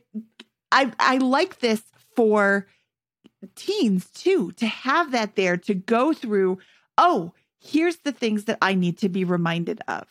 I, 0.71 0.91
I 0.99 1.17
like 1.17 1.59
this 1.59 1.81
for 2.15 2.67
teens 3.55 4.09
too, 4.11 4.51
to 4.53 4.67
have 4.67 5.11
that 5.11 5.35
there 5.35 5.57
to 5.57 5.73
go 5.73 6.13
through. 6.13 6.59
Oh, 6.97 7.33
here's 7.59 7.97
the 7.97 8.11
things 8.11 8.45
that 8.45 8.59
I 8.61 8.75
need 8.75 8.99
to 8.99 9.09
be 9.09 9.23
reminded 9.23 9.81
of. 9.87 10.05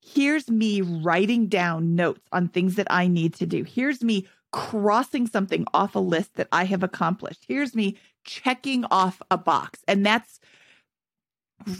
Here's 0.00 0.48
me 0.48 0.82
writing 0.82 1.48
down 1.48 1.96
notes 1.96 2.22
on 2.30 2.48
things 2.48 2.76
that 2.76 2.86
I 2.88 3.08
need 3.08 3.34
to 3.34 3.46
do. 3.46 3.64
Here's 3.64 4.02
me 4.02 4.26
crossing 4.52 5.26
something 5.26 5.66
off 5.74 5.94
a 5.94 6.00
list 6.00 6.34
that 6.34 6.48
I 6.52 6.64
have 6.64 6.82
accomplished. 6.82 7.44
Here's 7.46 7.74
me 7.74 7.96
checking 8.24 8.84
off 8.86 9.20
a 9.30 9.38
box. 9.38 9.80
And 9.86 10.04
that's 10.04 10.40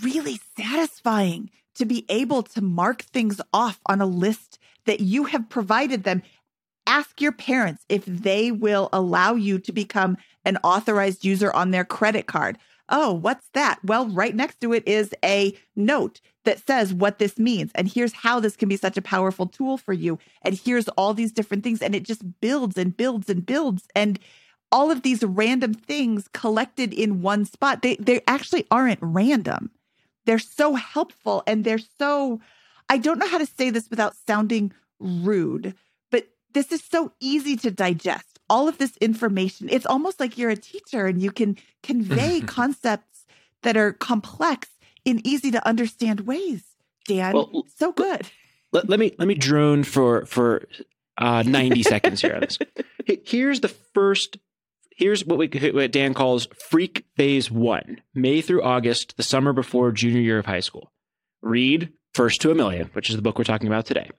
really 0.02 0.40
satisfying 0.56 1.50
to 1.76 1.84
be 1.84 2.04
able 2.08 2.42
to 2.42 2.60
mark 2.60 3.02
things 3.02 3.40
off 3.52 3.80
on 3.86 4.00
a 4.00 4.06
list 4.06 4.58
that 4.86 5.00
you 5.00 5.24
have 5.24 5.48
provided 5.48 6.04
them 6.04 6.22
ask 6.88 7.20
your 7.20 7.32
parents 7.32 7.84
if 7.88 8.04
they 8.06 8.50
will 8.50 8.88
allow 8.92 9.34
you 9.34 9.58
to 9.58 9.72
become 9.72 10.16
an 10.44 10.56
authorized 10.64 11.24
user 11.24 11.52
on 11.52 11.70
their 11.70 11.84
credit 11.84 12.26
card. 12.26 12.58
Oh, 12.88 13.12
what's 13.12 13.48
that? 13.54 13.78
Well, 13.84 14.08
right 14.08 14.34
next 14.34 14.60
to 14.60 14.72
it 14.72 14.86
is 14.86 15.14
a 15.24 15.56
note 15.76 16.20
that 16.44 16.66
says 16.66 16.94
what 16.94 17.18
this 17.18 17.38
means. 17.38 17.70
And 17.74 17.88
here's 17.88 18.12
how 18.12 18.40
this 18.40 18.56
can 18.56 18.68
be 18.68 18.76
such 18.76 18.96
a 18.96 19.02
powerful 19.02 19.46
tool 19.46 19.76
for 19.76 19.92
you. 19.92 20.18
And 20.42 20.54
here's 20.54 20.88
all 20.90 21.12
these 21.12 21.32
different 21.32 21.64
things. 21.64 21.82
And 21.82 21.94
it 21.94 22.04
just 22.04 22.40
builds 22.40 22.78
and 22.78 22.96
builds 22.96 23.28
and 23.28 23.44
builds. 23.44 23.86
And 23.94 24.18
all 24.72 24.90
of 24.90 25.02
these 25.02 25.22
random 25.22 25.74
things 25.74 26.28
collected 26.32 26.94
in 26.94 27.22
one 27.22 27.44
spot, 27.44 27.82
they, 27.82 27.96
they 27.96 28.22
actually 28.26 28.66
aren't 28.70 29.00
random. 29.02 29.70
They're 30.24 30.38
so 30.38 30.74
helpful 30.74 31.42
and 31.46 31.64
they're 31.64 31.78
so, 31.98 32.40
I 32.88 32.98
don't 32.98 33.18
know 33.18 33.28
how 33.28 33.38
to 33.38 33.46
say 33.46 33.70
this 33.70 33.88
without 33.90 34.14
sounding 34.26 34.72
rude, 34.98 35.74
but 36.10 36.28
this 36.52 36.72
is 36.72 36.82
so 36.82 37.12
easy 37.20 37.56
to 37.56 37.70
digest. 37.70 38.37
All 38.50 38.68
of 38.68 38.78
this 38.78 38.96
information, 38.98 39.68
it's 39.70 39.86
almost 39.86 40.20
like 40.20 40.38
you're 40.38 40.50
a 40.50 40.56
teacher 40.56 41.06
and 41.06 41.20
you 41.20 41.30
can 41.30 41.56
convey 41.82 42.40
concepts 42.46 43.24
that 43.62 43.76
are 43.76 43.92
complex 43.92 44.68
in 45.04 45.20
easy 45.26 45.50
to 45.50 45.66
understand 45.66 46.20
ways. 46.20 46.64
Dan, 47.06 47.34
well, 47.34 47.64
so 47.76 47.92
good. 47.92 48.28
Let, 48.72 48.88
let, 48.88 49.00
me 49.00 49.14
let 49.18 49.26
me 49.26 49.34
drone 49.34 49.82
for 49.82 50.26
for 50.26 50.68
uh, 51.16 51.42
90 51.42 51.82
seconds 51.82 52.20
here 52.20 52.34
on 52.34 52.40
this. 52.40 52.58
Here's 53.24 53.60
the 53.60 53.68
first 53.68 54.36
here's 54.98 55.24
what 55.24 55.38
we 55.38 55.48
what 55.72 55.92
Dan 55.92 56.12
calls 56.12 56.48
freak 56.68 57.06
phase 57.16 57.50
1, 57.50 58.02
May 58.14 58.42
through 58.42 58.62
August, 58.62 59.16
the 59.16 59.22
summer 59.22 59.54
before 59.54 59.92
junior 59.92 60.20
year 60.20 60.38
of 60.38 60.46
high 60.46 60.60
school. 60.60 60.92
Read 61.40 61.92
First 62.14 62.40
to 62.42 62.50
a 62.50 62.54
Million, 62.54 62.90
which 62.92 63.08
is 63.08 63.16
the 63.16 63.22
book 63.22 63.38
we're 63.38 63.44
talking 63.44 63.68
about 63.68 63.86
today. 63.86 64.10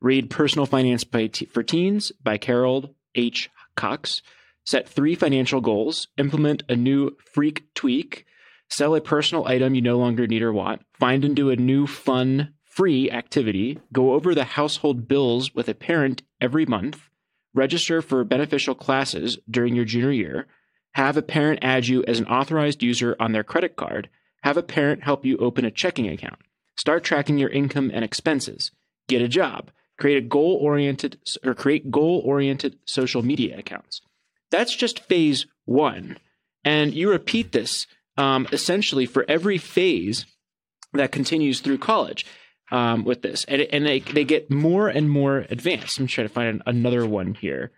Read 0.00 0.28
Personal 0.28 0.66
Finance 0.66 1.04
for 1.04 1.62
Teens 1.62 2.12
by 2.22 2.36
Carol 2.36 2.94
H. 3.14 3.48
Cox. 3.74 4.22
Set 4.64 4.88
three 4.88 5.14
financial 5.14 5.60
goals. 5.60 6.08
Implement 6.18 6.62
a 6.68 6.76
new 6.76 7.16
freak 7.32 7.72
tweak. 7.74 8.26
Sell 8.68 8.94
a 8.94 9.00
personal 9.00 9.46
item 9.46 9.74
you 9.74 9.82
no 9.82 9.98
longer 9.98 10.26
need 10.26 10.42
or 10.42 10.52
want. 10.52 10.82
Find 10.94 11.24
and 11.24 11.36
do 11.36 11.50
a 11.50 11.56
new 11.56 11.86
fun, 11.86 12.54
free 12.64 13.10
activity. 13.10 13.78
Go 13.92 14.14
over 14.14 14.34
the 14.34 14.44
household 14.44 15.06
bills 15.06 15.54
with 15.54 15.68
a 15.68 15.74
parent 15.74 16.22
every 16.40 16.66
month. 16.66 17.08
Register 17.52 18.02
for 18.02 18.24
beneficial 18.24 18.74
classes 18.74 19.38
during 19.48 19.76
your 19.76 19.84
junior 19.84 20.10
year. 20.10 20.46
Have 20.92 21.16
a 21.16 21.22
parent 21.22 21.60
add 21.62 21.86
you 21.86 22.04
as 22.04 22.18
an 22.18 22.26
authorized 22.26 22.82
user 22.82 23.16
on 23.20 23.32
their 23.32 23.44
credit 23.44 23.76
card. 23.76 24.08
Have 24.42 24.56
a 24.56 24.62
parent 24.62 25.04
help 25.04 25.24
you 25.24 25.36
open 25.38 25.64
a 25.64 25.70
checking 25.70 26.08
account. 26.08 26.40
Start 26.76 27.04
tracking 27.04 27.38
your 27.38 27.50
income 27.50 27.90
and 27.92 28.04
expenses 28.04 28.70
get 29.08 29.22
a 29.22 29.28
job, 29.28 29.70
create 29.98 30.18
a 30.18 30.26
goal 30.26 30.58
oriented 30.60 31.18
or 31.44 31.54
create 31.54 31.90
goal 31.90 32.22
oriented 32.24 32.78
social 32.84 33.22
media 33.22 33.58
accounts. 33.58 34.00
That's 34.50 34.74
just 34.74 35.00
phase 35.00 35.46
one. 35.64 36.18
And 36.64 36.94
you 36.94 37.10
repeat 37.10 37.52
this 37.52 37.86
um, 38.16 38.46
essentially 38.52 39.06
for 39.06 39.24
every 39.28 39.58
phase 39.58 40.26
that 40.92 41.12
continues 41.12 41.60
through 41.60 41.78
college 41.78 42.24
um, 42.70 43.04
with 43.04 43.22
this. 43.22 43.44
And, 43.44 43.62
and 43.62 43.86
they, 43.86 44.00
they 44.00 44.24
get 44.24 44.50
more 44.50 44.88
and 44.88 45.10
more 45.10 45.46
advanced. 45.50 45.98
I'm 45.98 46.06
trying 46.06 46.28
to 46.28 46.32
find 46.32 46.62
another 46.66 47.06
one 47.06 47.34
here 47.34 47.72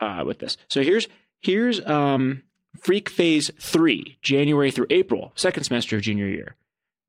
uh, 0.00 0.24
with 0.26 0.38
this. 0.38 0.56
So 0.68 0.82
here's, 0.82 1.06
here's 1.40 1.84
um, 1.86 2.42
Freak 2.80 3.08
Phase 3.08 3.50
3, 3.60 4.18
January 4.22 4.70
through 4.70 4.86
April, 4.90 5.32
second 5.34 5.64
semester 5.64 5.96
of 5.96 6.02
junior 6.02 6.26
year. 6.26 6.56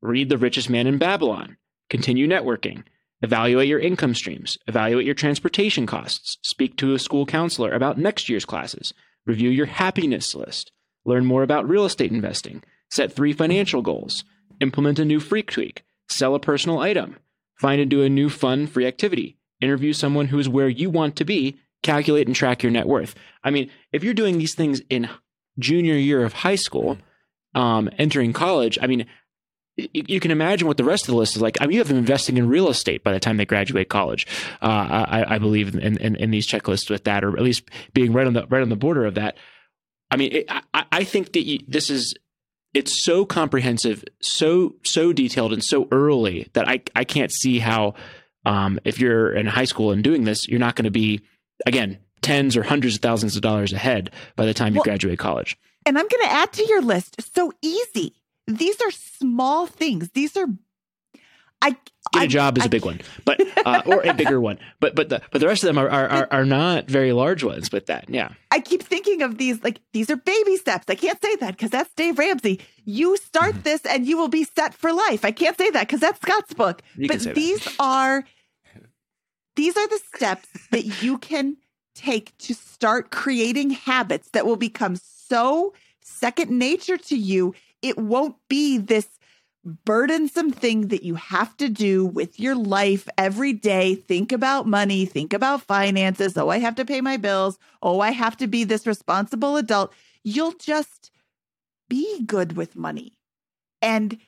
Read 0.00 0.28
The 0.28 0.38
Richest 0.38 0.70
Man 0.70 0.86
in 0.86 0.98
Babylon. 0.98 1.56
Continue 1.90 2.26
networking. 2.26 2.84
Evaluate 3.22 3.68
your 3.68 3.78
income 3.78 4.14
streams. 4.14 4.56
Evaluate 4.66 5.04
your 5.04 5.14
transportation 5.14 5.86
costs. 5.86 6.38
Speak 6.42 6.76
to 6.78 6.94
a 6.94 6.98
school 6.98 7.26
counselor 7.26 7.72
about 7.72 7.98
next 7.98 8.28
year's 8.28 8.46
classes. 8.46 8.94
Review 9.26 9.50
your 9.50 9.66
happiness 9.66 10.34
list. 10.34 10.72
Learn 11.04 11.26
more 11.26 11.42
about 11.42 11.68
real 11.68 11.84
estate 11.84 12.10
investing. 12.10 12.62
Set 12.90 13.12
three 13.12 13.32
financial 13.32 13.82
goals. 13.82 14.24
Implement 14.60 14.98
a 14.98 15.04
new 15.04 15.20
freak 15.20 15.50
tweak. 15.50 15.84
Sell 16.08 16.34
a 16.34 16.40
personal 16.40 16.78
item. 16.78 17.16
Find 17.58 17.80
and 17.80 17.90
do 17.90 18.02
a 18.02 18.08
new 18.08 18.30
fun 18.30 18.66
free 18.66 18.86
activity. 18.86 19.36
Interview 19.60 19.92
someone 19.92 20.28
who 20.28 20.38
is 20.38 20.48
where 20.48 20.68
you 20.68 20.88
want 20.88 21.16
to 21.16 21.24
be. 21.24 21.58
Calculate 21.82 22.26
and 22.26 22.36
track 22.36 22.62
your 22.62 22.72
net 22.72 22.86
worth. 22.86 23.14
I 23.44 23.50
mean, 23.50 23.70
if 23.92 24.02
you're 24.02 24.14
doing 24.14 24.38
these 24.38 24.54
things 24.54 24.80
in 24.88 25.08
junior 25.58 25.94
year 25.94 26.24
of 26.24 26.32
high 26.32 26.56
school, 26.56 26.98
um, 27.54 27.90
entering 27.98 28.32
college, 28.32 28.78
I 28.80 28.86
mean, 28.86 29.06
you, 29.76 29.88
you, 29.92 30.20
can 30.20 30.30
imagine 30.30 30.66
what 30.66 30.76
the 30.76 30.84
rest 30.84 31.04
of 31.04 31.12
the 31.12 31.18
list 31.18 31.36
is 31.36 31.42
like. 31.42 31.56
I 31.60 31.66
mean, 31.66 31.74
you 31.74 31.80
have 31.80 31.88
them 31.88 31.96
investing 31.96 32.36
in 32.36 32.48
real 32.48 32.68
estate 32.68 33.02
by 33.02 33.12
the 33.12 33.20
time 33.20 33.36
they 33.36 33.46
graduate 33.46 33.88
college. 33.88 34.26
Uh, 34.60 34.66
I, 34.66 35.34
I, 35.34 35.38
believe 35.38 35.74
in, 35.74 35.96
in, 35.98 36.16
in, 36.16 36.30
these 36.30 36.46
checklists 36.46 36.90
with 36.90 37.04
that, 37.04 37.24
or 37.24 37.36
at 37.36 37.42
least 37.42 37.68
being 37.94 38.12
right 38.12 38.26
on 38.26 38.34
the 38.34 38.46
right 38.46 38.62
on 38.62 38.68
the 38.68 38.76
border 38.76 39.06
of 39.06 39.14
that. 39.14 39.36
I 40.10 40.16
mean, 40.16 40.32
it, 40.32 40.46
I, 40.48 40.84
I, 40.92 41.04
think 41.04 41.32
that 41.32 41.44
you, 41.44 41.60
this 41.68 41.90
is 41.90 42.14
it's 42.74 43.04
so 43.04 43.24
comprehensive, 43.24 44.04
so 44.20 44.74
so 44.84 45.12
detailed, 45.12 45.52
and 45.52 45.62
so 45.62 45.88
early 45.90 46.48
that 46.52 46.68
I 46.68 46.82
I 46.94 47.04
can't 47.04 47.32
see 47.32 47.58
how 47.58 47.94
um, 48.44 48.80
if 48.84 48.98
you're 48.98 49.32
in 49.32 49.46
high 49.46 49.64
school 49.64 49.92
and 49.92 50.02
doing 50.02 50.24
this, 50.24 50.48
you're 50.48 50.60
not 50.60 50.76
going 50.76 50.84
to 50.84 50.90
be 50.90 51.20
again 51.66 51.98
tens 52.22 52.56
or 52.56 52.62
hundreds 52.62 52.96
of 52.96 53.00
thousands 53.00 53.36
of 53.36 53.42
dollars 53.42 53.72
ahead 53.72 54.10
by 54.36 54.44
the 54.44 54.54
time 54.54 54.74
you 54.74 54.78
well, 54.78 54.84
graduate 54.84 55.18
college. 55.18 55.56
And 55.86 55.98
I'm 55.98 56.06
going 56.06 56.24
to 56.24 56.32
add 56.32 56.52
to 56.54 56.66
your 56.66 56.82
list. 56.82 57.34
So 57.34 57.52
easy 57.62 58.19
these 58.58 58.80
are 58.80 58.90
small 58.90 59.66
things. 59.66 60.10
These 60.10 60.36
are 60.36 60.46
I 61.62 61.76
get 62.12 62.24
a 62.24 62.26
job 62.26 62.56
is 62.56 62.64
a 62.64 62.68
big 62.68 62.84
one, 62.84 63.00
but 63.24 63.40
uh, 63.66 63.82
or 63.84 64.02
a 64.02 64.14
bigger 64.14 64.40
one. 64.40 64.58
But 64.80 64.94
but 64.94 65.10
the 65.10 65.20
but 65.30 65.40
the 65.40 65.46
rest 65.46 65.62
of 65.62 65.68
them 65.68 65.78
are, 65.78 65.88
are 65.88 66.08
are, 66.08 66.28
are 66.30 66.44
not 66.44 66.86
very 66.86 67.12
large 67.12 67.44
ones. 67.44 67.70
With 67.70 67.86
that, 67.86 68.08
yeah. 68.08 68.32
I 68.50 68.60
keep 68.60 68.82
thinking 68.82 69.20
of 69.20 69.36
these 69.36 69.62
like 69.62 69.80
these 69.92 70.10
are 70.10 70.16
baby 70.16 70.56
steps. 70.56 70.86
I 70.88 70.94
can't 70.94 71.20
say 71.20 71.36
that 71.36 71.52
because 71.52 71.70
that's 71.70 71.92
Dave 71.94 72.18
Ramsey. 72.18 72.60
You 72.84 73.16
start 73.18 73.52
mm-hmm. 73.52 73.62
this 73.62 73.84
and 73.84 74.06
you 74.06 74.16
will 74.16 74.28
be 74.28 74.44
set 74.44 74.72
for 74.72 74.92
life. 74.92 75.24
I 75.24 75.32
can't 75.32 75.56
say 75.56 75.70
that 75.70 75.86
because 75.86 76.00
that's 76.00 76.20
Scott's 76.20 76.54
book. 76.54 76.82
You 76.96 77.08
but 77.08 77.20
these 77.34 77.62
that. 77.64 77.76
are 77.78 78.24
these 79.56 79.76
are 79.76 79.88
the 79.88 80.00
steps 80.14 80.48
that 80.70 81.02
you 81.02 81.18
can 81.18 81.58
take 81.94 82.36
to 82.38 82.54
start 82.54 83.10
creating 83.10 83.70
habits 83.70 84.30
that 84.30 84.46
will 84.46 84.56
become 84.56 84.96
so 84.96 85.74
second 86.00 86.50
nature 86.50 86.96
to 86.96 87.16
you 87.16 87.54
it 87.82 87.98
won't 87.98 88.36
be 88.48 88.78
this 88.78 89.08
burdensome 89.84 90.50
thing 90.50 90.88
that 90.88 91.02
you 91.02 91.16
have 91.16 91.56
to 91.58 91.68
do 91.68 92.06
with 92.06 92.40
your 92.40 92.54
life 92.54 93.08
every 93.18 93.52
day. 93.52 93.94
Think 93.94 94.32
about 94.32 94.66
money, 94.66 95.04
think 95.04 95.32
about 95.32 95.62
finances. 95.62 96.36
Oh, 96.36 96.48
I 96.48 96.58
have 96.58 96.74
to 96.76 96.84
pay 96.84 97.00
my 97.00 97.16
bills. 97.16 97.58
Oh, 97.82 98.00
I 98.00 98.10
have 98.10 98.36
to 98.38 98.46
be 98.46 98.64
this 98.64 98.86
responsible 98.86 99.56
adult. 99.56 99.92
You'll 100.24 100.52
just 100.52 101.10
be 101.88 102.22
good 102.24 102.56
with 102.56 102.76
money. 102.76 103.12
And 103.82 104.18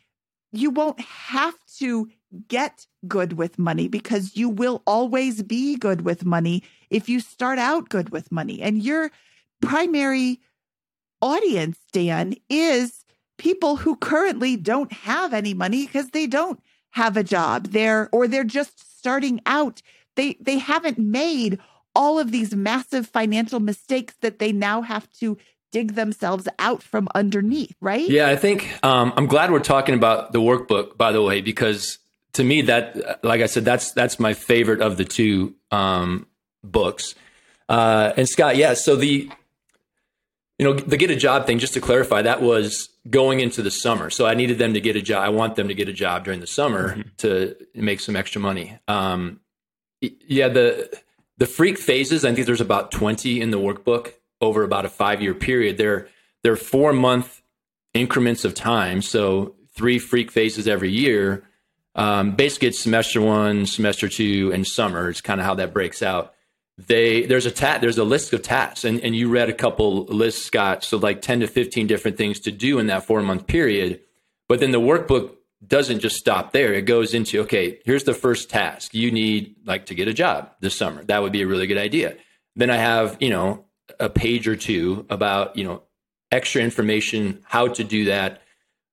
you 0.53 0.71
won't 0.71 1.01
have 1.01 1.55
to 1.79 2.11
get 2.49 2.87
good 3.07 3.35
with 3.35 3.59
money 3.59 3.89
because 3.89 4.37
you 4.37 4.49
will 4.49 4.83
always 4.87 5.43
be 5.43 5.77
good 5.77 6.03
with 6.03 6.25
money 6.25 6.63
if 6.91 7.09
you 7.09 7.21
start 7.21 7.59
out 7.59 7.89
good 7.89 8.11
with 8.11 8.31
money. 8.33 8.61
And 8.61 8.83
your 8.83 9.11
primary 9.61 10.41
audience, 11.21 11.79
Dan, 11.93 12.35
is 12.49 13.02
people 13.39 13.77
who 13.77 13.97
currently 13.97 14.57
don't 14.57 14.93
have 14.93 15.33
any 15.33 15.55
money 15.55 15.87
because 15.87 16.11
they 16.11 16.27
don't 16.27 16.61
have 16.91 17.17
a 17.17 17.25
job 17.25 17.69
there 17.69 18.09
or 18.13 18.29
they're 18.29 18.45
just 18.45 18.99
starting 18.99 19.41
out. 19.47 19.83
They 20.17 20.37
they 20.41 20.59
haven't 20.59 20.99
made 20.99 21.59
all 21.95 22.19
of 22.19 22.31
these 22.31 22.55
massive 22.55 23.07
financial 23.07 23.61
mistakes 23.61 24.15
that 24.21 24.39
they 24.39 24.53
now 24.53 24.83
have 24.83 25.11
to 25.21 25.37
dig 25.73 25.95
themselves 25.95 26.47
out 26.59 26.83
from 26.83 27.09
underneath, 27.15 27.75
right? 27.81 28.09
Yeah, 28.09 28.29
I 28.29 28.37
think 28.37 28.73
um, 28.85 29.13
I'm 29.17 29.27
glad 29.27 29.51
we're 29.51 29.61
talking 29.61 29.95
about 29.95 30.33
the 30.33 30.41
workbook, 30.41 30.97
by 30.97 31.13
the 31.13 31.23
way, 31.23 31.41
because 31.41 31.99
to 32.35 32.45
me 32.45 32.63
that, 32.63 33.25
like 33.25 33.41
I 33.41 33.47
said, 33.47 33.65
that's 33.65 33.93
that's 33.93 34.21
my 34.21 34.35
favorite 34.35 34.81
of 34.81 34.97
the 34.97 35.05
two 35.05 35.55
um, 35.71 36.27
books. 36.63 37.15
Uh, 37.69 38.13
and 38.17 38.29
Scott, 38.29 38.57
yeah, 38.57 38.75
so 38.75 38.97
the 38.97 39.31
you 40.59 40.65
know 40.65 40.75
the 40.75 40.97
get 40.97 41.11
a 41.11 41.17
job 41.17 41.47
thing, 41.47 41.59
just 41.59 41.75
to 41.75 41.81
clarify, 41.81 42.23
that 42.23 42.43
was 42.43 42.89
going 43.09 43.41
into 43.41 43.63
the 43.63 43.71
summer. 43.71 44.11
So 44.11 44.27
I 44.27 44.35
needed 44.35 44.59
them 44.59 44.75
to 44.75 44.81
get 44.81 44.97
a 44.97 45.03
job. 45.03 45.25
I 45.25 45.29
want 45.31 45.57
them 45.57 45.69
to 45.69 45.75
get 45.75 45.89
a 45.89 45.93
job 45.93 46.25
during 46.25 46.41
the 46.41 46.47
summer 46.47 46.91
mm-hmm. 46.91 47.09
to 47.19 47.57
make 47.75 48.01
some 48.01 48.17
extra 48.17 48.41
money. 48.41 48.79
Um, 48.87 49.41
yeah, 50.01 50.49
the 50.49 50.91
the 51.39 51.47
freak 51.47 51.79
phases. 51.79 52.25
I 52.25 52.35
think 52.35 52.47
there's 52.47 52.61
about 52.61 52.93
20 52.93 53.41
in 53.41 53.51
the 53.51 53.59
workbook 53.59 54.13
over 54.41 54.63
about 54.63 54.85
a 54.85 54.89
five 54.89 55.23
year 55.23 55.35
period. 55.35 55.79
They're 55.79 56.09
they're 56.43 56.57
four 56.57 56.93
month 56.93 57.43
increments 57.95 58.45
of 58.45 58.55
time. 58.55 59.03
So 59.03 59.55
three 59.75 59.99
freak 59.99 60.31
phases 60.31 60.69
every 60.69 60.91
year. 60.91 61.45
Um, 61.95 62.37
basically, 62.37 62.69
it's 62.69 62.81
semester 62.81 63.21
one, 63.21 63.67
semester 63.67 64.09
two, 64.09 64.51
and 64.53 64.67
summer. 64.67 65.09
It's 65.09 65.21
kind 65.21 65.41
of 65.41 65.47
how 65.47 65.55
that 65.57 65.73
breaks 65.73 66.03
out 66.03 66.35
they 66.87 67.27
there's 67.27 67.47
a 67.47 67.51
tat 67.51 67.81
there's 67.81 67.99
a 67.99 68.05
list 68.05 68.33
of 68.33 68.43
tasks 68.43 68.85
and, 68.85 69.01
and 69.01 69.15
you 69.15 69.29
read 69.29 69.49
a 69.49 69.55
couple 69.55 70.05
lists 70.05 70.45
scott 70.45 70.85
so 70.85 70.97
like 70.97 71.21
10 71.23 71.41
to 71.41 71.47
15 71.47 71.87
different 71.87 72.17
things 72.17 72.41
to 72.41 72.51
do 72.51 72.79
in 72.79 72.87
that 72.87 73.05
four 73.05 73.23
month 73.23 73.47
period 73.47 74.01
but 74.49 74.61
then 74.61 74.71
the 74.71 74.81
workbook 74.81 75.33
doesn't 75.67 76.01
just 76.01 76.17
stop 76.17 76.53
there. 76.53 76.75
It 76.75 76.83
goes 76.83 77.15
into 77.15 77.41
okay 77.43 77.79
here's 77.85 78.05
the 78.05 78.15
first 78.15 78.51
task. 78.51 78.95
You 78.95 79.11
need 79.11 79.57
like 79.65 79.87
to 79.87 79.95
get 79.95 80.09
a 80.09 80.13
job 80.13 80.53
this 80.61 80.77
summer. 80.77 81.05
That 81.05 81.23
would 81.23 81.33
be 81.33 81.43
a 81.43 81.47
really 81.47 81.67
good 81.67 81.79
idea. 81.79 82.17
Then 82.57 82.71
I 82.71 82.77
have, 82.77 83.17
you 83.21 83.31
know, 83.31 83.65
a 83.99 84.11
page 84.11 84.47
or 84.49 84.57
two 84.57 85.07
about, 85.09 85.57
you 85.57 85.65
know, 85.65 85.83
extra 86.31 86.63
information, 86.63 87.41
how 87.45 87.69
to 87.69 87.85
do 87.85 88.07
that, 88.07 88.43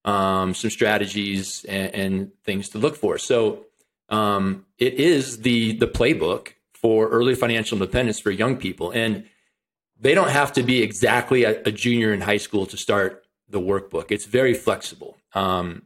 um, 0.06 0.54
some 0.54 0.70
strategies 0.70 1.66
and, 1.66 1.94
and, 1.94 2.32
things 2.46 2.70
to 2.70 2.78
look 2.78 2.96
for. 2.96 3.18
So 3.18 3.66
um, 4.08 4.66
it 4.78 4.94
is 4.96 5.40
the 5.40 5.74
the 5.74 5.88
playbook 5.88 6.54
for 6.82 7.09
early 7.09 7.36
financial 7.36 7.77
independence 7.77 8.19
for 8.19 8.32
young 8.32 8.57
people, 8.57 8.91
and 8.91 9.25
they 9.99 10.13
don't 10.13 10.30
have 10.30 10.53
to 10.53 10.63
be 10.63 10.82
exactly 10.82 11.43
a, 11.43 11.61
a 11.63 11.71
junior 11.71 12.13
in 12.13 12.21
high 12.21 12.38
school 12.38 12.65
to 12.67 12.77
start 12.77 13.25
the 13.49 13.59
workbook. 13.59 14.11
It's 14.11 14.25
very 14.25 14.53
flexible. 14.53 15.17
Um, 15.34 15.84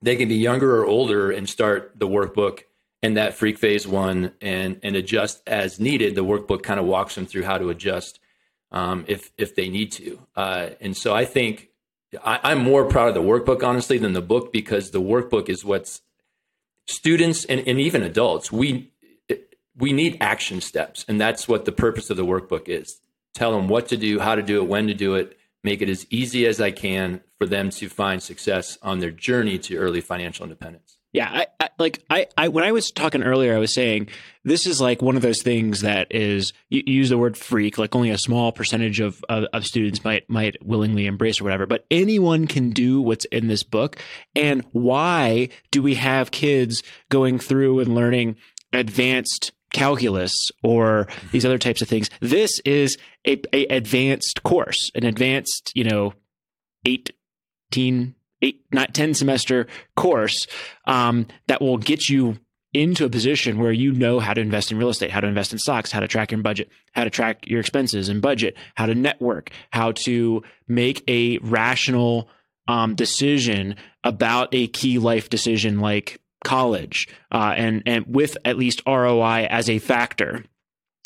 they 0.00 0.16
can 0.16 0.28
be 0.28 0.36
younger 0.36 0.80
or 0.80 0.86
older 0.86 1.30
and 1.30 1.48
start 1.48 1.92
the 1.96 2.06
workbook 2.06 2.60
and 3.02 3.16
that 3.16 3.34
freak 3.34 3.58
phase 3.58 3.86
one 3.86 4.32
and 4.40 4.80
and 4.82 4.96
adjust 4.96 5.42
as 5.46 5.80
needed. 5.80 6.14
The 6.14 6.24
workbook 6.24 6.62
kind 6.62 6.80
of 6.80 6.86
walks 6.86 7.14
them 7.14 7.26
through 7.26 7.44
how 7.44 7.58
to 7.58 7.70
adjust 7.70 8.18
um, 8.72 9.04
if 9.08 9.30
if 9.36 9.54
they 9.54 9.68
need 9.68 9.92
to. 9.92 10.20
Uh, 10.36 10.70
and 10.80 10.96
so 10.96 11.14
I 11.14 11.24
think 11.24 11.68
I, 12.24 12.52
am 12.52 12.58
more 12.58 12.84
proud 12.86 13.08
of 13.08 13.14
the 13.14 13.22
workbook 13.22 13.62
honestly 13.62 13.98
than 13.98 14.12
the 14.12 14.22
book 14.22 14.52
because 14.52 14.90
the 14.90 15.00
workbook 15.00 15.48
is 15.48 15.64
what's 15.64 16.00
students 16.86 17.44
and, 17.44 17.66
and 17.66 17.78
even 17.78 18.02
adults 18.02 18.50
we 18.50 18.90
we 19.78 19.92
need 19.92 20.18
action 20.20 20.60
steps 20.60 21.04
and 21.08 21.20
that's 21.20 21.48
what 21.48 21.64
the 21.64 21.72
purpose 21.72 22.10
of 22.10 22.16
the 22.16 22.24
workbook 22.24 22.68
is. 22.68 23.00
Tell 23.34 23.52
them 23.52 23.68
what 23.68 23.88
to 23.88 23.96
do 23.96 24.18
how 24.18 24.34
to 24.34 24.42
do 24.42 24.62
it 24.62 24.68
when 24.68 24.86
to 24.88 24.94
do 24.94 25.14
it. 25.14 25.36
Make 25.64 25.82
it 25.82 25.88
as 25.88 26.06
easy 26.10 26.46
as 26.46 26.60
i 26.60 26.70
can 26.70 27.20
for 27.38 27.46
them 27.46 27.70
to 27.70 27.88
find 27.88 28.22
success 28.22 28.78
on 28.82 28.98
their 28.98 29.10
journey 29.10 29.58
to 29.58 29.76
early 29.76 30.00
financial 30.00 30.44
independence. 30.44 30.98
Yeah, 31.12 31.30
I, 31.32 31.46
I, 31.58 31.68
like 31.78 32.04
I, 32.10 32.26
I 32.36 32.48
when 32.48 32.64
I 32.64 32.72
was 32.72 32.90
talking 32.90 33.22
earlier, 33.22 33.54
I 33.54 33.58
was 33.58 33.72
saying 33.72 34.08
this 34.44 34.66
is 34.66 34.78
like 34.78 35.00
one 35.00 35.16
of 35.16 35.22
those 35.22 35.42
things 35.42 35.80
that 35.80 36.08
is 36.10 36.52
you, 36.68 36.82
you 36.86 36.94
use 36.94 37.08
the 37.08 37.16
word 37.16 37.36
freak, 37.36 37.78
like 37.78 37.94
only 37.94 38.10
a 38.10 38.18
small 38.18 38.52
percentage 38.52 39.00
of, 39.00 39.24
of, 39.28 39.44
of 39.54 39.64
students 39.64 40.04
might 40.04 40.28
might 40.28 40.56
willingly 40.64 41.06
embrace 41.06 41.40
or 41.40 41.44
whatever, 41.44 41.64
but 41.66 41.86
anyone 41.90 42.46
can 42.46 42.70
do 42.70 43.00
what's 43.00 43.24
in 43.26 43.48
this 43.48 43.62
book. 43.62 43.96
And 44.36 44.66
why 44.72 45.48
do 45.70 45.82
we 45.82 45.94
have 45.94 46.30
kids 46.30 46.82
going 47.08 47.38
through 47.38 47.80
and 47.80 47.94
learning 47.94 48.36
advanced 48.74 49.52
calculus 49.72 50.50
or 50.62 51.08
these 51.32 51.44
other 51.44 51.58
types 51.58 51.82
of 51.82 51.88
things? 51.88 52.10
This 52.20 52.60
is 52.60 52.98
a, 53.26 53.40
a 53.52 53.66
advanced 53.66 54.42
course, 54.42 54.90
an 54.94 55.04
advanced, 55.04 55.72
you 55.74 55.84
know, 55.84 56.14
eighteen 56.84 58.14
eight, 58.42 58.64
not 58.72 58.94
10 58.94 59.14
semester 59.14 59.66
course 59.96 60.46
um, 60.86 61.26
that 61.46 61.60
will 61.60 61.78
get 61.78 62.08
you 62.08 62.38
into 62.74 63.04
a 63.04 63.10
position 63.10 63.58
where 63.58 63.72
you 63.72 63.92
know 63.92 64.20
how 64.20 64.34
to 64.34 64.40
invest 64.40 64.70
in 64.70 64.78
real 64.78 64.90
estate, 64.90 65.10
how 65.10 65.20
to 65.20 65.26
invest 65.26 65.52
in 65.52 65.58
stocks, 65.58 65.90
how 65.90 66.00
to 66.00 66.08
track 66.08 66.30
your 66.30 66.40
budget, 66.42 66.68
how 66.92 67.04
to 67.04 67.10
track 67.10 67.46
your 67.46 67.60
expenses 67.60 68.08
and 68.08 68.20
budget, 68.20 68.56
how 68.74 68.86
to 68.86 68.94
network, 68.94 69.50
how 69.70 69.92
to 69.92 70.42
make 70.66 71.02
a 71.08 71.38
rational 71.38 72.28
um, 72.68 72.94
decision 72.94 73.76
about 74.04 74.50
a 74.52 74.66
key 74.68 74.98
life 74.98 75.30
decision 75.30 75.80
like 75.80 76.20
college, 76.44 77.08
uh, 77.32 77.54
and 77.56 77.82
and 77.86 78.06
with 78.06 78.36
at 78.44 78.58
least 78.58 78.82
ROI 78.86 79.46
as 79.50 79.68
a 79.68 79.78
factor 79.78 80.44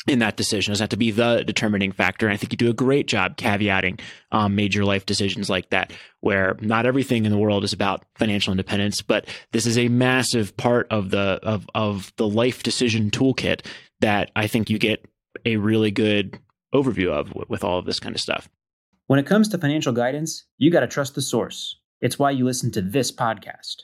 in 0.07 0.19
that 0.19 0.35
decision 0.35 0.71
does 0.71 0.81
not 0.81 0.89
to 0.89 0.97
be 0.97 1.11
the 1.11 1.43
determining 1.45 1.91
factor. 1.91 2.27
And 2.27 2.33
I 2.33 2.37
think 2.37 2.51
you 2.51 2.57
do 2.57 2.69
a 2.69 2.73
great 2.73 3.07
job 3.07 3.37
caveating 3.37 4.01
um, 4.31 4.55
major 4.55 4.83
life 4.83 5.05
decisions 5.05 5.49
like 5.49 5.69
that, 5.69 5.93
where 6.19 6.57
not 6.59 6.85
everything 6.85 7.25
in 7.25 7.31
the 7.31 7.37
world 7.37 7.63
is 7.63 7.73
about 7.73 8.03
financial 8.15 8.51
independence, 8.51 9.01
but 9.01 9.27
this 9.53 9.65
is 9.65 9.77
a 9.77 9.87
massive 9.87 10.55
part 10.57 10.87
of 10.89 11.09
the 11.09 11.39
of 11.43 11.67
of 11.73 12.11
the 12.17 12.27
life 12.27 12.63
decision 12.63 13.11
toolkit 13.11 13.65
that 14.01 14.31
I 14.35 14.47
think 14.47 14.69
you 14.69 14.77
get 14.77 15.05
a 15.45 15.57
really 15.57 15.91
good 15.91 16.37
overview 16.75 17.09
of 17.09 17.27
w- 17.29 17.45
with 17.47 17.63
all 17.63 17.79
of 17.79 17.85
this 17.85 17.99
kind 17.99 18.15
of 18.15 18.21
stuff. 18.21 18.49
When 19.07 19.19
it 19.19 19.25
comes 19.25 19.49
to 19.49 19.57
financial 19.57 19.93
guidance, 19.93 20.45
you 20.57 20.71
got 20.71 20.81
to 20.81 20.87
trust 20.87 21.15
the 21.15 21.21
source. 21.21 21.79
It's 22.01 22.19
why 22.19 22.31
you 22.31 22.45
listen 22.45 22.71
to 22.71 22.81
this 22.81 23.11
podcast. 23.11 23.83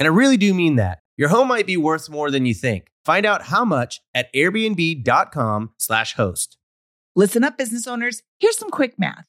And 0.00 0.06
I 0.06 0.10
really 0.10 0.38
do 0.38 0.54
mean 0.54 0.76
that. 0.76 1.00
Your 1.18 1.28
home 1.28 1.48
might 1.48 1.66
be 1.66 1.76
worth 1.76 2.08
more 2.08 2.30
than 2.30 2.46
you 2.46 2.54
think. 2.54 2.86
Find 3.04 3.26
out 3.26 3.42
how 3.42 3.66
much 3.66 4.00
at 4.14 4.32
airbnb.com/slash 4.32 6.14
host. 6.14 6.56
Listen 7.14 7.44
up, 7.44 7.58
business 7.58 7.86
owners. 7.86 8.22
Here's 8.38 8.56
some 8.56 8.70
quick 8.70 8.98
math. 8.98 9.26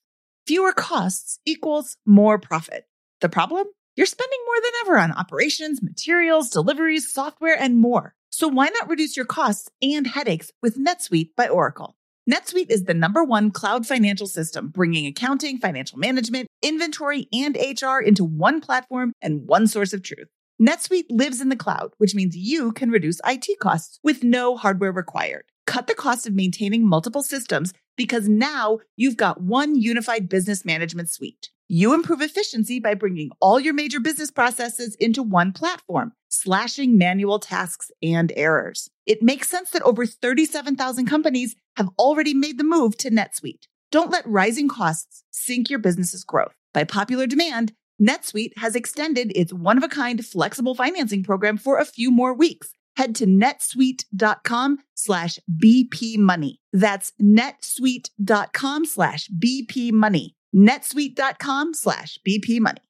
Fewer 0.48 0.72
costs 0.72 1.40
equals 1.46 1.98
more 2.06 2.40
profit. 2.40 2.86
The 3.20 3.28
problem? 3.28 3.68
You're 3.98 4.06
spending 4.06 4.40
more 4.46 4.56
than 4.64 4.72
ever 4.82 5.00
on 5.00 5.12
operations, 5.12 5.84
materials, 5.84 6.50
deliveries, 6.50 7.12
software, 7.12 7.60
and 7.60 7.78
more. 7.78 8.16
So 8.30 8.48
why 8.48 8.70
not 8.70 8.90
reduce 8.90 9.18
your 9.18 9.26
costs 9.26 9.70
and 9.82 10.08
headaches 10.08 10.52
with 10.62 10.78
NetSuite 10.78 11.32
by 11.36 11.50
Oracle? 11.50 11.98
NetSuite 12.30 12.70
is 12.70 12.86
the 12.86 12.94
number 12.94 13.26
one 13.26 13.52
cloud 13.52 13.86
financial 13.86 14.28
system, 14.28 14.70
bringing 14.70 15.06
accounting, 15.06 15.58
financial 15.58 16.00
management, 16.00 16.48
inventory, 16.62 17.28
and 17.34 17.58
HR 17.58 18.00
into 18.00 18.24
one 18.24 18.62
platform 18.62 19.12
and 19.22 19.46
one 19.48 19.68
source 19.68 19.92
of 19.92 20.02
truth. 20.02 20.30
NetSuite 20.62 21.08
lives 21.10 21.42
in 21.42 21.50
the 21.50 21.56
cloud, 21.56 21.92
which 21.98 22.14
means 22.14 22.38
you 22.38 22.72
can 22.72 22.92
reduce 22.92 23.20
IT 23.26 23.48
costs 23.60 24.00
with 24.04 24.24
no 24.24 24.56
hardware 24.56 24.92
required. 24.92 25.46
Cut 25.66 25.88
the 25.88 25.96
cost 25.96 26.28
of 26.28 26.36
maintaining 26.36 26.88
multiple 26.88 27.24
systems 27.24 27.74
because 27.98 28.30
now 28.30 28.78
you've 28.96 29.18
got 29.18 29.42
one 29.42 29.76
unified 29.76 30.30
business 30.30 30.64
management 30.64 31.10
suite. 31.10 31.50
You 31.68 31.96
improve 31.96 32.22
efficiency 32.22 32.80
by 32.80 32.94
bringing 32.94 33.32
all 33.40 33.60
your 33.60 33.74
major 33.74 34.00
business 34.00 34.30
processes 34.30 34.96
into 35.00 35.24
one 35.24 35.52
platform, 35.52 36.12
slashing 36.30 36.96
manual 36.96 37.40
tasks 37.40 37.90
and 38.04 38.32
errors. 38.36 38.92
It 39.08 39.24
makes 39.24 39.50
sense 39.50 39.72
that 39.72 39.82
over 39.82 40.06
37,000 40.06 41.08
companies 41.08 41.56
have 41.78 41.90
already 41.98 42.36
made 42.36 42.60
the 42.60 42.64
move 42.64 42.98
to 42.98 43.10
NetSuite. 43.10 43.66
Don't 43.90 44.12
let 44.12 44.28
rising 44.28 44.70
costs 44.70 45.24
sink 45.32 45.72
your 45.72 45.80
business's 45.80 46.24
growth. 46.24 46.54
By 46.72 46.84
popular 46.84 47.26
demand, 47.26 47.74
NetSuite 48.02 48.58
has 48.58 48.76
extended 48.76 49.32
its 49.36 49.54
one 49.54 49.78
of 49.78 49.84
a 49.84 49.88
kind 49.88 50.26
flexible 50.26 50.76
financing 50.76 51.24
program 51.24 51.58
for 51.58 51.78
a 51.78 51.86
few 51.86 52.12
more 52.12 52.34
weeks. 52.34 52.74
head 52.98 53.16
to 53.16 53.26
netsuite.com 53.26 54.80
slash 54.96 55.40
BP 55.64 56.18
money. 56.18 56.60
That's 56.74 57.14
netsuite.com 57.22 58.86
slash 58.86 59.30
BP 59.30 59.92
money. 59.92 60.36
netsuite.com 60.56 61.74
slash 61.74 62.20
BP 62.28 62.60
money. 62.60 62.82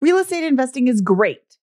Real 0.00 0.18
estate 0.18 0.44
investing 0.44 0.88
is 0.88 1.02
great, 1.02 1.49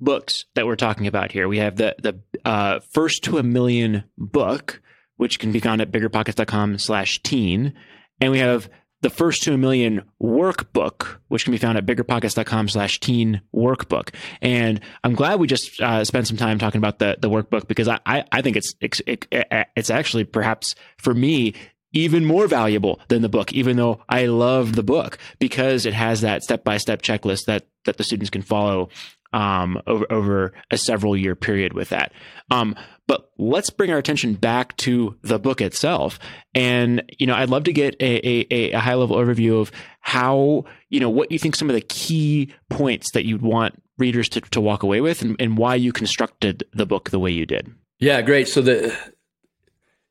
books 0.00 0.46
that 0.54 0.66
we're 0.66 0.76
talking 0.76 1.06
about 1.06 1.32
here. 1.32 1.48
We 1.48 1.58
have 1.58 1.76
the 1.76 1.94
the 1.98 2.20
uh, 2.44 2.80
first 2.80 3.24
to 3.24 3.38
a 3.38 3.42
million 3.42 4.04
book, 4.16 4.80
which 5.16 5.38
can 5.38 5.52
be 5.52 5.60
found 5.60 5.80
at 5.80 5.92
biggerpockets.com 5.92 6.78
slash 6.78 7.22
teen. 7.22 7.74
And 8.20 8.32
we 8.32 8.38
have 8.38 8.68
the 9.02 9.10
first 9.10 9.42
to 9.44 9.54
a 9.54 9.58
million 9.58 10.02
workbook, 10.22 11.18
which 11.28 11.44
can 11.44 11.52
be 11.52 11.58
found 11.58 11.78
at 11.78 11.86
biggerpockets.com 11.86 12.68
slash 12.68 13.00
teen 13.00 13.40
workbook. 13.54 14.14
And 14.42 14.80
I'm 15.04 15.14
glad 15.14 15.40
we 15.40 15.46
just 15.46 15.80
uh, 15.80 16.04
spent 16.04 16.26
some 16.26 16.36
time 16.36 16.58
talking 16.58 16.78
about 16.78 16.98
the, 16.98 17.16
the 17.18 17.30
workbook 17.30 17.66
because 17.66 17.88
I, 17.88 17.98
I, 18.04 18.24
I 18.30 18.42
think 18.42 18.56
it's, 18.56 18.74
it, 18.80 19.26
it's 19.30 19.90
actually 19.90 20.24
perhaps 20.24 20.74
for 20.98 21.14
me, 21.14 21.54
even 21.92 22.24
more 22.24 22.46
valuable 22.46 23.00
than 23.08 23.22
the 23.22 23.28
book, 23.28 23.52
even 23.52 23.76
though 23.76 24.00
I 24.08 24.26
love 24.26 24.76
the 24.76 24.82
book 24.82 25.18
because 25.38 25.86
it 25.86 25.94
has 25.94 26.20
that 26.20 26.44
step 26.44 26.62
by 26.62 26.76
step 26.76 27.02
checklist 27.02 27.46
that, 27.46 27.66
that 27.84 27.96
the 27.96 28.04
students 28.04 28.30
can 28.30 28.42
follow 28.42 28.90
um, 29.32 29.80
over 29.86 30.06
over 30.10 30.52
a 30.70 30.78
several 30.78 31.16
year 31.16 31.34
period 31.34 31.72
with 31.72 31.90
that. 31.90 32.12
Um, 32.50 32.74
but 33.06 33.30
let's 33.38 33.70
bring 33.70 33.90
our 33.90 33.98
attention 33.98 34.34
back 34.34 34.76
to 34.78 35.16
the 35.22 35.38
book 35.38 35.60
itself, 35.60 36.18
and 36.54 37.02
you 37.18 37.26
know, 37.26 37.34
I'd 37.34 37.50
love 37.50 37.64
to 37.64 37.72
get 37.72 37.96
a, 38.00 38.54
a, 38.54 38.72
a 38.72 38.78
high 38.78 38.94
level 38.94 39.16
overview 39.16 39.60
of 39.60 39.72
how 40.00 40.64
you 40.88 41.00
know 41.00 41.10
what 41.10 41.32
you 41.32 41.38
think 41.38 41.56
some 41.56 41.68
of 41.68 41.74
the 41.74 41.80
key 41.80 42.52
points 42.68 43.12
that 43.12 43.24
you'd 43.24 43.42
want 43.42 43.80
readers 43.98 44.28
to, 44.30 44.40
to 44.40 44.60
walk 44.60 44.82
away 44.82 45.00
with, 45.00 45.22
and, 45.22 45.36
and 45.38 45.58
why 45.58 45.74
you 45.74 45.92
constructed 45.92 46.64
the 46.72 46.86
book 46.86 47.10
the 47.10 47.18
way 47.18 47.30
you 47.30 47.46
did. 47.46 47.72
Yeah, 47.98 48.22
great. 48.22 48.48
So 48.48 48.62
the 48.62 48.96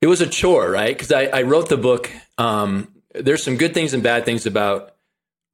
it 0.02 0.08
was 0.08 0.22
a 0.22 0.28
chore, 0.28 0.70
right? 0.70 0.96
Because 0.96 1.12
I, 1.12 1.26
I 1.26 1.42
wrote 1.44 1.70
the 1.70 1.78
book. 1.78 2.10
Um, 2.38 2.94
there's 3.14 3.44
some 3.44 3.58
good 3.58 3.74
things 3.74 3.94
and 3.94 4.04
bad 4.04 4.26
things 4.26 4.46
about 4.46 4.96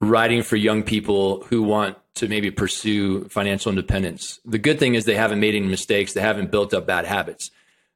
writing 0.00 0.42
for 0.42 0.56
young 0.56 0.82
people 0.82 1.42
who 1.44 1.62
want 1.62 1.96
to 2.16 2.28
maybe 2.28 2.50
pursue 2.50 3.24
financial 3.28 3.70
independence. 3.70 4.40
The 4.44 4.58
good 4.58 4.78
thing 4.78 4.94
is 4.94 5.04
they 5.04 5.14
haven't 5.14 5.40
made 5.40 5.54
any 5.54 5.66
mistakes, 5.66 6.12
they 6.12 6.20
haven't 6.20 6.50
built 6.50 6.74
up 6.74 6.86
bad 6.86 7.06
habits. 7.06 7.50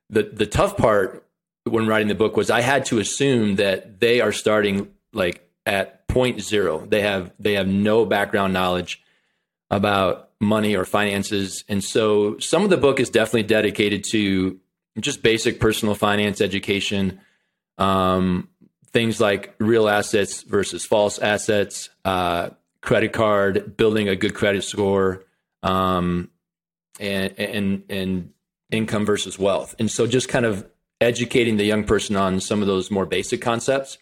The 0.09 0.23
the 0.23 0.47
tough 0.47 0.77
part 0.77 1.27
when 1.65 1.87
writing 1.87 2.09
the 2.09 2.15
book 2.15 2.37
was 2.37 2.51
I 2.51 2.61
had 2.61 2.85
to 2.87 2.99
assume 2.99 3.57
that 3.57 4.01
they 4.01 4.21
are 4.21 4.33
starting 4.33 4.91
like 5.13 5.49
at 5.67 6.09
point 6.09 6.41
zero. 6.41 6.85
They 6.87 7.03
have 7.03 7.33
they 7.39 7.55
have 7.55 7.69
no 7.69 8.05
background 8.05 8.53
knowledge 8.53 9.03
about 9.71 10.31
money 10.41 10.75
or 10.75 10.85
finances. 10.85 11.65
And 11.69 11.85
so 11.85 12.39
some 12.39 12.65
of 12.65 12.71
the 12.71 12.77
book 12.77 12.99
is 12.99 13.11
definitely 13.11 13.45
dedicated 13.45 14.05
to 14.11 14.59
just 14.99 15.23
basic 15.23 15.61
personal 15.61 15.95
finance 15.95 16.41
education, 16.41 17.21
um, 17.79 18.49
things 18.93 19.21
like 19.21 19.55
real 19.59 19.89
assets 19.89 20.43
versus 20.43 20.85
false 20.85 21.19
assets, 21.19 21.91
uh, 22.05 22.51
credit 22.81 23.13
card, 23.13 23.77
building 23.77 24.09
a 24.09 24.17
good 24.17 24.35
credit 24.35 24.65
score, 24.65 25.25
um, 25.63 26.31
and 26.99 27.39
and 27.39 27.85
and 27.89 28.33
income 28.71 29.05
versus 29.05 29.39
wealth. 29.39 29.75
And 29.79 29.91
so, 29.91 30.07
just 30.07 30.29
kind 30.29 30.47
of 30.47 30.67
educating 31.01 31.57
the 31.57 31.65
young 31.65 31.85
person 31.85 32.17
on 32.17 32.41
some 32.41 32.61
of 32.61 32.67
those 32.67 32.91
more 32.91 33.07
basic 33.07 33.41
concepts, 33.41 33.99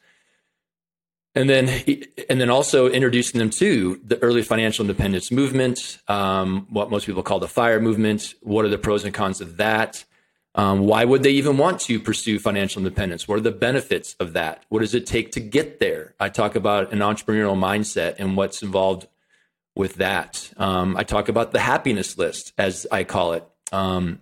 and 1.35 1.49
then 1.49 1.69
and 2.29 2.41
then 2.41 2.51
also 2.51 2.89
introducing 2.89 3.39
them 3.39 3.51
to 3.51 4.01
the 4.05 4.19
early 4.23 4.43
financial 4.43 4.85
independence 4.85 5.31
movement, 5.31 5.99
um, 6.09 6.67
what 6.71 6.91
most 6.91 7.07
people 7.07 7.23
call 7.23 7.39
the 7.39 7.49
FIRE 7.49 7.81
movement. 7.81 8.35
What 8.43 8.65
are 8.65 8.69
the 8.69 8.79
pros 8.79 9.05
and 9.05 9.15
cons 9.15 9.41
of 9.41 9.57
that? 9.59 10.05
Um, 10.59 10.81
why 10.81 11.05
would 11.05 11.23
they 11.23 11.31
even 11.31 11.57
want 11.57 11.81
to 11.83 12.01
pursue 12.01 12.41
financial 12.41 12.81
independence? 12.81 13.29
What 13.29 13.39
are 13.39 13.43
the 13.43 13.53
benefits 13.53 14.17
of 14.19 14.33
that? 14.33 14.65
What 14.71 14.81
does 14.81 14.93
it 14.93 15.07
take 15.07 15.31
to 15.33 15.41
get 15.41 15.79
there? 15.79 16.15
I 16.19 16.31
talk 16.31 16.57
about 16.57 16.93
an 16.93 16.99
entrepreneurial 16.99 17.57
mindset 17.57 18.17
and 18.19 18.37
what's 18.37 18.61
involved 18.61 19.07
with 19.77 19.95
that. 19.95 20.53
Um, 20.57 20.97
I 20.97 21.05
talk 21.05 21.29
about 21.29 21.53
the 21.53 21.61
happiness 21.61 22.19
list, 22.19 22.55
as 22.59 22.89
I 22.91 23.05
call 23.05 23.35
it, 23.35 23.45
um, 23.71 24.19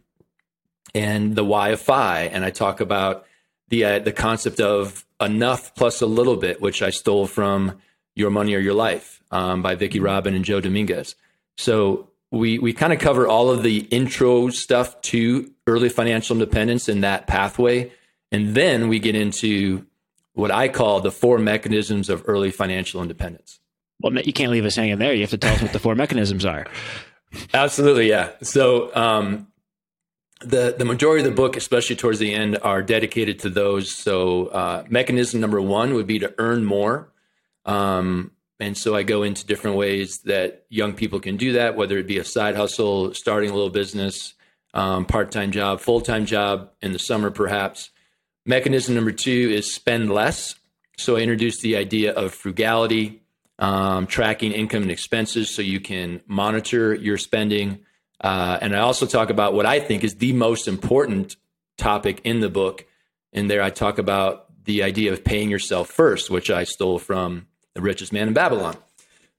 and 0.95 1.35
the 1.35 1.45
why 1.45 1.71
of 1.71 1.81
FI. 1.81 2.25
And 2.25 2.45
I 2.45 2.51
talk 2.51 2.81
about 2.83 3.25
the 3.69 3.85
uh, 3.85 3.99
the 4.01 4.13
concept 4.13 4.61
of 4.61 5.07
enough 5.19 5.75
plus 5.75 6.03
a 6.03 6.07
little 6.07 6.37
bit, 6.37 6.61
which 6.61 6.83
I 6.83 6.91
stole 6.91 7.27
from 7.27 7.81
Your 8.15 8.29
Money 8.29 8.55
or 8.55 8.59
Your 8.59 8.75
Life 8.75 9.23
um, 9.31 9.63
by 9.63 9.75
Vicki 9.75 10.01
Robin 10.01 10.35
and 10.35 10.45
Joe 10.45 10.61
Dominguez. 10.61 11.15
So 11.57 12.11
we 12.31 12.59
we 12.59 12.73
kind 12.73 12.93
of 12.93 12.99
cover 12.99 13.27
all 13.27 13.51
of 13.51 13.63
the 13.63 13.79
intro 13.79 14.49
stuff 14.51 15.01
to 15.03 15.51
early 15.67 15.89
financial 15.89 16.37
independence 16.37 16.89
in 16.89 17.01
that 17.01 17.27
pathway, 17.27 17.93
and 18.33 18.55
then 18.55 18.89
we 18.89 18.99
get 18.99 19.15
into 19.15 19.87
what 20.33 20.51
I 20.51 20.69
call 20.69 21.01
the 21.01 21.11
four 21.11 21.39
mechanisms 21.39 22.11
of 22.11 22.25
early 22.27 22.51
financial 22.51 23.01
independence. 23.01 23.61
Well, 24.01 24.15
you 24.19 24.33
can't 24.33 24.53
leave 24.53 24.65
us 24.65 24.77
hanging 24.77 24.99
there. 24.99 25.15
You 25.15 25.23
have 25.23 25.31
to 25.31 25.39
tell 25.39 25.55
us 25.55 25.63
what 25.63 25.73
the 25.73 25.79
four 25.79 25.95
mechanisms 25.97 26.45
are. 26.45 26.67
Absolutely, 27.55 28.09
yeah. 28.09 28.31
So 28.43 28.95
um, 28.95 29.49
the 30.41 30.75
the 30.77 30.85
majority 30.85 31.25
of 31.25 31.31
the 31.31 31.35
book, 31.35 31.57
especially 31.57 31.97
towards 31.97 32.19
the 32.19 32.35
end, 32.35 32.59
are 32.63 32.83
dedicated 32.83 33.39
to 33.41 33.51
those. 33.51 33.95
So 33.95 34.47
uh, 34.47 34.85
mechanism 34.89 35.41
number 35.41 35.61
one 35.61 35.95
would 35.95 36.07
be 36.07 36.19
to 36.19 36.35
earn 36.39 36.65
more. 36.65 37.13
Um, 37.65 38.33
and 38.59 38.77
so 38.77 38.95
I 38.95 39.03
go 39.03 39.23
into 39.23 39.47
different 39.47 39.77
ways 39.77 40.21
that 40.25 40.65
young 40.69 40.95
people 40.95 41.21
can 41.21 41.37
do 41.37 41.53
that, 41.55 41.77
whether 41.77 41.99
it 41.99 42.07
be 42.07 42.19
a 42.19 42.25
side 42.25 42.57
hustle, 42.57 43.13
starting 43.13 43.51
a 43.51 43.55
little 43.55 43.71
business, 43.71 44.35
um, 44.73 45.05
part 45.05 45.31
time 45.31 45.53
job, 45.53 45.81
full 45.81 46.01
time 46.01 46.25
job 46.27 46.71
in 46.81 46.93
the 46.93 46.99
summer, 46.99 47.31
perhaps. 47.31 47.91
Mechanism 48.47 48.95
number 48.95 49.13
two 49.13 49.51
is 49.53 49.75
spend 49.75 50.11
less. 50.11 50.55
So 50.97 51.17
I 51.17 51.21
introduced 51.21 51.61
the 51.61 51.77
idea 51.77 52.13
of 52.13 52.33
frugality, 52.33 53.23
um, 53.59 54.07
tracking 54.07 54.53
income 54.53 54.83
and 54.83 54.91
expenses 54.91 55.51
so 55.51 55.61
you 55.61 55.81
can 55.81 56.23
monitor 56.27 56.95
your 56.95 57.19
spending. 57.19 57.81
Uh, 58.21 58.59
and 58.63 58.75
I 58.75 58.81
also 58.81 59.05
talk 59.05 59.29
about 59.29 59.53
what 59.53 59.67
I 59.67 59.81
think 59.81 60.05
is 60.05 60.15
the 60.15 60.33
most 60.33 60.69
important 60.69 61.37
topic 61.77 62.23
in 62.25 62.41
the 62.41 62.49
book. 62.49 62.87
And 63.35 63.51
there, 63.51 63.63
I 63.63 63.69
talk 63.69 63.99
about 63.99 64.65
the 64.65 64.83
idea 64.83 65.13
of 65.13 65.25
paying 65.25 65.51
yourself 65.51 65.91
first, 65.91 66.31
which 66.31 66.51
I 66.51 66.65
stole 66.65 66.99
from 66.99 67.47
the 67.77 67.83
richest 67.83 68.13
man 68.13 68.27
in 68.27 68.35
Babylon. 68.35 68.77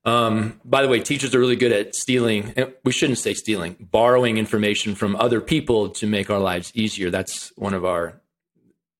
Um, 0.05 0.61
by 0.63 0.83
the 0.83 0.87
way, 0.87 1.01
teachers 1.01 1.35
are 1.35 1.39
really 1.39 1.57
good 1.57 1.73
at 1.73 1.93
stealing. 1.93 2.53
We 2.85 2.93
shouldn't 2.93 3.17
say 3.17 3.33
stealing, 3.33 3.75
borrowing 3.79 4.37
information 4.37 4.95
from 4.95 5.17
other 5.17 5.41
people 5.41 5.89
to 5.89 6.07
make 6.07 6.29
our 6.29 6.39
lives 6.39 6.71
easier. 6.73 7.09
That's 7.09 7.51
one 7.57 7.73
of 7.73 7.83
our. 7.83 8.21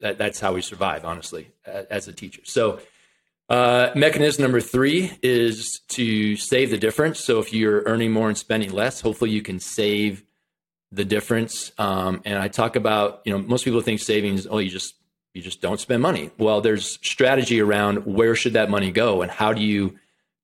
That, 0.02 0.18
that's 0.18 0.40
how 0.40 0.54
we 0.54 0.62
survive, 0.62 1.06
honestly, 1.06 1.50
as 1.66 2.08
a 2.08 2.14
teacher. 2.14 2.42
So, 2.44 2.80
uh, 3.50 3.92
mechanism 3.96 4.44
number 4.44 4.62
three 4.62 5.18
is 5.24 5.80
to 5.90 6.36
save 6.36 6.70
the 6.70 6.78
difference. 6.78 7.24
So, 7.24 7.40
if 7.40 7.54
you're 7.54 7.84
earning 7.84 8.12
more 8.12 8.28
and 8.28 8.38
spending 8.38 8.74
less, 8.74 9.02
hopefully 9.02 9.32
you 9.32 9.42
can 9.42 9.60
save 9.60 10.24
the 10.92 11.06
difference. 11.06 11.72
Um, 11.78 12.22
and 12.26 12.38
I 12.38 12.50
talk 12.50 12.76
about, 12.76 13.22
you 13.24 13.32
know, 13.32 13.40
most 13.40 13.64
people 13.64 13.82
think 13.82 14.02
savings, 14.02 14.46
oh, 14.46 14.58
you 14.58 14.70
just 14.70 14.94
you 15.34 15.42
just 15.42 15.62
don't 15.62 15.80
spend 15.80 16.02
money. 16.02 16.32
Well, 16.38 16.62
there's 16.62 17.00
strategy 17.08 17.62
around 17.62 18.06
where 18.06 18.36
should 18.36 18.54
that 18.54 18.70
money 18.70 18.92
go 18.92 19.22
and 19.22 19.32
how 19.32 19.54
do 19.54 19.62
you 19.62 19.98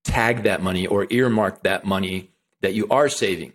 tag 0.03 0.43
that 0.43 0.61
money 0.61 0.85
or 0.85 1.07
earmark 1.09 1.63
that 1.63 1.85
money 1.85 2.31
that 2.61 2.73
you 2.73 2.87
are 2.89 3.09
saving. 3.09 3.53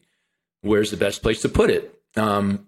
Where's 0.62 0.90
the 0.90 0.96
best 0.96 1.22
place 1.22 1.42
to 1.42 1.48
put 1.48 1.70
it? 1.70 1.94
Um, 2.16 2.66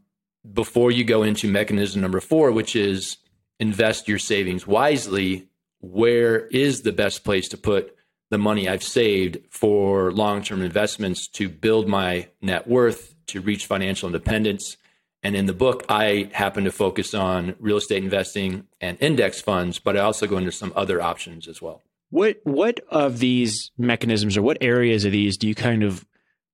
before 0.52 0.90
you 0.90 1.04
go 1.04 1.22
into 1.22 1.48
mechanism 1.50 2.00
number 2.00 2.20
four, 2.20 2.52
which 2.52 2.76
is 2.76 3.18
invest 3.58 4.08
your 4.08 4.18
savings 4.18 4.66
wisely, 4.66 5.48
where 5.80 6.46
is 6.46 6.82
the 6.82 6.92
best 6.92 7.24
place 7.24 7.48
to 7.48 7.56
put 7.56 7.94
the 8.30 8.38
money 8.38 8.68
I've 8.68 8.82
saved 8.82 9.38
for 9.50 10.12
long 10.12 10.42
term 10.42 10.62
investments 10.62 11.28
to 11.28 11.48
build 11.48 11.88
my 11.88 12.28
net 12.40 12.68
worth, 12.68 13.14
to 13.26 13.40
reach 13.40 13.66
financial 13.66 14.08
independence? 14.08 14.76
And 15.22 15.36
in 15.36 15.46
the 15.46 15.52
book, 15.52 15.84
I 15.88 16.30
happen 16.32 16.64
to 16.64 16.72
focus 16.72 17.12
on 17.14 17.54
real 17.58 17.76
estate 17.76 18.02
investing 18.02 18.66
and 18.80 18.96
index 19.00 19.40
funds, 19.40 19.78
but 19.78 19.96
I 19.96 20.00
also 20.00 20.26
go 20.26 20.38
into 20.38 20.52
some 20.52 20.72
other 20.74 21.02
options 21.02 21.46
as 21.46 21.60
well. 21.60 21.82
What 22.08 22.40
what 22.44 22.80
of 22.88 23.18
these 23.18 23.70
mechanisms 23.78 24.36
or 24.36 24.42
what 24.42 24.58
areas 24.60 25.04
of 25.04 25.12
these 25.12 25.36
do 25.36 25.46
you 25.46 25.54
kind 25.54 25.82
of, 25.82 26.04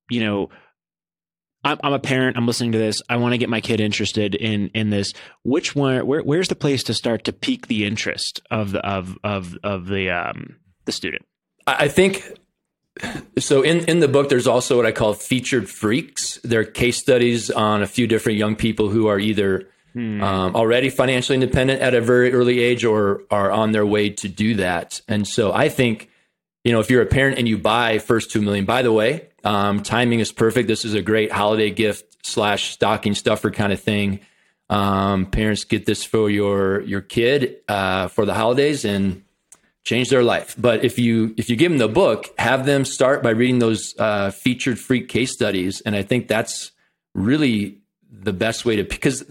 you 0.09 0.23
know, 0.23 0.49
I'm, 1.63 1.79
I'm 1.83 1.93
a 1.93 1.99
parent. 1.99 2.37
I'm 2.37 2.45
listening 2.45 2.73
to 2.73 2.77
this. 2.77 3.01
I 3.09 3.17
want 3.17 3.33
to 3.33 3.37
get 3.37 3.49
my 3.49 3.61
kid 3.61 3.79
interested 3.79 4.35
in 4.35 4.69
in 4.75 4.89
this. 4.89 5.13
Which 5.43 5.75
one? 5.75 6.05
Where, 6.05 6.21
where's 6.21 6.49
the 6.49 6.55
place 6.55 6.83
to 6.83 6.93
start 6.93 7.23
to 7.23 7.33
pique 7.33 7.67
the 7.67 7.85
interest 7.85 8.41
of 8.51 8.71
the 8.71 8.85
of 8.85 9.17
of 9.23 9.57
of 9.63 9.87
the 9.87 10.11
um 10.11 10.57
the 10.85 10.91
student? 10.91 11.25
I 11.65 11.87
think 11.87 12.37
so. 13.39 13.61
In 13.61 13.85
in 13.85 13.99
the 13.99 14.07
book, 14.07 14.29
there's 14.29 14.47
also 14.47 14.77
what 14.77 14.85
I 14.85 14.91
call 14.91 15.13
featured 15.13 15.69
freaks. 15.69 16.39
They're 16.43 16.63
case 16.63 16.97
studies 16.97 17.49
on 17.51 17.81
a 17.81 17.87
few 17.87 18.07
different 18.07 18.37
young 18.37 18.55
people 18.55 18.89
who 18.89 19.07
are 19.07 19.19
either 19.19 19.69
hmm. 19.93 20.21
um, 20.21 20.55
already 20.55 20.89
financially 20.89 21.35
independent 21.35 21.81
at 21.81 21.93
a 21.93 22.01
very 22.01 22.33
early 22.33 22.59
age 22.59 22.83
or 22.85 23.23
are 23.31 23.51
on 23.51 23.71
their 23.71 23.85
way 23.85 24.09
to 24.11 24.27
do 24.27 24.55
that. 24.55 25.01
And 25.07 25.27
so 25.27 25.53
I 25.53 25.69
think 25.69 26.09
you 26.63 26.71
know 26.71 26.79
if 26.79 26.89
you're 26.89 27.01
a 27.01 27.07
parent 27.07 27.37
and 27.37 27.47
you 27.47 27.57
buy 27.57 27.99
first 27.99 28.31
two 28.31 28.41
million. 28.41 28.65
By 28.65 28.81
the 28.81 28.91
way, 28.91 29.29
um, 29.43 29.83
timing 29.83 30.19
is 30.19 30.31
perfect. 30.31 30.67
This 30.67 30.85
is 30.85 30.93
a 30.93 31.01
great 31.01 31.31
holiday 31.31 31.69
gift 31.71 32.25
slash 32.25 32.71
stocking 32.71 33.15
stuffer 33.15 33.51
kind 33.51 33.71
of 33.71 33.79
thing. 33.79 34.19
Um, 34.69 35.27
parents 35.27 35.63
get 35.63 35.85
this 35.85 36.03
for 36.03 36.29
your 36.29 36.81
your 36.81 37.01
kid 37.01 37.57
uh, 37.67 38.09
for 38.09 38.25
the 38.25 38.33
holidays 38.33 38.83
and 38.83 39.23
change 39.87 40.09
their 40.09 40.23
life. 40.23 40.53
But 40.57 40.83
if 40.83 40.99
you 40.99 41.33
if 41.37 41.49
you 41.49 41.55
give 41.55 41.71
them 41.71 41.79
the 41.79 41.87
book, 41.87 42.27
have 42.37 42.65
them 42.65 42.83
start 42.83 43.23
by 43.23 43.29
reading 43.29 43.59
those 43.59 43.95
uh, 43.97 44.31
featured 44.31 44.77
freak 44.77 45.07
case 45.07 45.31
studies, 45.31 45.79
and 45.81 45.95
I 45.95 46.03
think 46.03 46.27
that's 46.27 46.73
really 47.15 47.79
the 48.11 48.33
best 48.33 48.65
way 48.65 48.75
to 48.75 48.83
because 48.83 49.23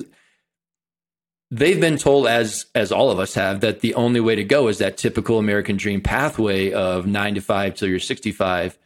they've 1.50 1.80
been 1.80 1.98
told 1.98 2.26
as 2.26 2.64
as 2.74 2.90
all 2.90 3.10
of 3.10 3.18
us 3.18 3.34
have 3.34 3.60
that 3.60 3.80
the 3.80 3.94
only 3.94 4.20
way 4.20 4.34
to 4.34 4.44
go 4.44 4.68
is 4.68 4.78
that 4.78 4.96
typical 4.96 5.38
American 5.38 5.76
dream 5.76 6.00
pathway 6.00 6.72
of 6.72 7.06
nine 7.06 7.34
to 7.34 7.42
five 7.42 7.74
till 7.74 7.88
you're 7.88 8.00
65 8.00 8.78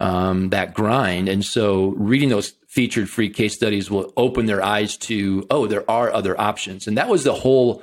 um, 0.00 0.50
that 0.50 0.74
grind. 0.74 1.30
And 1.30 1.42
so 1.42 1.94
reading 1.96 2.28
those 2.28 2.52
featured 2.68 3.08
free 3.08 3.30
case 3.30 3.54
studies 3.54 3.90
will 3.90 4.12
open 4.16 4.44
their 4.44 4.62
eyes 4.62 4.96
to, 4.98 5.46
oh, 5.48 5.66
there 5.66 5.88
are 5.88 6.12
other 6.12 6.38
options. 6.38 6.86
And 6.86 6.98
that 6.98 7.08
was 7.08 7.24
the 7.24 7.32
whole 7.32 7.82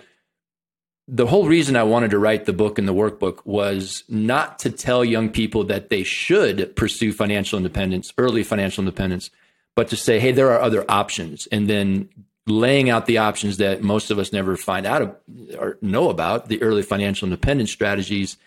the 1.14 1.28
whole 1.28 1.48
reason 1.48 1.76
I 1.76 1.84
wanted 1.84 2.12
to 2.12 2.20
write 2.20 2.46
the 2.46 2.54
book 2.54 2.80
and 2.80 2.88
the 2.88 2.94
workbook 2.94 3.46
was 3.46 4.04
not 4.08 4.58
to 4.60 4.72
tell 4.72 5.04
young 5.04 5.30
people 5.30 5.66
that 5.66 5.90
they 5.90 6.04
should 6.04 6.76
pursue 6.76 7.12
financial 7.12 7.58
independence, 7.58 8.14
early 8.18 8.44
financial 8.44 8.82
independence, 8.82 9.30
but 9.76 9.90
to 9.90 9.98
say, 9.98 10.20
hey, 10.20 10.32
there 10.32 10.52
are 10.52 10.62
other 10.62 10.90
options. 10.90 11.48
And 11.52 11.70
then 11.70 12.10
laying 12.48 12.90
out 12.90 13.06
the 13.06 13.18
options 13.20 13.58
that 13.58 13.84
most 13.84 14.10
of 14.10 14.18
us 14.18 14.34
never 14.34 14.58
find 14.58 14.86
out 14.86 15.22
or 15.60 15.78
know 15.82 16.10
about, 16.10 16.48
the 16.48 16.62
early 16.64 16.82
financial 16.82 17.28
independence 17.28 17.72
strategies 17.72 18.38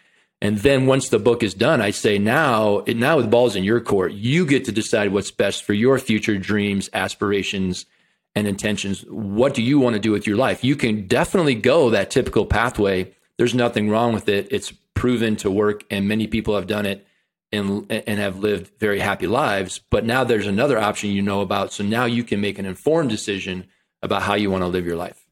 and 0.45 0.59
then 0.59 0.85
once 0.85 1.09
the 1.09 1.19
book 1.19 1.43
is 1.43 1.55
done, 1.55 1.81
I 1.81 1.91
say 1.91 2.19
now, 2.19 2.85
now 2.87 3.19
the 3.19 3.29
ball's 3.29 3.57
in 3.57 3.65
your 3.65 3.81
court. 3.81 4.12
You 4.12 4.45
get 4.45 4.67
to 4.67 4.73
decide 4.73 5.11
what's 5.11 5.31
best 5.31 5.65
for 5.65 5.73
your 5.73 5.99
future 5.99 6.37
dreams, 6.37 6.91
aspirations, 6.93 7.87
and 8.35 8.47
intentions. 8.47 9.05
What 9.09 9.55
do 9.55 9.62
you 9.62 9.78
want 9.78 9.95
to 9.95 10.01
do 10.01 10.11
with 10.11 10.26
your 10.26 10.37
life? 10.37 10.64
You 10.64 10.76
can 10.76 11.07
definitely 11.07 11.55
go 11.55 11.91
that 11.91 12.11
typical 12.11 12.47
pathway. 12.47 13.12
There's 13.39 13.55
nothing 13.55 13.91
wrong 13.91 14.12
with 14.12 14.28
it. 14.28 14.49
It's 14.51 14.72
proven 14.95 15.37
to 15.37 15.51
work, 15.51 15.85
and 15.91 16.09
many 16.09 16.26
people 16.26 16.55
have 16.55 16.66
done 16.66 16.87
it 16.87 17.07
and 17.53 17.91
and 17.91 18.18
have 18.18 18.39
lived 18.39 18.70
very 18.78 19.01
happy 19.01 19.26
lives. 19.26 19.80
But 19.91 20.05
now 20.05 20.24
there's 20.24 20.47
another 20.47 20.78
option 20.78 21.11
you 21.11 21.22
know 21.22 21.41
about. 21.41 21.72
So 21.72 21.85
now 21.85 22.05
you 22.05 22.24
can 22.24 22.41
make 22.41 22.59
an 22.59 22.66
informed 22.66 23.11
decision 23.11 23.66
about 24.03 24.22
how 24.22 24.35
you 24.35 24.51
want 24.51 24.62
to 24.62 24.68
live 24.68 24.87
your 24.87 24.97
life. 24.97 25.26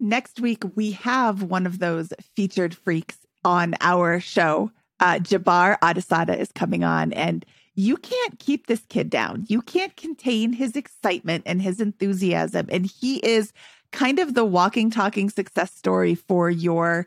Next 0.00 0.40
week, 0.40 0.62
we 0.76 0.92
have 0.92 1.42
one 1.42 1.66
of 1.66 1.78
those 1.78 2.12
featured 2.36 2.74
freaks 2.74 3.18
on 3.44 3.74
our 3.80 4.20
show. 4.20 4.70
Uh, 5.00 5.14
Jabbar 5.14 5.78
Adesanya 5.80 6.38
is 6.38 6.52
coming 6.52 6.84
on, 6.84 7.12
and 7.12 7.44
you 7.78 7.96
can't 7.96 8.40
keep 8.40 8.66
this 8.66 8.84
kid 8.88 9.08
down. 9.08 9.44
You 9.48 9.62
can't 9.62 9.96
contain 9.96 10.52
his 10.52 10.74
excitement 10.74 11.44
and 11.46 11.62
his 11.62 11.80
enthusiasm. 11.80 12.66
And 12.70 12.84
he 12.84 13.18
is 13.18 13.52
kind 13.92 14.18
of 14.18 14.34
the 14.34 14.44
walking, 14.44 14.90
talking 14.90 15.30
success 15.30 15.72
story 15.72 16.16
for 16.16 16.50
your 16.50 17.06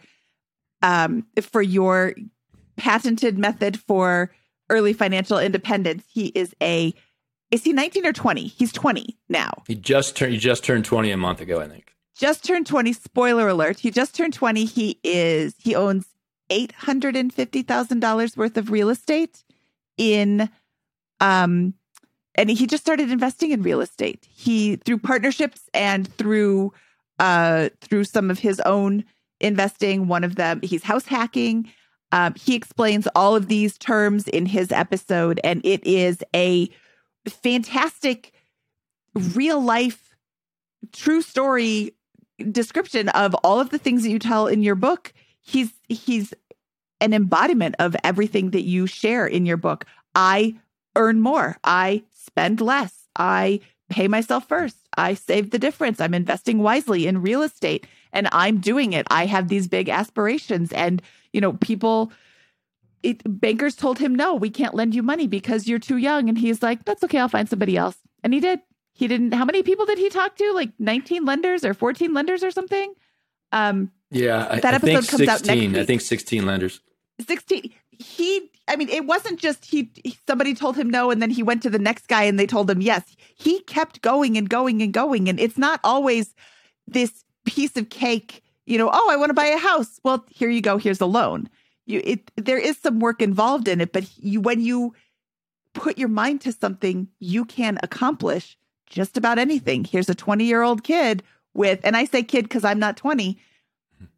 um 0.81 1.25
for 1.41 1.61
your 1.61 2.13
patented 2.77 3.37
method 3.37 3.77
for 3.81 4.31
early 4.69 4.93
financial 4.93 5.37
independence. 5.37 6.05
He 6.09 6.27
is 6.27 6.55
a 6.63 6.93
is 7.51 7.65
he 7.65 7.73
19 7.73 8.05
or 8.05 8.13
20? 8.13 8.47
He's 8.47 8.71
20 8.71 9.17
now. 9.27 9.51
He 9.67 9.75
just 9.75 10.15
turned 10.15 10.31
he 10.31 10.39
just 10.39 10.63
turned 10.63 10.85
20 10.85 11.11
a 11.11 11.17
month 11.17 11.41
ago, 11.41 11.59
I 11.59 11.67
think. 11.67 11.93
Just 12.15 12.45
turned 12.45 12.65
20. 12.65 12.93
Spoiler 12.93 13.49
alert. 13.49 13.79
He 13.79 13.91
just 13.91 14.15
turned 14.15 14.33
20. 14.33 14.63
He 14.63 14.99
is 15.03 15.53
he 15.57 15.75
owns 15.75 16.05
$850,000 16.49 18.37
worth 18.37 18.55
of 18.55 18.71
real 18.71 18.89
estate 18.89 19.43
in 19.97 20.49
um 21.21 21.73
and 22.35 22.49
he 22.49 22.65
just 22.65 22.83
started 22.83 23.11
investing 23.11 23.51
in 23.51 23.61
real 23.61 23.81
estate. 23.81 24.25
He 24.29 24.77
through 24.77 24.99
partnerships 24.99 25.69
and 25.73 26.13
through 26.15 26.73
uh 27.19 27.69
through 27.79 28.03
some 28.03 28.29
of 28.29 28.39
his 28.39 28.59
own 28.61 29.05
investing, 29.39 30.07
one 30.07 30.23
of 30.23 30.35
them 30.35 30.59
he's 30.61 30.83
house 30.83 31.05
hacking. 31.05 31.71
Um, 32.13 32.33
he 32.35 32.55
explains 32.55 33.07
all 33.15 33.37
of 33.37 33.47
these 33.47 33.77
terms 33.77 34.27
in 34.27 34.45
his 34.45 34.73
episode, 34.73 35.39
and 35.45 35.65
it 35.65 35.85
is 35.87 36.21
a 36.35 36.69
fantastic 37.25 38.33
real 39.15 39.61
life 39.61 40.13
true 40.91 41.21
story 41.21 41.95
description 42.51 43.07
of 43.09 43.35
all 43.43 43.59
of 43.59 43.69
the 43.69 43.77
things 43.77 44.03
that 44.03 44.09
you 44.09 44.17
tell 44.17 44.47
in 44.47 44.63
your 44.63 44.73
book 44.73 45.13
he's 45.41 45.71
he's 45.89 46.33
an 46.99 47.13
embodiment 47.13 47.75
of 47.79 47.95
everything 48.03 48.51
that 48.51 48.61
you 48.61 48.87
share 48.87 49.25
in 49.25 49.45
your 49.45 49.57
book. 49.57 49.85
I 50.13 50.55
earn 50.95 51.21
more. 51.21 51.57
I 51.63 52.03
spend 52.11 52.61
less. 52.61 53.07
I 53.15 53.61
pay 53.89 54.07
myself 54.07 54.47
first. 54.47 54.77
I 54.97 55.13
save 55.13 55.51
the 55.51 55.59
difference. 55.59 55.99
I'm 55.99 56.13
investing 56.13 56.59
wisely 56.59 57.07
in 57.07 57.21
real 57.21 57.41
estate 57.41 57.85
and 58.13 58.27
I'm 58.31 58.59
doing 58.59 58.93
it. 58.93 59.07
I 59.09 59.25
have 59.25 59.47
these 59.47 59.67
big 59.67 59.89
aspirations 59.89 60.71
and 60.71 61.01
you 61.33 61.41
know 61.41 61.53
people 61.53 62.11
it, 63.03 63.21
bankers 63.25 63.75
told 63.75 63.99
him 63.99 64.13
no, 64.13 64.35
we 64.35 64.49
can't 64.49 64.75
lend 64.75 64.93
you 64.93 65.01
money 65.01 65.27
because 65.27 65.67
you're 65.67 65.79
too 65.79 65.97
young 65.97 66.29
and 66.29 66.37
he's 66.37 66.61
like 66.61 66.85
that's 66.85 67.03
okay, 67.03 67.19
I'll 67.19 67.29
find 67.29 67.49
somebody 67.49 67.77
else. 67.77 67.97
And 68.23 68.33
he 68.33 68.39
did. 68.39 68.61
He 68.93 69.07
didn't 69.07 69.33
how 69.33 69.45
many 69.45 69.63
people 69.63 69.85
did 69.85 69.97
he 69.97 70.09
talk 70.09 70.35
to? 70.37 70.51
Like 70.53 70.71
19 70.79 71.25
lenders 71.25 71.63
or 71.65 71.73
14 71.73 72.13
lenders 72.13 72.43
or 72.43 72.51
something? 72.51 72.93
Um 73.51 73.91
yeah, 74.09 74.59
that 74.59 74.73
episode 74.73 74.89
I 74.89 74.93
comes 74.93 75.07
16, 75.09 75.29
out 75.29 75.45
next 75.45 75.59
week. 75.59 75.77
I 75.77 75.85
think 75.85 76.01
16 76.01 76.45
lenders. 76.45 76.81
16 77.25 77.71
he 77.97 78.50
i 78.67 78.75
mean 78.75 78.89
it 78.89 79.05
wasn't 79.05 79.39
just 79.39 79.65
he 79.65 79.91
somebody 80.27 80.53
told 80.53 80.75
him 80.75 80.89
no 80.89 81.11
and 81.11 81.21
then 81.21 81.29
he 81.29 81.43
went 81.43 81.61
to 81.61 81.69
the 81.69 81.79
next 81.79 82.07
guy 82.07 82.23
and 82.23 82.39
they 82.39 82.47
told 82.47 82.69
him 82.69 82.81
yes. 82.81 83.15
He 83.35 83.61
kept 83.61 84.01
going 84.01 84.37
and 84.37 84.47
going 84.49 84.81
and 84.81 84.93
going. 84.93 85.27
And 85.27 85.39
it's 85.39 85.57
not 85.57 85.79
always 85.83 86.35
this 86.87 87.23
piece 87.45 87.75
of 87.75 87.89
cake 87.89 88.43
you 88.65 88.77
know 88.77 88.89
oh 88.93 89.09
i 89.09 89.15
want 89.15 89.29
to 89.29 89.33
buy 89.33 89.47
a 89.47 89.57
house. 89.57 89.99
Well 90.03 90.25
here 90.29 90.49
you 90.49 90.61
go 90.61 90.77
here's 90.77 91.01
a 91.01 91.05
loan. 91.05 91.49
You 91.85 92.01
it 92.03 92.31
there 92.37 92.59
is 92.59 92.77
some 92.77 92.99
work 92.99 93.21
involved 93.21 93.67
in 93.67 93.81
it 93.81 93.91
but 93.91 94.05
you 94.17 94.41
when 94.41 94.61
you 94.61 94.93
put 95.73 95.97
your 95.97 96.09
mind 96.09 96.41
to 96.41 96.51
something 96.51 97.07
you 97.19 97.45
can 97.45 97.79
accomplish 97.83 98.57
just 98.85 99.15
about 99.17 99.39
anything. 99.39 99.85
Here's 99.85 100.09
a 100.09 100.15
20 100.15 100.45
year 100.45 100.61
old 100.61 100.83
kid 100.83 101.23
with 101.53 101.79
and 101.83 101.97
i 101.97 102.05
say 102.05 102.23
kid 102.23 102.43
because 102.43 102.63
i'm 102.63 102.79
not 102.79 102.97
20 102.97 103.37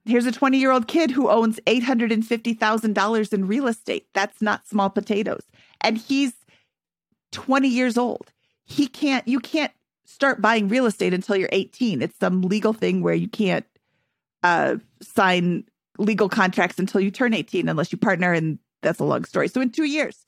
Here's 0.06 0.26
a 0.26 0.32
20 0.32 0.58
year 0.58 0.72
old 0.72 0.88
kid 0.88 1.12
who 1.12 1.30
owns 1.30 1.60
$850,000 1.68 3.34
in 3.34 3.48
real 3.48 3.68
estate. 3.68 4.08
That's 4.14 4.42
not 4.42 4.68
small 4.68 4.90
potatoes. 4.90 5.44
And 5.82 5.98
he's 5.98 6.34
20 7.32 7.68
years 7.68 7.98
old. 7.98 8.32
He 8.66 8.88
can't, 8.88 9.28
you 9.28 9.40
can't 9.40 9.72
start 10.06 10.42
buying 10.42 10.68
real 10.68 10.86
estate 10.86 11.14
until 11.14 11.36
you're 11.36 11.50
18. 11.52 12.02
It's 12.02 12.18
some 12.20 12.42
legal 12.42 12.74
thing 12.74 13.02
where 13.02 13.14
you 13.14 13.28
can't 13.28 13.66
uh, 14.44 14.78
sign 15.02 15.66
legal 15.98 16.30
contracts 16.30 16.80
until 16.80 17.02
you 17.02 17.12
turn 17.12 17.34
18 17.34 17.70
unless 17.70 17.92
you 17.92 17.98
partner. 17.98 18.34
And 18.34 18.60
that's 18.82 19.00
a 19.00 19.06
long 19.06 19.26
story. 19.26 19.48
So 19.48 19.62
in 19.62 19.70
two 19.70 19.86
years, 19.86 20.26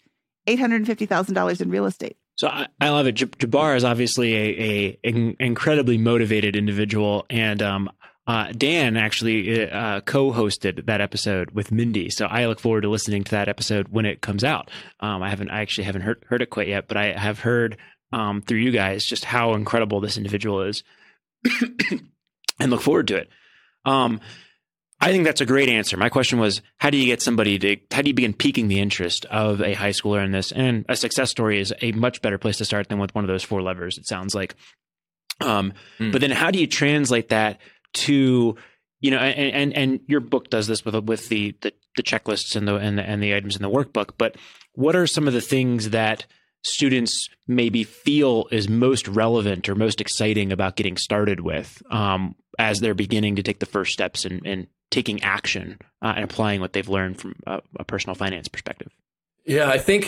$850,000 0.48 1.62
in 1.62 1.70
real 1.70 1.86
estate. 1.86 2.18
So 2.36 2.48
I, 2.50 2.68
I 2.82 2.90
love 2.90 3.08
it. 3.08 3.16
Jabbar 3.16 3.78
is 3.78 3.84
obviously 3.84 4.36
a, 4.36 4.62
a, 4.62 5.00
a 5.06 5.36
incredibly 5.40 5.98
motivated 5.98 6.56
individual, 6.56 7.26
and 7.30 7.62
um, 7.62 7.90
uh, 8.28 8.52
Dan 8.52 8.98
actually 8.98 9.70
uh, 9.70 10.02
co-hosted 10.02 10.86
that 10.88 11.02
episode 11.02 11.52
with 11.52 11.72
Mindy. 11.72 12.10
So 12.10 12.26
I 12.26 12.48
look 12.48 12.60
forward 12.60 12.82
to 12.82 12.90
listening 12.90 13.24
to 13.26 13.32
that 13.32 13.50
episode 13.50 13.90
when 13.90 14.06
it 14.06 14.22
comes 14.22 14.44
out. 14.44 14.72
Um, 15.00 15.22
I 15.22 15.30
haven't, 15.30 15.52
I 15.52 15.62
actually 15.62 15.84
haven't 15.84 16.02
heard, 16.02 16.26
heard 16.28 16.42
it 16.42 16.50
quite 16.50 16.68
yet, 16.68 16.88
but 16.88 16.98
I 16.98 17.18
have 17.18 17.40
heard 17.40 17.78
um, 18.12 18.42
through 18.42 18.60
you 18.60 18.72
guys 18.72 19.06
just 19.06 19.26
how 19.26 19.54
incredible 19.54 20.00
this 20.00 20.18
individual 20.18 20.64
is, 20.64 20.84
and 22.60 22.72
look 22.72 22.82
forward 22.82 23.08
to 23.10 23.18
it. 23.18 23.30
Um, 23.84 24.22
I 25.00 25.12
think 25.12 25.26
that's 25.26 25.42
a 25.42 25.46
great 25.46 25.70
answer. 25.70 25.98
My 25.98 26.10
question 26.10 26.40
was, 26.40 26.62
how 26.78 26.90
do 26.90 26.98
you 26.98 27.06
get 27.06 27.22
somebody 27.22 27.60
to, 27.60 27.78
how 27.92 28.02
do 28.02 28.08
you 28.08 28.14
begin 28.14 28.34
piquing 28.34 28.70
the 28.70 28.80
interest 28.80 29.26
of 29.26 29.62
a 29.62 29.74
high 29.74 29.90
schooler 29.90 30.24
in 30.24 30.32
this? 30.32 30.52
And 30.52 30.86
a 30.88 30.96
success 30.96 31.30
story 31.30 31.60
is 31.60 31.74
a 31.82 31.92
much 31.92 32.22
better 32.22 32.38
place 32.38 32.58
to 32.58 32.66
start 32.66 32.90
than 32.90 32.98
with 32.98 33.14
one 33.14 33.24
of 33.24 33.28
those 33.28 33.44
four 33.44 33.62
levers, 33.62 33.98
it 33.98 34.08
sounds 34.08 34.34
like. 34.34 34.56
Um, 35.42 35.74
mm. 36.00 36.12
But 36.12 36.22
then 36.22 36.32
how 36.32 36.50
do 36.50 36.60
you 36.60 36.68
translate 36.68 37.30
that 37.30 37.60
to, 37.96 38.56
you 39.00 39.12
know, 39.12 39.18
and, 39.18 39.54
and, 39.54 39.74
and 39.74 40.00
your 40.08 40.20
book 40.20 40.50
does 40.50 40.68
this 40.68 40.86
with, 40.86 40.96
with 41.06 41.30
the, 41.30 41.56
the, 41.62 41.74
the 41.96 42.04
checklists 42.04 42.56
and 42.56 42.68
the, 42.68 42.76
and 42.76 42.98
the, 42.98 43.04
and 43.04 43.22
the 43.22 43.36
items 43.36 43.56
in 43.56 43.62
the 43.62 43.70
workbook, 43.70 44.12
but 44.18 44.36
what 44.74 44.96
are 44.96 45.08
some 45.08 45.28
of 45.28 45.34
the 45.34 45.42
things 45.42 45.92
that 45.92 46.26
students 46.64 47.30
maybe 47.48 47.84
feel 47.84 48.48
is 48.52 48.68
most 48.68 49.08
relevant 49.08 49.70
or 49.70 49.76
most 49.76 50.02
exciting 50.02 50.52
about 50.52 50.76
getting 50.76 50.98
started 50.98 51.40
with 51.40 51.82
um, 51.92 52.36
as 52.58 52.80
they're 52.80 52.96
beginning 52.96 53.36
to 53.36 53.44
take 53.44 53.60
the 53.60 53.66
first 53.66 53.92
steps 53.92 54.26
in, 54.26 54.40
in 54.46 54.68
taking 54.90 55.22
action 55.24 55.78
uh, 56.02 56.14
and 56.16 56.24
applying 56.24 56.62
what 56.62 56.74
they've 56.74 56.90
learned 56.90 57.20
from 57.20 57.36
a, 57.46 57.62
a 57.80 57.84
personal 57.84 58.16
finance 58.16 58.48
perspective? 58.48 58.92
Yeah, 59.46 59.70
I 59.70 59.78
think 59.78 60.06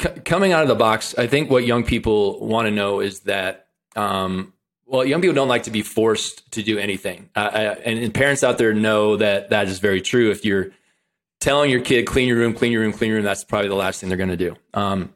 c- 0.00 0.20
coming 0.24 0.52
out 0.52 0.62
of 0.62 0.68
the 0.68 0.74
box, 0.74 1.14
I 1.18 1.26
think 1.26 1.50
what 1.50 1.66
young 1.66 1.84
people 1.84 2.44
want 2.46 2.66
to 2.66 2.70
know 2.70 3.00
is 3.00 3.20
that, 3.20 3.68
um, 3.94 4.54
well, 4.86 5.04
young 5.04 5.20
people 5.20 5.34
don't 5.34 5.48
like 5.48 5.64
to 5.64 5.70
be 5.70 5.82
forced 5.82 6.50
to 6.52 6.62
do 6.62 6.78
anything. 6.78 7.28
Uh, 7.34 7.74
and, 7.84 7.98
and 7.98 8.14
parents 8.14 8.44
out 8.44 8.56
there 8.58 8.72
know 8.72 9.16
that 9.16 9.50
that 9.50 9.66
is 9.68 9.80
very 9.80 10.00
true. 10.00 10.30
If 10.30 10.44
you're 10.44 10.70
telling 11.40 11.70
your 11.70 11.80
kid, 11.80 12.06
clean 12.06 12.28
your 12.28 12.36
room, 12.38 12.54
clean 12.54 12.72
your 12.72 12.82
room, 12.82 12.92
clean 12.92 13.08
your 13.08 13.16
room, 13.16 13.24
that's 13.24 13.44
probably 13.44 13.68
the 13.68 13.74
last 13.74 14.00
thing 14.00 14.08
they're 14.08 14.16
going 14.16 14.30
to 14.30 14.36
do. 14.36 14.56
Um, 14.74 15.12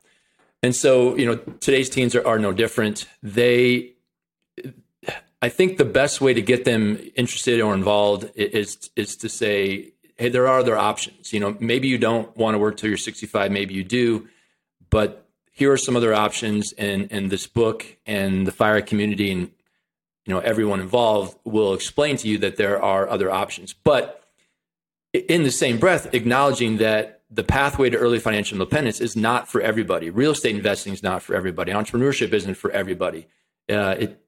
and 0.62 0.75
so, 0.75 1.16
you 1.16 1.25
know, 1.25 1.37
today's 1.37 1.89
teens 1.89 2.14
are, 2.14 2.27
are 2.27 2.39
no 2.39 2.53
different. 2.53 3.07
They 3.23 3.95
I 5.43 5.49
think 5.49 5.79
the 5.79 5.87
best 5.87 6.21
way 6.21 6.35
to 6.35 6.43
get 6.43 6.64
them 6.64 6.99
interested 7.16 7.61
or 7.61 7.73
involved 7.73 8.31
is 8.35 8.91
is 8.95 9.16
to 9.16 9.29
say, 9.29 9.93
hey, 10.16 10.29
there 10.29 10.47
are 10.47 10.59
other 10.59 10.77
options. 10.77 11.33
You 11.33 11.41
know, 11.41 11.57
maybe 11.61 11.89
you 11.89 11.97
don't 11.97 12.35
want 12.37 12.55
to 12.55 12.59
work 12.59 12.77
till 12.77 12.89
you're 12.89 12.99
65, 12.99 13.51
maybe 13.51 13.73
you 13.73 13.85
do, 13.85 14.29
but 14.91 15.27
here 15.51 15.73
are 15.73 15.79
some 15.79 15.97
other 15.97 16.12
options. 16.12 16.73
And 16.75 17.09
and 17.11 17.31
this 17.31 17.47
book 17.47 17.87
and 18.05 18.47
the 18.47 18.53
fire 18.53 18.83
community 18.83 19.33
and 19.33 19.51
you 20.31 20.37
know 20.37 20.43
everyone 20.43 20.78
involved 20.78 21.37
will 21.43 21.74
explain 21.74 22.16
to 22.18 22.28
you 22.28 22.39
that 22.39 22.55
there 22.55 22.81
are 22.81 23.09
other 23.09 23.33
options. 23.33 23.72
But 23.72 24.22
in 25.12 25.43
the 25.43 25.51
same 25.51 25.78
breath, 25.78 26.14
acknowledging 26.14 26.76
that 26.76 27.22
the 27.28 27.43
pathway 27.43 27.91
to 27.91 27.97
early 27.97 28.20
financial 28.20 28.55
independence 28.55 29.01
is 29.01 29.16
not 29.16 29.49
for 29.49 29.61
everybody. 29.61 30.09
Real 30.09 30.31
estate 30.31 30.55
investing 30.55 30.93
is 30.93 31.03
not 31.03 31.20
for 31.20 31.35
everybody. 31.35 31.72
Entrepreneurship 31.72 32.33
isn't 32.33 32.55
for 32.55 32.70
everybody. 32.70 33.26
Uh, 33.68 33.97
it 33.99 34.24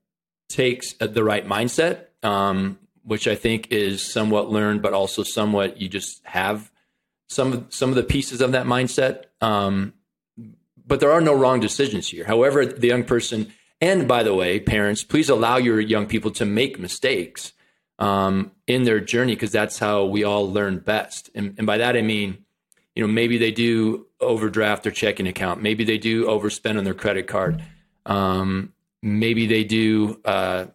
takes 0.49 0.95
the 0.95 1.23
right 1.23 1.47
mindset, 1.47 2.07
um, 2.25 2.81
which 3.05 3.29
I 3.29 3.37
think 3.37 3.71
is 3.71 4.03
somewhat 4.03 4.51
learned, 4.51 4.83
but 4.83 4.93
also 4.93 5.23
somewhat 5.23 5.81
you 5.81 5.89
just 5.89 6.21
have 6.25 6.73
some 7.29 7.53
of 7.53 7.67
some 7.69 7.91
of 7.91 7.95
the 7.95 8.03
pieces 8.03 8.41
of 8.41 8.51
that 8.51 8.67
mindset. 8.67 9.27
Um, 9.41 9.93
but 10.85 10.99
there 10.99 11.13
are 11.13 11.21
no 11.21 11.33
wrong 11.33 11.61
decisions 11.61 12.09
here. 12.09 12.25
However, 12.25 12.67
the 12.67 12.89
young 12.89 13.05
person, 13.05 13.53
and 13.83 14.07
by 14.07 14.23
the 14.23 14.33
way, 14.33 14.61
parents, 14.61 15.03
please 15.03 15.29
allow 15.29 15.57
your 15.57 15.81
young 15.81 16.07
people 16.07 16.31
to 16.31 16.47
make 16.47 16.79
mistakes 16.79 17.53
um, 17.99 18.53
in 18.69 18.85
their 18.85 19.01
journey 19.01 19.35
because 19.35 19.51
that's 19.51 19.81
how 19.81 20.05
we 20.05 20.23
all 20.23 20.51
learn 20.51 20.79
best. 20.79 21.31
And, 21.35 21.55
and 21.59 21.67
by 21.67 21.79
that 21.79 21.97
I 21.97 22.03
mean, 22.03 22.45
you 22.95 23.05
know, 23.05 23.13
maybe 23.13 23.39
they 23.39 23.51
do 23.51 24.07
overdraft 24.21 24.85
their 24.85 24.93
checking 24.93 25.27
account, 25.27 25.61
maybe 25.61 25.83
they 25.83 25.99
do 25.99 26.27
overspend 26.27 26.79
on 26.79 26.85
their 26.85 26.95
credit 26.95 27.27
card. 27.27 27.61
Um, 28.07 28.73
maybe 29.03 29.47
they 29.49 29.65
do 29.65 30.21
uh, 30.25 30.67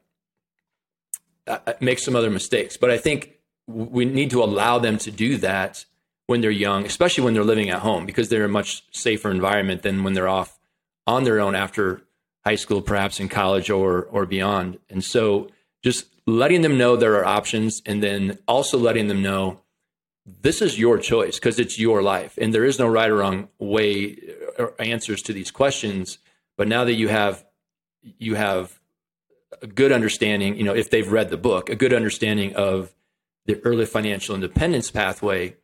uh, 1.48 1.74
make 1.80 2.00
some 2.00 2.16
other 2.16 2.30
mistakes. 2.30 2.76
But 2.76 2.92
I 2.92 2.98
think 2.98 3.40
we 3.68 4.04
need 4.04 4.32
to 4.32 4.44
allow 4.44 4.80
them 4.80 4.98
to 4.98 5.12
do 5.12 5.38
that 5.38 5.86
when 6.26 6.42
they're 6.42 6.52
young, 6.52 6.86
especially 6.86 7.24
when 7.24 7.34
they're 7.34 7.46
living 7.46 7.70
at 7.70 7.80
home, 7.80 8.06
because 8.06 8.28
they're 8.28 8.44
a 8.44 8.50
much 8.50 8.84
safer 8.92 9.32
environment 9.32 9.82
than 9.82 10.04
when 10.04 10.12
they're 10.12 10.28
off 10.28 10.60
on 11.06 11.24
their 11.24 11.40
own 11.40 11.56
after 11.56 12.02
high 12.48 12.56
school, 12.56 12.82
perhaps 12.82 13.20
in 13.20 13.28
college 13.28 13.70
or 13.70 14.04
or 14.16 14.26
beyond. 14.26 14.80
And 14.90 15.04
so, 15.04 15.50
just 15.84 16.06
letting 16.26 16.62
them 16.62 16.78
know 16.78 16.96
there 16.96 17.16
are 17.20 17.26
options, 17.26 17.82
and 17.86 18.02
then 18.02 18.38
also 18.48 18.78
letting 18.78 19.08
them 19.08 19.22
know 19.22 19.60
this 20.26 20.62
is 20.62 20.80
your 20.80 20.98
choice 20.98 21.36
because 21.40 21.60
it's 21.60 21.78
your 21.78 22.02
life, 22.02 22.38
and 22.42 22.54
there 22.54 22.66
is 22.66 22.80
no 22.80 22.88
right 22.88 23.10
or 23.10 23.18
wrong 23.18 23.50
way 23.60 24.18
uh, 24.60 24.64
or 24.64 24.74
answers 24.80 25.22
to 25.24 25.34
these 25.34 25.52
questions. 25.52 26.20
But 26.58 26.68
now 26.68 26.84
that 26.86 26.94
you 26.94 27.10
have 27.10 27.46
you 28.02 28.36
have 28.36 28.80
a 29.62 29.68
good 29.68 29.92
understanding, 29.92 30.58
you 30.58 30.64
know, 30.64 30.76
if 30.76 30.90
they've 30.90 31.12
read 31.12 31.30
the 31.30 31.44
book, 31.50 31.70
a 31.70 31.76
good 31.76 31.94
understanding 31.94 32.56
of 32.56 32.94
the 33.46 33.60
early 33.66 33.86
financial 33.86 34.36
independence 34.36 34.92
pathway, 34.92 35.56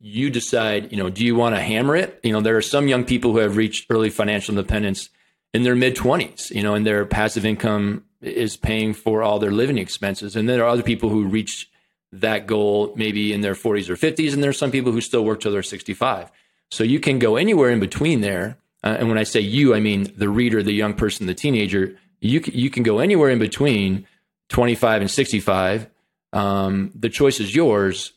you 0.00 0.30
decide, 0.30 0.90
you 0.92 0.98
know, 0.98 1.10
do 1.10 1.24
you 1.24 1.34
want 1.34 1.54
to 1.54 1.60
hammer 1.60 1.96
it? 1.96 2.20
You 2.22 2.32
know, 2.32 2.40
there 2.40 2.56
are 2.56 2.62
some 2.62 2.88
young 2.88 3.04
people 3.04 3.32
who 3.32 3.38
have 3.38 3.56
reached 3.56 3.86
early 3.90 4.10
financial 4.10 4.56
independence 4.56 5.10
in 5.54 5.62
their 5.62 5.74
mid 5.74 5.96
20s, 5.96 6.50
you 6.50 6.62
know, 6.62 6.74
and 6.74 6.86
their 6.86 7.06
passive 7.06 7.46
income 7.46 8.04
is 8.20 8.56
paying 8.56 8.92
for 8.92 9.22
all 9.22 9.38
their 9.38 9.50
living 9.50 9.78
expenses. 9.78 10.36
And 10.36 10.46
then 10.48 10.58
there 10.58 10.66
are 10.66 10.70
other 10.70 10.82
people 10.82 11.08
who 11.08 11.24
reach 11.24 11.70
that 12.12 12.46
goal 12.46 12.92
maybe 12.96 13.32
in 13.32 13.40
their 13.40 13.54
40s 13.54 13.88
or 13.88 13.96
50s, 13.96 14.34
and 14.34 14.42
there 14.42 14.50
are 14.50 14.52
some 14.52 14.70
people 14.70 14.92
who 14.92 15.00
still 15.00 15.24
work 15.24 15.40
till 15.40 15.52
they're 15.52 15.62
65. 15.62 16.30
So 16.70 16.84
you 16.84 17.00
can 17.00 17.18
go 17.18 17.36
anywhere 17.36 17.70
in 17.70 17.80
between 17.80 18.20
there 18.20 18.58
uh, 18.84 18.98
and 18.98 19.08
when 19.08 19.16
I 19.16 19.22
say 19.22 19.40
you, 19.40 19.74
I 19.74 19.80
mean 19.80 20.12
the 20.14 20.28
reader, 20.28 20.62
the 20.62 20.72
young 20.72 20.92
person, 20.92 21.26
the 21.26 21.34
teenager. 21.34 21.96
You 22.20 22.40
can, 22.40 22.52
you 22.52 22.68
can 22.68 22.82
go 22.82 22.98
anywhere 22.98 23.30
in 23.30 23.38
between 23.38 24.06
25 24.50 25.00
and 25.00 25.10
65. 25.10 25.88
Um, 26.34 26.92
the 26.94 27.08
choice 27.08 27.40
is 27.40 27.54
yours, 27.54 28.12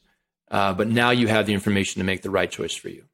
uh, 0.51 0.73
but 0.73 0.89
now 0.89 1.11
you 1.11 1.27
have 1.27 1.45
the 1.45 1.53
information 1.53 2.01
to 2.01 2.03
make 2.05 2.21
the 2.21 2.29
right 2.29 2.51
choice 2.51 2.75
for 2.75 2.89
you. 2.89 3.05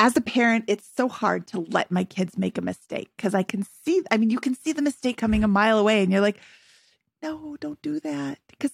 As 0.00 0.16
a 0.16 0.22
parent, 0.22 0.64
it's 0.66 0.88
so 0.96 1.08
hard 1.08 1.46
to 1.48 1.60
let 1.60 1.90
my 1.90 2.04
kids 2.04 2.38
make 2.38 2.56
a 2.56 2.62
mistake 2.62 3.10
because 3.16 3.34
I 3.34 3.42
can 3.42 3.66
see, 3.84 4.02
I 4.10 4.16
mean, 4.16 4.30
you 4.30 4.40
can 4.40 4.54
see 4.54 4.72
the 4.72 4.80
mistake 4.80 5.18
coming 5.18 5.44
a 5.44 5.48
mile 5.48 5.78
away, 5.78 6.02
and 6.02 6.10
you're 6.10 6.22
like, 6.22 6.40
no, 7.22 7.58
don't 7.60 7.80
do 7.82 8.00
that. 8.00 8.38
Because 8.48 8.72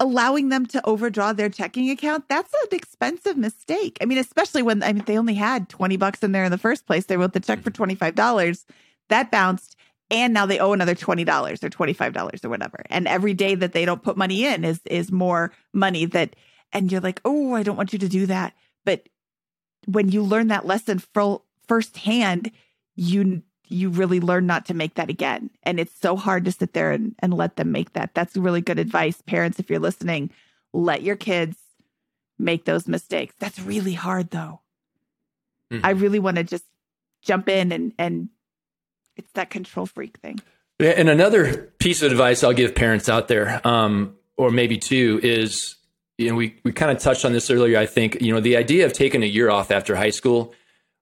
allowing 0.00 0.48
them 0.48 0.66
to 0.66 0.84
overdraw 0.84 1.32
their 1.32 1.48
checking 1.48 1.88
account, 1.90 2.28
that's 2.28 2.52
an 2.52 2.76
expensive 2.76 3.36
mistake. 3.36 3.96
I 4.00 4.06
mean, 4.06 4.18
especially 4.18 4.62
when 4.62 4.82
I 4.82 4.92
mean 4.92 5.04
they 5.06 5.16
only 5.16 5.34
had 5.34 5.68
20 5.68 5.96
bucks 5.98 6.24
in 6.24 6.32
there 6.32 6.44
in 6.44 6.50
the 6.50 6.58
first 6.58 6.84
place. 6.84 7.06
They 7.06 7.16
wrote 7.16 7.32
the 7.32 7.40
check 7.40 7.62
for 7.62 7.70
$25. 7.70 8.12
Mm-hmm. 8.12 8.72
That 9.08 9.30
bounced 9.30 9.76
and 10.10 10.32
now 10.32 10.46
they 10.46 10.58
owe 10.58 10.72
another 10.72 10.94
$20 10.94 11.62
or 11.62 11.70
$25 11.70 12.44
or 12.44 12.48
whatever. 12.48 12.82
And 12.90 13.08
every 13.08 13.34
day 13.34 13.54
that 13.54 13.72
they 13.72 13.84
don't 13.84 14.02
put 14.02 14.16
money 14.16 14.44
in 14.44 14.64
is 14.64 14.80
is 14.86 15.12
more 15.12 15.52
money 15.72 16.06
that 16.06 16.34
and 16.72 16.90
you're 16.90 17.00
like, 17.00 17.20
"Oh, 17.24 17.54
I 17.54 17.62
don't 17.62 17.76
want 17.76 17.92
you 17.92 17.98
to 18.00 18.08
do 18.08 18.26
that." 18.26 18.52
But 18.84 19.08
when 19.86 20.10
you 20.10 20.22
learn 20.22 20.48
that 20.48 20.66
lesson 20.66 20.98
full 20.98 21.44
firsthand, 21.66 22.50
you 22.94 23.42
you 23.68 23.88
really 23.88 24.20
learn 24.20 24.46
not 24.46 24.66
to 24.66 24.74
make 24.74 24.94
that 24.94 25.10
again. 25.10 25.50
And 25.64 25.80
it's 25.80 25.98
so 26.00 26.14
hard 26.14 26.44
to 26.44 26.52
sit 26.52 26.72
there 26.72 26.92
and, 26.92 27.16
and 27.18 27.34
let 27.34 27.56
them 27.56 27.72
make 27.72 27.94
that. 27.94 28.14
That's 28.14 28.36
really 28.36 28.60
good 28.60 28.78
advice. 28.78 29.20
Parents, 29.22 29.58
if 29.58 29.68
you're 29.68 29.80
listening, 29.80 30.30
let 30.72 31.02
your 31.02 31.16
kids 31.16 31.56
make 32.38 32.64
those 32.64 32.86
mistakes. 32.86 33.34
That's 33.40 33.58
really 33.58 33.94
hard 33.94 34.30
though. 34.30 34.60
Mm-hmm. 35.72 35.84
I 35.84 35.90
really 35.90 36.20
want 36.20 36.36
to 36.36 36.44
just 36.44 36.64
jump 37.22 37.48
in 37.48 37.72
and 37.72 37.92
and 37.98 38.28
it's 39.16 39.32
that 39.32 39.50
control 39.50 39.86
freak 39.86 40.18
thing. 40.18 40.38
And 40.78 41.08
another 41.08 41.72
piece 41.78 42.02
of 42.02 42.12
advice 42.12 42.44
I'll 42.44 42.52
give 42.52 42.74
parents 42.74 43.08
out 43.08 43.28
there, 43.28 43.66
um, 43.66 44.16
or 44.36 44.50
maybe 44.50 44.76
two, 44.76 45.18
is 45.22 45.75
you 46.18 46.30
know 46.30 46.36
we 46.36 46.56
we 46.64 46.72
kind 46.72 46.90
of 46.90 46.98
touched 46.98 47.24
on 47.24 47.32
this 47.32 47.50
earlier. 47.50 47.78
I 47.78 47.86
think 47.86 48.20
you 48.20 48.32
know 48.32 48.40
the 48.40 48.56
idea 48.56 48.86
of 48.86 48.92
taking 48.92 49.22
a 49.22 49.26
year 49.26 49.50
off 49.50 49.70
after 49.70 49.96
high 49.96 50.10
school 50.10 50.54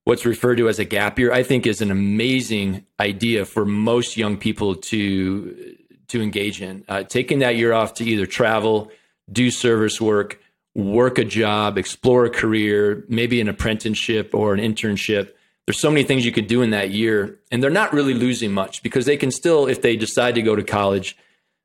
what's 0.04 0.26
referred 0.26 0.56
to 0.56 0.68
as 0.68 0.78
a 0.78 0.84
gap 0.84 1.18
year, 1.18 1.32
I 1.32 1.42
think 1.42 1.66
is 1.66 1.80
an 1.80 1.90
amazing 1.90 2.84
idea 3.00 3.44
for 3.44 3.64
most 3.64 4.16
young 4.16 4.36
people 4.36 4.76
to 4.76 5.76
to 6.08 6.22
engage 6.22 6.60
in. 6.62 6.84
Uh, 6.88 7.02
taking 7.02 7.40
that 7.40 7.56
year 7.56 7.72
off 7.72 7.94
to 7.94 8.04
either 8.04 8.26
travel, 8.26 8.90
do 9.32 9.50
service 9.50 10.00
work, 10.00 10.38
work 10.74 11.18
a 11.18 11.24
job, 11.24 11.78
explore 11.78 12.26
a 12.26 12.30
career, 12.30 13.04
maybe 13.08 13.40
an 13.40 13.48
apprenticeship 13.48 14.34
or 14.34 14.52
an 14.52 14.60
internship. 14.60 15.32
There's 15.66 15.80
so 15.80 15.90
many 15.90 16.04
things 16.04 16.26
you 16.26 16.32
could 16.32 16.46
do 16.46 16.60
in 16.60 16.70
that 16.70 16.90
year, 16.90 17.38
and 17.50 17.62
they're 17.62 17.70
not 17.70 17.94
really 17.94 18.12
losing 18.12 18.52
much 18.52 18.82
because 18.82 19.06
they 19.06 19.16
can 19.16 19.30
still, 19.30 19.66
if 19.66 19.80
they 19.80 19.96
decide 19.96 20.34
to 20.34 20.42
go 20.42 20.54
to 20.54 20.62
college, 20.62 21.16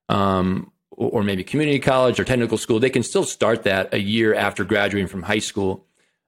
um, 0.07 0.71
or 1.07 1.23
maybe 1.23 1.43
community 1.43 1.79
college 1.79 2.19
or 2.19 2.25
technical 2.25 2.57
school, 2.57 2.79
they 2.79 2.89
can 2.89 3.03
still 3.03 3.23
start 3.23 3.63
that 3.63 3.93
a 3.93 3.99
year 3.99 4.33
after 4.33 4.63
graduating 4.63 5.07
from 5.07 5.23
high 5.23 5.39
school 5.39 5.85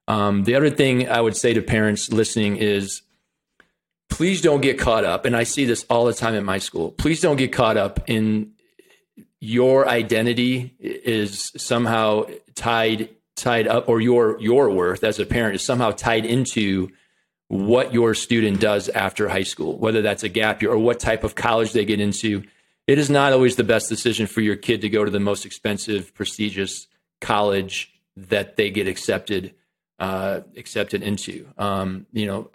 um, 0.07 0.43
the 0.43 0.55
other 0.55 0.69
thing 0.69 1.09
I 1.09 1.21
would 1.21 1.37
say 1.37 1.53
to 1.53 1.61
parents 1.61 2.11
listening 2.11 2.57
is 2.57 3.01
please 4.09 4.41
don't 4.41 4.61
get 4.61 4.77
caught 4.77 5.05
up. 5.05 5.23
And 5.25 5.35
I 5.37 5.43
see 5.43 5.63
this 5.63 5.85
all 5.89 6.05
the 6.05 6.13
time 6.13 6.35
at 6.35 6.43
my 6.43 6.57
school. 6.57 6.91
Please 6.91 7.21
don't 7.21 7.37
get 7.37 7.53
caught 7.53 7.77
up 7.77 8.09
in 8.09 8.51
your 9.39 9.87
identity 9.87 10.75
is 10.79 11.51
somehow 11.55 12.25
tied 12.55 13.09
tied 13.37 13.67
up 13.67 13.87
or 13.87 14.01
your 14.01 14.39
your 14.41 14.69
worth 14.69 15.03
as 15.03 15.17
a 15.17 15.25
parent 15.25 15.55
is 15.55 15.63
somehow 15.63 15.91
tied 15.91 16.25
into 16.25 16.89
what 17.47 17.93
your 17.93 18.13
student 18.13 18.59
does 18.59 18.87
after 18.89 19.29
high 19.29 19.41
school 19.41 19.77
whether 19.79 20.03
that's 20.03 20.21
a 20.21 20.29
gap 20.29 20.61
year 20.61 20.71
or 20.71 20.77
what 20.77 20.99
type 20.99 21.23
of 21.23 21.33
college 21.33 21.71
they 21.71 21.85
get 21.85 21.99
into 21.99 22.43
it 22.87 22.97
is 22.97 23.09
not 23.09 23.33
always 23.33 23.55
the 23.55 23.63
best 23.63 23.89
decision 23.89 24.27
for 24.27 24.41
your 24.41 24.55
kid 24.55 24.81
to 24.81 24.89
go 24.89 25.05
to 25.05 25.11
the 25.11 25.19
most 25.19 25.45
expensive 25.45 26.13
prestigious 26.13 26.87
college 27.19 27.93
that 28.17 28.57
they 28.57 28.69
get 28.69 28.87
accepted 28.87 29.53
uh, 29.99 30.41
accepted 30.57 31.03
into 31.03 31.47
um, 31.57 32.07
you 32.11 32.25
know 32.25 32.49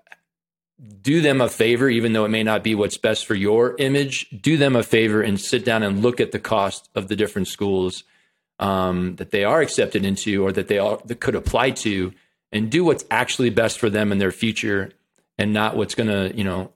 do 1.00 1.20
them 1.22 1.40
a 1.40 1.48
favor, 1.48 1.88
even 1.88 2.12
though 2.12 2.24
it 2.24 2.30
may 2.30 2.42
not 2.42 2.62
be 2.62 2.74
what's 2.74 2.98
best 2.98 3.24
for 3.24 3.34
your 3.34 3.76
image. 3.78 4.28
Do 4.30 4.56
them 4.56 4.76
a 4.76 4.82
favor 4.82 5.22
and 5.22 5.40
sit 5.40 5.64
down 5.64 5.82
and 5.82 6.02
look 6.02 6.20
at 6.20 6.32
the 6.32 6.38
cost 6.38 6.90
of 6.94 7.08
the 7.08 7.16
different 7.16 7.48
schools 7.48 8.04
um, 8.58 9.16
that 9.16 9.30
they 9.30 9.44
are 9.44 9.60
accepted 9.60 10.04
into 10.04 10.44
or 10.44 10.52
that 10.52 10.68
they 10.68 10.78
are, 10.78 11.00
that 11.06 11.20
could 11.20 11.34
apply 11.34 11.70
to, 11.70 12.12
and 12.52 12.70
do 12.70 12.84
what's 12.84 13.04
actually 13.10 13.50
best 13.50 13.78
for 13.78 13.88
them 13.88 14.12
and 14.12 14.20
their 14.20 14.32
future, 14.32 14.90
and 15.38 15.52
not 15.52 15.76
what's 15.76 15.94
gonna 15.94 16.30
you 16.34 16.44
know 16.44 16.72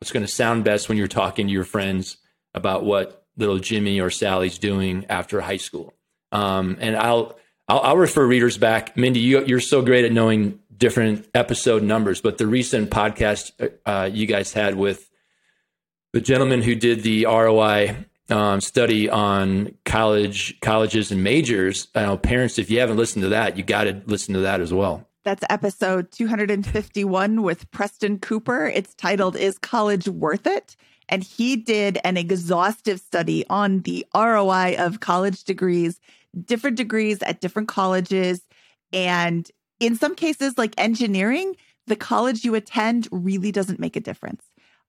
what's 0.00 0.10
gonna 0.12 0.28
sound 0.28 0.64
best 0.64 0.88
when 0.88 0.98
you're 0.98 1.06
talking 1.06 1.46
to 1.46 1.52
your 1.52 1.64
friends 1.64 2.16
about 2.54 2.84
what 2.84 3.26
little 3.36 3.58
Jimmy 3.58 4.00
or 4.00 4.10
Sally's 4.10 4.58
doing 4.58 5.06
after 5.08 5.40
high 5.40 5.56
school. 5.56 5.92
Um, 6.32 6.76
and 6.80 6.96
I'll, 6.96 7.38
I'll, 7.68 7.80
I'll 7.80 7.96
refer 7.96 8.26
readers 8.26 8.58
back. 8.58 8.96
Mindy, 8.96 9.20
you, 9.20 9.44
you're 9.44 9.60
so 9.60 9.82
great 9.82 10.04
at 10.04 10.12
knowing 10.12 10.60
different 10.76 11.28
episode 11.34 11.82
numbers, 11.82 12.20
but 12.20 12.38
the 12.38 12.46
recent 12.46 12.90
podcast 12.90 13.52
uh, 13.86 14.08
you 14.12 14.26
guys 14.26 14.52
had 14.52 14.74
with 14.76 15.10
the 16.12 16.20
gentleman 16.20 16.62
who 16.62 16.74
did 16.74 17.02
the 17.02 17.26
ROI 17.26 17.96
um, 18.30 18.60
study 18.60 19.08
on 19.08 19.74
college 19.84 20.60
colleges 20.60 21.10
and 21.10 21.22
majors. 21.22 21.88
Know 21.94 22.16
parents, 22.16 22.58
if 22.58 22.70
you 22.70 22.80
haven't 22.80 22.96
listened 22.96 23.22
to 23.24 23.30
that, 23.30 23.56
you 23.56 23.62
got 23.62 23.84
to 23.84 24.02
listen 24.06 24.34
to 24.34 24.40
that 24.40 24.60
as 24.60 24.72
well. 24.72 25.06
That's 25.24 25.44
episode 25.48 26.12
251 26.12 27.42
with 27.42 27.70
Preston 27.70 28.18
Cooper. 28.18 28.66
It's 28.66 28.94
titled 28.94 29.36
"Is 29.36 29.58
College 29.58 30.08
Worth 30.08 30.46
It?" 30.46 30.76
And 31.14 31.22
he 31.22 31.54
did 31.54 32.00
an 32.02 32.16
exhaustive 32.16 32.98
study 32.98 33.44
on 33.48 33.82
the 33.82 34.04
ROI 34.16 34.74
of 34.80 34.98
college 34.98 35.44
degrees, 35.44 36.00
different 36.44 36.76
degrees 36.76 37.22
at 37.22 37.40
different 37.40 37.68
colleges, 37.68 38.40
and 38.92 39.48
in 39.78 39.94
some 39.94 40.16
cases, 40.16 40.58
like 40.58 40.74
engineering, 40.76 41.54
the 41.86 41.94
college 41.94 42.44
you 42.44 42.56
attend 42.56 43.06
really 43.12 43.52
doesn't 43.52 43.78
make 43.78 43.94
a 43.94 44.00
difference. 44.00 44.42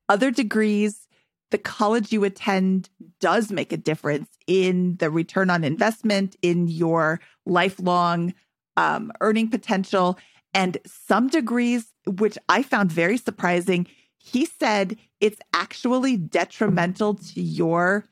Other 0.10 0.32
degrees, 0.32 1.08
the 1.52 1.60
college 1.60 2.12
you 2.12 2.24
attend 2.24 2.90
does 3.20 3.52
make 3.52 3.72
a 3.72 3.78
difference 3.78 4.30
in 4.48 4.96
the 4.96 5.12
return 5.12 5.52
on 5.52 5.64
investment, 5.64 6.36
in 6.42 6.68
your 6.68 7.20
lifelong 7.46 8.34
um, 8.78 9.12
earning 9.22 9.52
potential. 9.52 10.18
And 10.56 10.80
some 10.88 11.28
degrees, 11.28 11.86
which 12.08 12.36
I 12.50 12.64
found 12.64 12.92
very 12.92 13.18
surprising, 13.20 13.86
he 14.26 14.46
said 14.46 14.98
it's 15.22 15.40
actually 15.54 16.18
detrimental 16.18 17.14
to 17.14 17.42
your 17.42 18.06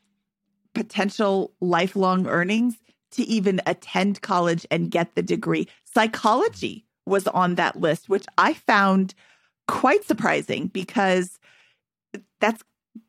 potential 0.75 1.53
lifelong 1.59 2.27
earnings 2.27 2.75
to 3.11 3.23
even 3.23 3.59
attend 3.65 4.21
college 4.21 4.65
and 4.69 4.91
get 4.91 5.15
the 5.15 5.23
degree. 5.23 5.67
Psychology 5.85 6.85
was 7.07 7.27
on 7.27 7.55
that 7.55 7.79
list, 7.81 8.09
which 8.09 8.25
I 8.37 8.53
found 8.53 9.15
quite 9.67 10.03
surprising 10.03 10.67
because 10.67 11.39
that's 12.39 12.63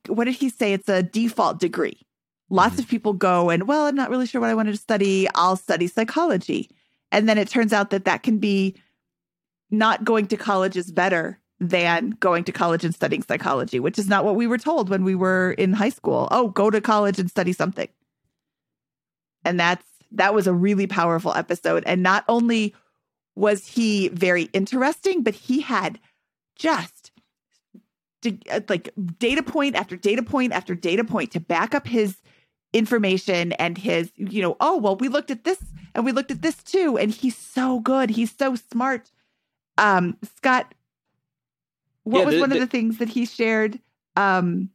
what 0.09 0.25
did 0.25 0.37
he 0.37 0.49
say? 0.49 0.73
It's 0.73 0.89
a 0.89 1.03
default 1.03 1.61
degree. 1.61 2.01
Lots 2.49 2.73
mm-hmm. 2.73 2.81
of 2.81 2.89
people 2.89 3.13
go 3.13 3.51
and, 3.51 3.69
well, 3.69 3.85
I'm 3.85 3.95
not 3.95 4.09
really 4.09 4.27
sure 4.27 4.41
what 4.41 4.51
I 4.51 4.55
wanted 4.55 4.73
to 4.73 4.79
study. 4.79 5.29
I'll 5.35 5.57
study 5.57 5.89
psychology. 5.89 6.71
And 7.13 7.29
then 7.29 7.37
it 7.37 7.49
turns 7.49 7.75
out 7.75 7.91
that 7.91 8.07
that 8.07 8.23
can 8.23 8.39
be 8.39 8.77
not 9.71 10.05
going 10.05 10.27
to 10.29 10.39
college 10.39 10.77
is 10.77 10.91
better 10.91 11.39
than 11.69 12.11
going 12.21 12.45
to 12.45 12.53
college 12.53 12.85
and 12.85 12.95
studying 12.95 13.23
psychology, 13.23 13.81
which 13.81 13.99
is 13.99 14.09
not 14.09 14.25
what 14.25 14.37
we 14.37 14.47
were 14.47 14.59
told 14.59 14.89
when 14.89 15.05
we 15.05 15.15
were 15.15 15.53
in 15.53 15.73
high 15.73 15.89
school. 15.91 16.29
Oh, 16.31 16.49
go 16.49 16.71
to 16.71 16.81
college 16.81 17.19
and 17.19 17.31
study 17.31 17.53
something. 17.53 17.89
And 19.45 19.61
that's 19.61 19.85
that 20.13 20.35
was 20.35 20.47
a 20.47 20.53
really 20.53 20.87
powerful 20.87 21.35
episode. 21.35 21.83
And 21.87 22.03
not 22.03 22.25
only 22.29 22.75
was 23.35 23.67
he 23.67 24.09
very 24.09 24.45
interesting, 24.53 25.23
but 25.23 25.35
he 25.35 25.61
had 25.61 25.99
just 26.57 27.11
uh, 28.25 28.61
like 28.69 28.91
data 29.19 29.43
point 29.43 29.75
after 29.77 29.97
data 29.97 30.23
point 30.23 30.53
after 30.53 30.75
data 30.75 31.05
point 31.05 31.33
to 31.33 31.41
back 31.41 31.75
up 31.75 31.87
his 31.87 32.17
information 32.73 33.53
and 33.53 33.77
his, 33.79 34.11
you 34.17 34.43
know, 34.43 34.57
oh, 34.61 34.77
well, 34.79 34.97
we 34.97 35.09
looked 35.09 35.31
at 35.31 35.45
this 35.45 35.59
and 35.95 36.05
we 36.05 36.13
looked 36.13 36.31
at 36.31 36.43
this 36.43 36.63
too. 36.63 36.97
And 36.99 37.13
he's 37.13 37.37
so 37.37 37.81
good. 37.81 38.11
He's 38.11 38.35
so 38.35 38.57
smart. 38.57 39.11
Um, 39.79 40.17
Scott, 40.37 40.75
what 42.05 42.21
yeah, 42.21 42.25
was 42.25 42.35
the, 42.37 42.41
one 42.41 42.51
the, 42.51 42.57
of 42.57 42.61
the 42.61 42.67
things 42.67 42.99
that 42.99 43.09
he 43.09 43.27
shared? 43.27 43.81
Um, 44.17 44.71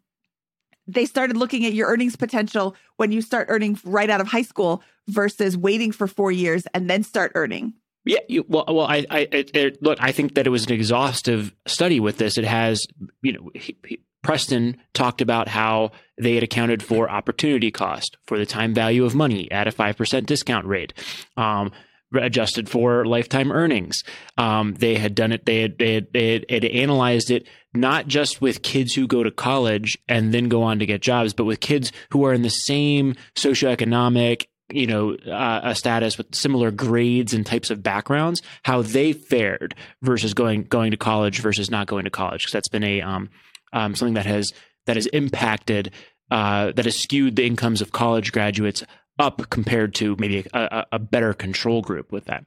they 0.88 1.06
started 1.06 1.38
looking 1.38 1.66
at 1.66 1.74
your 1.74 1.88
earnings 1.88 2.16
potential 2.16 2.76
when 2.98 3.12
you 3.12 3.22
start 3.22 3.48
earning 3.50 3.80
right 3.84 4.10
out 4.10 4.22
of 4.22 4.28
high 4.28 4.42
school 4.42 4.84
versus 5.08 5.56
waiting 5.56 5.92
for 5.92 6.08
four 6.08 6.32
years 6.32 6.66
and 6.74 6.90
then 6.90 7.04
start 7.04 7.32
earning. 7.36 7.74
Yeah, 8.06 8.20
you, 8.28 8.46
well, 8.48 8.66
well, 8.68 8.88
I, 8.88 9.06
I 9.10 9.20
it, 9.32 9.56
it, 9.56 9.84
look. 9.84 10.00
I 10.02 10.12
think 10.12 10.36
that 10.36 10.48
it 10.48 10.50
was 10.50 10.66
an 10.66 10.72
exhaustive 10.72 11.54
study 11.68 12.00
with 12.00 12.18
this. 12.18 12.38
It 12.38 12.46
has, 12.46 12.88
you 13.22 13.34
know, 13.34 13.52
he, 13.54 13.78
he, 13.86 14.00
Preston 14.24 14.78
talked 14.94 15.22
about 15.22 15.48
how 15.48 15.92
they 16.18 16.34
had 16.34 16.44
accounted 16.44 16.82
for 16.82 17.10
opportunity 17.10 17.72
cost 17.72 18.18
for 18.26 18.38
the 18.38 18.46
time 18.46 18.74
value 18.74 19.06
of 19.06 19.16
money 19.16 19.52
at 19.52 19.68
a 19.68 19.72
five 19.72 19.98
percent 19.98 20.28
discount 20.28 20.66
rate. 20.66 20.94
Um, 21.38 21.72
adjusted 22.14 22.70
for 22.70 23.06
lifetime 23.06 23.52
earnings. 23.52 24.04
Um, 24.38 24.74
they 24.76 24.96
had 24.96 25.16
done 25.16 25.32
it. 25.32 25.46
They 25.46 25.62
had, 25.62 25.78
they 25.78 25.94
had, 25.96 26.08
they 26.14 26.34
had, 26.34 26.46
had 26.50 26.66
analyzed 26.66 27.32
it 27.32 27.48
not 27.74 28.08
just 28.08 28.42
with 28.42 28.64
kids 28.64 28.94
who 28.94 29.08
go 29.08 29.24
to 29.24 29.32
college 29.32 29.98
and 30.08 30.34
then 30.34 30.50
go 30.50 30.64
on 30.64 30.80
to 30.80 30.86
get 30.86 31.02
jobs, 31.02 31.34
but 31.34 31.46
with 31.46 31.60
kids 31.60 31.92
who 32.12 32.26
are 32.26 32.34
in 32.34 32.42
the 32.42 32.50
same 32.50 33.16
socioeconomic 33.36 34.46
you 34.72 34.86
know 34.86 35.16
uh, 35.16 35.62
a 35.64 35.76
status 35.76 36.18
with 36.18 36.34
similar 36.34 36.72
grades 36.72 37.34
and 37.34 37.46
types 37.46 37.72
of 37.72 37.82
backgrounds 37.82 38.42
how 38.64 38.84
they 38.84 39.14
fared 39.14 39.74
versus 40.04 40.36
going 40.36 40.64
going 40.64 40.92
to 40.92 40.98
college 40.98 41.40
versus 41.40 41.72
not 41.72 41.88
going 41.88 42.04
to 42.04 42.12
college 42.12 42.44
because 42.44 42.54
that's 42.54 42.68
been 42.68 42.84
a 42.84 43.02
um, 43.02 43.30
um, 43.74 43.96
something 43.96 44.14
that 44.14 44.28
has 44.28 44.54
that 44.86 44.96
has 44.96 45.08
impacted 45.08 45.92
uh, 46.32 46.72
that 46.74 46.86
has 46.86 46.96
skewed 46.96 47.36
the 47.36 47.46
incomes 47.46 47.82
of 47.82 47.92
college 47.92 48.32
graduates 48.32 48.84
up 49.20 49.50
compared 49.50 49.94
to 49.94 50.16
maybe 50.18 50.46
a, 50.54 50.86
a, 50.94 51.00
better 51.00 51.34
control 51.34 51.82
group 51.82 52.12
with 52.12 52.26
that 52.26 52.46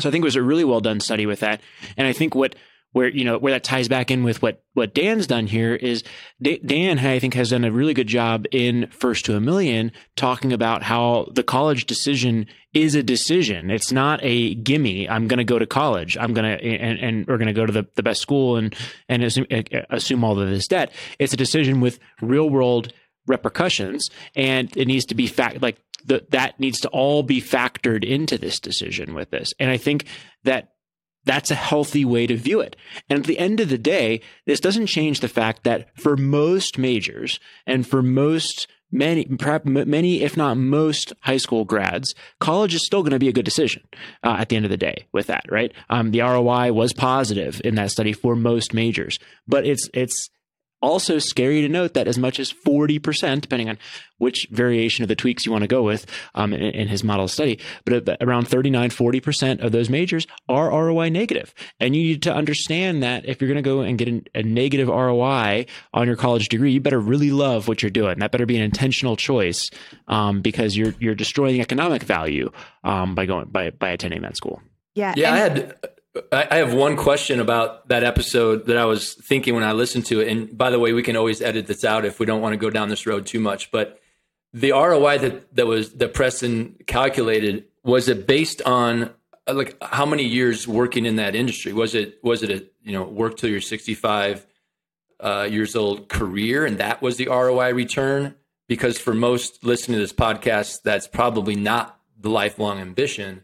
so 0.00 0.08
i 0.08 0.12
think 0.12 0.22
it 0.22 0.26
was 0.26 0.36
a 0.36 0.42
really 0.42 0.64
well 0.64 0.80
done 0.80 1.00
study 1.00 1.26
with 1.26 1.40
that 1.40 1.60
and 1.96 2.06
i 2.06 2.12
think 2.12 2.34
what 2.34 2.54
where 2.96 3.08
you 3.08 3.24
know 3.24 3.36
where 3.36 3.52
that 3.52 3.62
ties 3.62 3.88
back 3.88 4.10
in 4.10 4.24
with 4.24 4.40
what 4.40 4.62
what 4.72 4.94
Dan's 4.94 5.26
done 5.26 5.46
here 5.46 5.74
is 5.74 6.02
Dan 6.40 6.98
I 6.98 7.18
think 7.18 7.34
has 7.34 7.50
done 7.50 7.62
a 7.64 7.70
really 7.70 7.92
good 7.92 8.06
job 8.06 8.46
in 8.52 8.86
First 8.86 9.26
to 9.26 9.36
a 9.36 9.40
Million 9.40 9.92
talking 10.16 10.50
about 10.50 10.82
how 10.82 11.28
the 11.30 11.42
college 11.42 11.84
decision 11.84 12.46
is 12.72 12.94
a 12.94 13.02
decision. 13.02 13.70
It's 13.70 13.92
not 13.92 14.20
a 14.22 14.54
gimme. 14.54 15.10
I'm 15.10 15.28
going 15.28 15.36
to 15.36 15.44
go 15.44 15.58
to 15.58 15.66
college. 15.66 16.16
I'm 16.16 16.32
going 16.32 16.58
to 16.58 16.64
and, 16.64 16.98
and 16.98 17.26
we're 17.26 17.36
going 17.36 17.48
to 17.48 17.52
go 17.52 17.66
to 17.66 17.72
the, 17.72 17.86
the 17.96 18.02
best 18.02 18.22
school 18.22 18.56
and 18.56 18.74
and 19.10 19.22
assume, 19.22 19.46
assume 19.90 20.24
all 20.24 20.40
of 20.40 20.48
this 20.48 20.66
debt. 20.66 20.90
It's 21.18 21.34
a 21.34 21.36
decision 21.36 21.82
with 21.82 21.98
real 22.22 22.48
world 22.48 22.94
repercussions 23.26 24.08
and 24.34 24.74
it 24.74 24.86
needs 24.86 25.04
to 25.06 25.14
be 25.14 25.26
fact 25.26 25.60
like 25.60 25.76
the, 26.06 26.24
that 26.30 26.58
needs 26.58 26.80
to 26.80 26.88
all 26.88 27.22
be 27.22 27.40
factored 27.40 28.04
into 28.04 28.38
this 28.38 28.60
decision 28.60 29.14
with 29.14 29.30
this. 29.30 29.52
And 29.58 29.70
I 29.70 29.76
think 29.76 30.06
that 30.44 30.72
that's 31.24 31.50
a 31.50 31.56
healthy 31.56 32.04
way 32.04 32.26
to 32.26 32.36
view 32.36 32.60
it. 32.60 32.76
And 33.10 33.18
at 33.18 33.26
the 33.26 33.38
end 33.38 33.60
of 33.60 33.68
the 33.68 33.78
day, 33.78 34.20
this 34.46 34.60
doesn't 34.60 34.86
change 34.86 35.20
the 35.20 35.28
fact 35.28 35.64
that 35.64 35.88
for 35.98 36.16
most 36.16 36.78
majors 36.78 37.40
and 37.66 37.86
for 37.86 38.00
most 38.00 38.68
many, 38.92 39.26
many, 39.64 40.22
if 40.22 40.36
not 40.36 40.56
most 40.56 41.12
high 41.20 41.36
school 41.36 41.64
grads, 41.64 42.14
college 42.38 42.74
is 42.74 42.86
still 42.86 43.02
going 43.02 43.10
to 43.10 43.18
be 43.18 43.28
a 43.28 43.32
good 43.32 43.44
decision 43.44 43.82
uh, 44.22 44.36
at 44.38 44.48
the 44.48 44.56
end 44.56 44.64
of 44.64 44.70
the 44.70 44.76
day 44.76 45.08
with 45.12 45.26
that, 45.26 45.44
right? 45.50 45.72
Um, 45.90 46.12
the 46.12 46.20
ROI 46.20 46.72
was 46.72 46.92
positive 46.92 47.60
in 47.64 47.74
that 47.74 47.90
study 47.90 48.12
for 48.12 48.36
most 48.36 48.72
majors, 48.72 49.18
but 49.48 49.66
it's, 49.66 49.90
it's, 49.92 50.30
also 50.82 51.18
scary 51.18 51.62
to 51.62 51.68
note 51.68 51.94
that 51.94 52.08
as 52.08 52.18
much 52.18 52.38
as 52.38 52.52
40%, 52.52 53.40
depending 53.40 53.68
on 53.68 53.78
which 54.18 54.46
variation 54.50 55.02
of 55.02 55.08
the 55.08 55.16
tweaks 55.16 55.44
you 55.44 55.52
want 55.52 55.62
to 55.62 55.68
go 55.68 55.82
with 55.82 56.06
um, 56.34 56.52
in, 56.52 56.62
in, 56.62 56.88
his 56.88 57.04
model 57.04 57.28
study, 57.28 57.58
but 57.84 58.16
around 58.20 58.48
39, 58.48 58.90
40% 58.90 59.64
of 59.64 59.72
those 59.72 59.90
majors 59.90 60.26
are 60.48 60.70
ROI 60.70 61.08
negative. 61.10 61.54
And 61.80 61.94
you 61.94 62.02
need 62.02 62.22
to 62.22 62.34
understand 62.34 63.02
that 63.02 63.26
if 63.26 63.40
you're 63.40 63.48
going 63.48 63.62
to 63.62 63.68
go 63.68 63.80
and 63.80 63.98
get 63.98 64.08
an, 64.08 64.24
a 64.34 64.42
negative 64.42 64.88
ROI 64.88 65.66
on 65.92 66.06
your 66.06 66.16
college 66.16 66.48
degree, 66.48 66.72
you 66.72 66.80
better 66.80 67.00
really 67.00 67.30
love 67.30 67.68
what 67.68 67.82
you're 67.82 67.90
doing. 67.90 68.18
That 68.18 68.30
better 68.30 68.46
be 68.46 68.56
an 68.56 68.62
intentional 68.62 69.16
choice 69.16 69.70
um, 70.08 70.40
because 70.40 70.76
you're, 70.76 70.94
you're 70.98 71.14
destroying 71.14 71.60
economic 71.60 72.02
value 72.02 72.50
um, 72.84 73.14
by 73.14 73.26
going, 73.26 73.48
by, 73.48 73.70
by 73.70 73.90
attending 73.90 74.22
that 74.22 74.36
school. 74.36 74.62
Yeah. 74.94 75.14
Yeah. 75.16 75.34
And- 75.34 75.36
I 75.36 75.38
had, 75.38 75.76
I, 76.32 76.56
have 76.56 76.74
one 76.74 76.96
question 76.96 77.40
about 77.40 77.88
that 77.88 78.04
episode 78.04 78.66
that 78.66 78.76
I 78.76 78.84
was 78.84 79.14
thinking 79.14 79.54
when 79.54 79.64
I 79.64 79.72
listened 79.72 80.06
to 80.06 80.20
it. 80.20 80.28
And 80.28 80.56
by 80.56 80.70
the 80.70 80.78
way, 80.78 80.92
we 80.92 81.02
can 81.02 81.16
always 81.16 81.42
edit 81.42 81.66
this 81.66 81.84
out 81.84 82.04
if 82.04 82.20
we 82.20 82.26
don't 82.26 82.40
want 82.40 82.52
to 82.52 82.58
go 82.58 82.70
down 82.70 82.88
this 82.88 83.06
road 83.06 83.26
too 83.26 83.40
much. 83.40 83.70
But 83.70 84.00
the 84.52 84.72
ROI 84.72 85.18
that 85.18 85.54
that 85.56 85.66
was 85.66 85.92
that 85.94 86.14
Preston 86.14 86.76
calculated 86.86 87.64
was 87.82 88.08
it 88.08 88.26
based 88.26 88.62
on 88.62 89.10
like 89.46 89.76
how 89.82 90.06
many 90.06 90.24
years 90.24 90.66
working 90.66 91.06
in 91.06 91.16
that 91.16 91.34
industry? 91.34 91.72
Was 91.72 91.94
it 91.94 92.18
was 92.22 92.42
it 92.42 92.50
a 92.50 92.66
you 92.82 92.92
know 92.92 93.04
work 93.04 93.36
till 93.36 93.50
you're 93.50 93.60
65 93.60 94.46
uh, 95.20 95.48
years 95.50 95.76
old 95.76 96.08
career, 96.08 96.64
and 96.64 96.78
that 96.78 97.02
was 97.02 97.16
the 97.16 97.26
ROI 97.28 97.72
return? 97.74 98.34
Because 98.68 98.98
for 98.98 99.14
most 99.14 99.64
listening 99.64 99.96
to 99.96 100.02
this 100.02 100.12
podcast, 100.12 100.82
that's 100.82 101.06
probably 101.06 101.54
not 101.54 102.00
the 102.18 102.30
lifelong 102.30 102.80
ambition. 102.80 103.42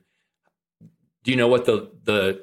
Do 1.22 1.30
you 1.30 1.36
know 1.36 1.48
what 1.48 1.64
the 1.64 1.90
the 2.04 2.42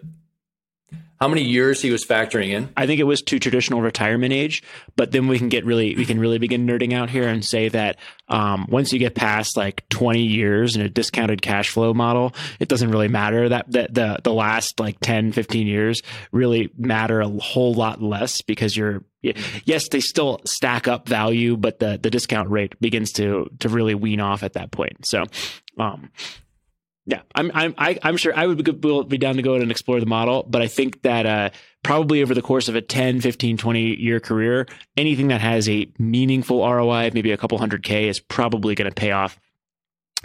how 1.19 1.27
many 1.27 1.43
years 1.43 1.81
he 1.81 1.91
was 1.91 2.05
factoring 2.05 2.49
in? 2.49 2.69
I 2.77 2.87
think 2.87 3.01
it 3.01 3.03
was 3.03 3.21
to 3.23 3.39
traditional 3.39 3.81
retirement 3.81 4.31
age, 4.31 4.63
but 4.95 5.11
then 5.11 5.27
we 5.27 5.37
can 5.37 5.49
get 5.49 5.65
really 5.65 5.93
we 5.95 6.05
can 6.05 6.19
really 6.19 6.37
begin 6.37 6.65
nerding 6.65 6.93
out 6.93 7.09
here 7.09 7.27
and 7.27 7.43
say 7.43 7.67
that 7.69 7.97
um, 8.29 8.67
once 8.69 8.93
you 8.93 8.99
get 8.99 9.15
past 9.15 9.57
like 9.57 9.87
20 9.89 10.21
years 10.21 10.75
in 10.77 10.81
a 10.81 10.89
discounted 10.89 11.41
cash 11.41 11.69
flow 11.69 11.93
model, 11.93 12.33
it 12.59 12.69
doesn't 12.69 12.89
really 12.89 13.09
matter 13.09 13.49
that, 13.49 13.69
that 13.71 13.93
the 13.93 14.19
the 14.23 14.33
last 14.33 14.79
like 14.79 14.99
10, 15.01 15.33
15 15.33 15.67
years 15.67 16.01
really 16.31 16.71
matter 16.77 17.19
a 17.19 17.27
whole 17.27 17.73
lot 17.73 18.01
less 18.01 18.41
because 18.41 18.77
you're 18.77 19.03
yes, 19.21 19.89
they 19.89 19.99
still 19.99 20.39
stack 20.45 20.87
up 20.87 21.07
value, 21.07 21.57
but 21.57 21.79
the 21.79 21.99
the 22.01 22.09
discount 22.09 22.49
rate 22.49 22.79
begins 22.79 23.11
to 23.13 23.49
to 23.59 23.67
really 23.67 23.95
wean 23.95 24.21
off 24.21 24.43
at 24.43 24.53
that 24.53 24.71
point. 24.71 25.05
So 25.05 25.25
um, 25.77 26.11
yeah, 27.09 27.21
I'm 27.33 27.49
I'm 27.55 27.73
I, 27.75 27.89
am 27.89 27.99
i 28.03 28.09
am 28.09 28.17
sure 28.17 28.35
I 28.35 28.45
would 28.45 28.63
be, 28.63 29.03
be 29.07 29.17
down 29.17 29.37
to 29.37 29.41
go 29.41 29.55
and 29.55 29.71
explore 29.71 29.99
the 29.99 30.05
model, 30.05 30.45
but 30.47 30.61
I 30.61 30.67
think 30.67 31.01
that 31.01 31.25
uh, 31.25 31.49
probably 31.81 32.21
over 32.21 32.35
the 32.35 32.43
course 32.43 32.69
of 32.69 32.75
a 32.75 32.81
10, 32.81 33.21
15, 33.21 33.57
20 33.57 33.95
year 33.99 34.19
career, 34.19 34.67
anything 34.95 35.29
that 35.29 35.41
has 35.41 35.67
a 35.67 35.91
meaningful 35.97 36.59
ROI, 36.59 37.07
of 37.07 37.15
maybe 37.15 37.31
a 37.31 37.37
couple 37.37 37.57
hundred 37.57 37.81
K, 37.81 38.07
is 38.07 38.19
probably 38.19 38.75
going 38.75 38.91
to 38.91 38.93
pay 38.93 39.09
off 39.09 39.39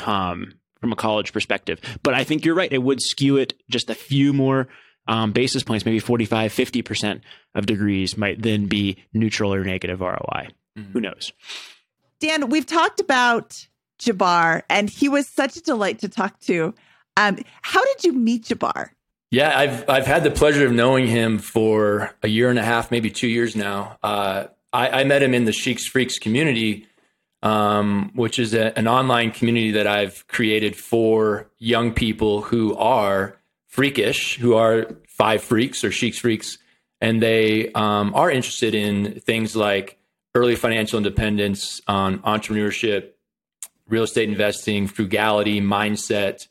um, 0.05 0.53
from 0.78 0.93
a 0.93 0.97
college 0.97 1.32
perspective. 1.32 1.80
But 2.03 2.12
I 2.12 2.22
think 2.22 2.45
you're 2.45 2.55
right; 2.55 2.70
it 2.70 2.82
would 2.82 3.01
skew 3.01 3.39
it 3.39 3.55
just 3.70 3.89
a 3.89 3.95
few 3.95 4.35
more 4.35 4.68
um, 5.09 5.32
basis 5.32 5.62
points, 5.62 5.87
maybe 5.87 6.01
45, 6.01 6.53
50 6.53 6.82
percent 6.82 7.22
of 7.55 7.64
degrees 7.64 8.18
might 8.18 8.43
then 8.43 8.66
be 8.66 8.99
neutral 9.14 9.55
or 9.55 9.64
negative 9.64 10.03
ROI. 10.03 10.49
Mm-hmm. 10.78 10.93
Who 10.93 11.01
knows? 11.01 11.32
Dan, 12.20 12.51
we've 12.51 12.66
talked 12.66 13.01
about 13.01 13.66
Jabbar, 14.05 14.63
and 14.69 14.89
he 14.89 15.09
was 15.09 15.29
such 15.29 15.57
a 15.57 15.61
delight 15.61 15.99
to 16.01 16.09
talk 16.09 16.39
to. 16.41 16.75
Um, 17.17 17.39
how 17.63 17.85
did 17.85 18.05
you 18.05 18.13
meet 18.13 18.45
Jabbar? 18.45 18.91
Yeah, 19.31 19.59
I've 19.59 19.89
I've 19.89 20.07
had 20.07 20.23
the 20.23 20.31
pleasure 20.31 20.65
of 20.65 20.73
knowing 20.73 21.07
him 21.07 21.39
for 21.39 22.15
a 22.23 22.29
year 22.29 22.51
and 22.51 22.59
a 22.59 22.63
half, 22.63 22.91
maybe 22.91 23.11
two 23.11 23.27
years 23.27 23.57
now. 23.57 23.99
Uh, 24.03 24.45
I, 24.73 25.01
I, 25.01 25.05
met 25.05 25.23
him 25.23 25.35
in 25.35 25.45
the 25.45 25.53
Sheeks 25.53 25.87
Freaks 25.87 26.19
community, 26.19 26.87
um, 27.43 28.13
which 28.15 28.39
is 28.39 28.55
a, 28.55 28.77
an 28.79 28.87
online 28.87 29.33
community 29.33 29.73
that 29.73 29.89
I've 29.89 30.27
created 30.29 30.77
for 30.77 31.51
young 31.59 31.93
people 31.93 32.43
who 32.43 32.77
are 32.77 33.37
freakish, 33.67 34.37
who 34.37 34.55
are 34.55 34.87
FI 35.09 35.39
freaks 35.39 35.83
or 35.83 35.91
Sheeks 35.91 36.19
Freaks, 36.19 36.59
and 37.01 37.21
they 37.21 37.73
um, 37.73 38.15
are 38.15 38.31
interested 38.31 38.75
in 38.75 39.21
things 39.21 39.57
like 39.57 39.99
early 40.37 40.55
financial 40.55 40.97
independence, 40.97 41.81
on 41.87 42.19
entrepreneurship, 42.21 43.14
real 43.89 44.05
estate 44.05 44.28
investing, 44.28 44.87
frugality, 44.87 45.61
mindset, 45.61 46.47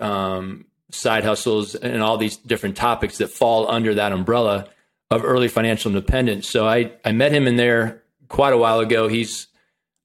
um, 0.00 0.66
side 0.90 1.24
hustles, 1.24 1.74
and 1.74 2.02
all 2.02 2.16
these 2.16 2.36
different 2.36 2.76
topics 2.76 3.18
that 3.18 3.28
fall 3.28 3.70
under 3.70 3.94
that 3.94 4.12
umbrella 4.12 4.68
of 5.10 5.24
early 5.24 5.48
financial 5.48 5.90
independence. 5.90 6.48
So 6.48 6.66
I, 6.66 6.92
I 7.04 7.12
met 7.12 7.32
him 7.32 7.46
in 7.46 7.56
there 7.56 8.02
quite 8.28 8.52
a 8.52 8.58
while 8.58 8.80
ago. 8.80 9.08
He's 9.08 9.48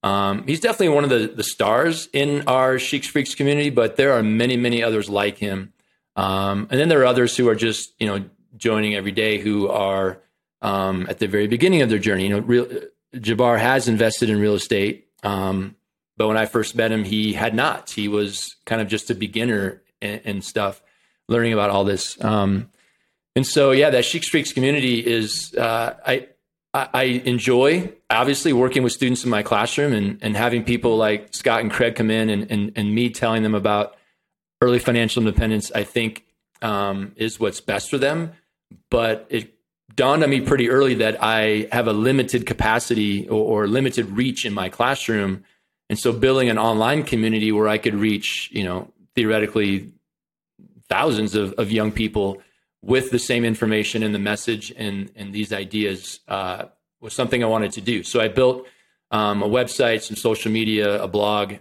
um, 0.03 0.45
he's 0.45 0.59
definitely 0.59 0.89
one 0.89 1.03
of 1.03 1.09
the, 1.09 1.27
the 1.27 1.43
stars 1.43 2.07
in 2.13 2.43
our 2.47 2.77
Sheeks 2.79 3.07
Freaks 3.07 3.35
community, 3.35 3.69
but 3.69 3.95
there 3.95 4.13
are 4.13 4.23
many, 4.23 4.55
many 4.55 4.83
others 4.83 5.09
like 5.09 5.37
him. 5.37 5.73
Um, 6.15 6.67
and 6.69 6.79
then 6.79 6.87
there 6.87 7.01
are 7.01 7.05
others 7.05 7.35
who 7.35 7.49
are 7.49 7.55
just, 7.55 7.93
you 7.99 8.07
know, 8.07 8.23
joining 8.55 8.95
every 8.95 9.11
day 9.11 9.37
who 9.37 9.67
are 9.69 10.21
um, 10.61 11.07
at 11.09 11.19
the 11.19 11.27
very 11.27 11.47
beginning 11.47 11.81
of 11.81 11.89
their 11.89 11.99
journey. 11.99 12.23
You 12.23 12.29
know, 12.29 12.39
real, 12.39 12.67
Jabbar 13.15 13.59
has 13.59 13.87
invested 13.87 14.29
in 14.29 14.39
real 14.39 14.53
estate. 14.53 15.07
Um, 15.23 15.75
but 16.17 16.27
when 16.27 16.37
I 16.37 16.47
first 16.47 16.75
met 16.75 16.91
him, 16.91 17.03
he 17.03 17.33
had 17.33 17.53
not. 17.53 17.91
He 17.91 18.07
was 18.07 18.55
kind 18.65 18.81
of 18.81 18.87
just 18.87 19.09
a 19.11 19.15
beginner 19.15 19.83
and, 20.01 20.43
stuff, 20.43 20.81
learning 21.27 21.53
about 21.53 21.69
all 21.69 21.83
this. 21.83 22.21
Um, 22.23 22.69
and 23.35 23.45
so, 23.45 23.71
yeah, 23.71 23.91
that 23.91 24.03
Sheeks 24.03 24.27
Freaks 24.27 24.51
community 24.51 24.99
is 24.99 25.53
uh, 25.55 25.93
I, 26.05 26.27
I 26.73 27.03
enjoy 27.03 27.93
obviously 28.09 28.53
working 28.53 28.83
with 28.83 28.93
students 28.93 29.23
in 29.23 29.29
my 29.29 29.43
classroom 29.43 29.93
and, 29.93 30.19
and 30.21 30.35
having 30.35 30.63
people 30.63 30.97
like 30.97 31.33
Scott 31.33 31.61
and 31.61 31.71
Craig 31.71 31.95
come 31.95 32.11
in 32.11 32.29
and, 32.29 32.51
and, 32.51 32.71
and 32.75 32.93
me 32.93 33.09
telling 33.09 33.43
them 33.43 33.55
about 33.55 33.95
early 34.61 34.79
financial 34.79 35.21
independence. 35.21 35.71
I 35.73 35.83
think 35.83 36.25
um, 36.61 37.13
is 37.15 37.39
what's 37.39 37.61
best 37.61 37.89
for 37.89 37.97
them. 37.97 38.33
But 38.89 39.27
it 39.29 39.53
dawned 39.95 40.23
on 40.23 40.29
me 40.29 40.41
pretty 40.41 40.69
early 40.69 40.95
that 40.95 41.23
I 41.23 41.67
have 41.71 41.87
a 41.87 41.93
limited 41.93 42.45
capacity 42.45 43.27
or, 43.27 43.63
or 43.63 43.67
limited 43.67 44.09
reach 44.11 44.45
in 44.45 44.53
my 44.53 44.69
classroom 44.69 45.43
and 45.89 45.97
so 45.97 46.11
building 46.11 46.49
an 46.49 46.57
online 46.57 47.03
community 47.03 47.51
where 47.51 47.67
I 47.67 47.77
could 47.77 47.95
reach, 47.95 48.49
you 48.51 48.63
know, 48.63 48.91
theoretically 49.15 49.91
thousands 50.89 51.35
of, 51.35 51.53
of 51.53 51.71
young 51.71 51.91
people 51.91 52.41
with 52.81 53.11
the 53.11 53.19
same 53.19 53.43
information 53.43 54.03
and 54.03 54.13
the 54.13 54.19
message 54.19 54.73
and, 54.77 55.11
and 55.15 55.33
these 55.33 55.51
ideas 55.51 56.19
uh, 56.27 56.65
was 57.01 57.13
something 57.13 57.43
I 57.43 57.47
wanted 57.47 57.71
to 57.73 57.81
do. 57.81 58.03
So 58.03 58.19
I 58.19 58.27
built 58.27 58.67
um, 59.11 59.41
a 59.41 59.47
website, 59.47 60.01
some 60.01 60.15
social 60.15 60.51
media, 60.51 61.01
a 61.01 61.07
blog, 61.07 61.55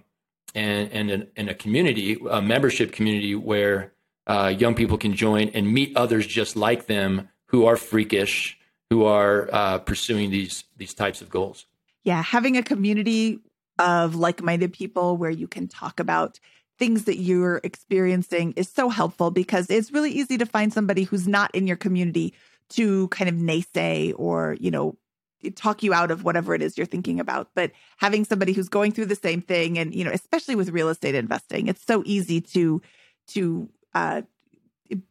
and, 0.54 0.90
and, 0.92 1.10
an, 1.10 1.28
and 1.36 1.48
a 1.48 1.54
community, 1.54 2.18
a 2.30 2.42
membership 2.42 2.92
community 2.92 3.34
where 3.34 3.92
uh, 4.26 4.52
young 4.56 4.74
people 4.74 4.98
can 4.98 5.14
join 5.14 5.48
and 5.50 5.72
meet 5.72 5.96
others 5.96 6.26
just 6.26 6.56
like 6.56 6.86
them 6.86 7.28
who 7.46 7.66
are 7.66 7.76
freakish, 7.76 8.58
who 8.90 9.04
are 9.04 9.48
uh, 9.52 9.78
pursuing 9.78 10.30
these 10.30 10.64
these 10.76 10.94
types 10.94 11.20
of 11.20 11.30
goals. 11.30 11.66
Yeah, 12.04 12.22
having 12.22 12.56
a 12.56 12.62
community 12.62 13.40
of 13.78 14.14
like 14.14 14.42
minded 14.42 14.72
people 14.72 15.16
where 15.16 15.30
you 15.30 15.46
can 15.46 15.68
talk 15.68 16.00
about 16.00 16.38
things 16.78 17.04
that 17.04 17.18
you're 17.18 17.60
experiencing 17.64 18.52
is 18.52 18.68
so 18.68 18.88
helpful 18.88 19.30
because 19.30 19.70
it's 19.70 19.92
really 19.92 20.10
easy 20.10 20.36
to 20.38 20.46
find 20.46 20.72
somebody 20.72 21.04
who's 21.04 21.26
not 21.26 21.54
in 21.54 21.66
your 21.66 21.76
community 21.76 22.34
to 22.68 23.08
kind 23.08 23.28
of 23.28 23.36
naysay 23.36 24.12
or, 24.16 24.56
you 24.60 24.70
know, 24.70 24.96
talk 25.54 25.82
you 25.82 25.94
out 25.94 26.10
of 26.10 26.24
whatever 26.24 26.54
it 26.54 26.62
is 26.62 26.76
you're 26.76 26.86
thinking 26.86 27.20
about. 27.20 27.48
But 27.54 27.70
having 27.98 28.24
somebody 28.24 28.52
who's 28.52 28.68
going 28.68 28.92
through 28.92 29.06
the 29.06 29.14
same 29.14 29.40
thing 29.40 29.78
and, 29.78 29.94
you 29.94 30.04
know, 30.04 30.10
especially 30.10 30.56
with 30.56 30.70
real 30.70 30.88
estate 30.88 31.14
investing, 31.14 31.68
it's 31.68 31.84
so 31.84 32.02
easy 32.04 32.40
to, 32.40 32.82
to, 33.28 33.68
uh, 33.94 34.22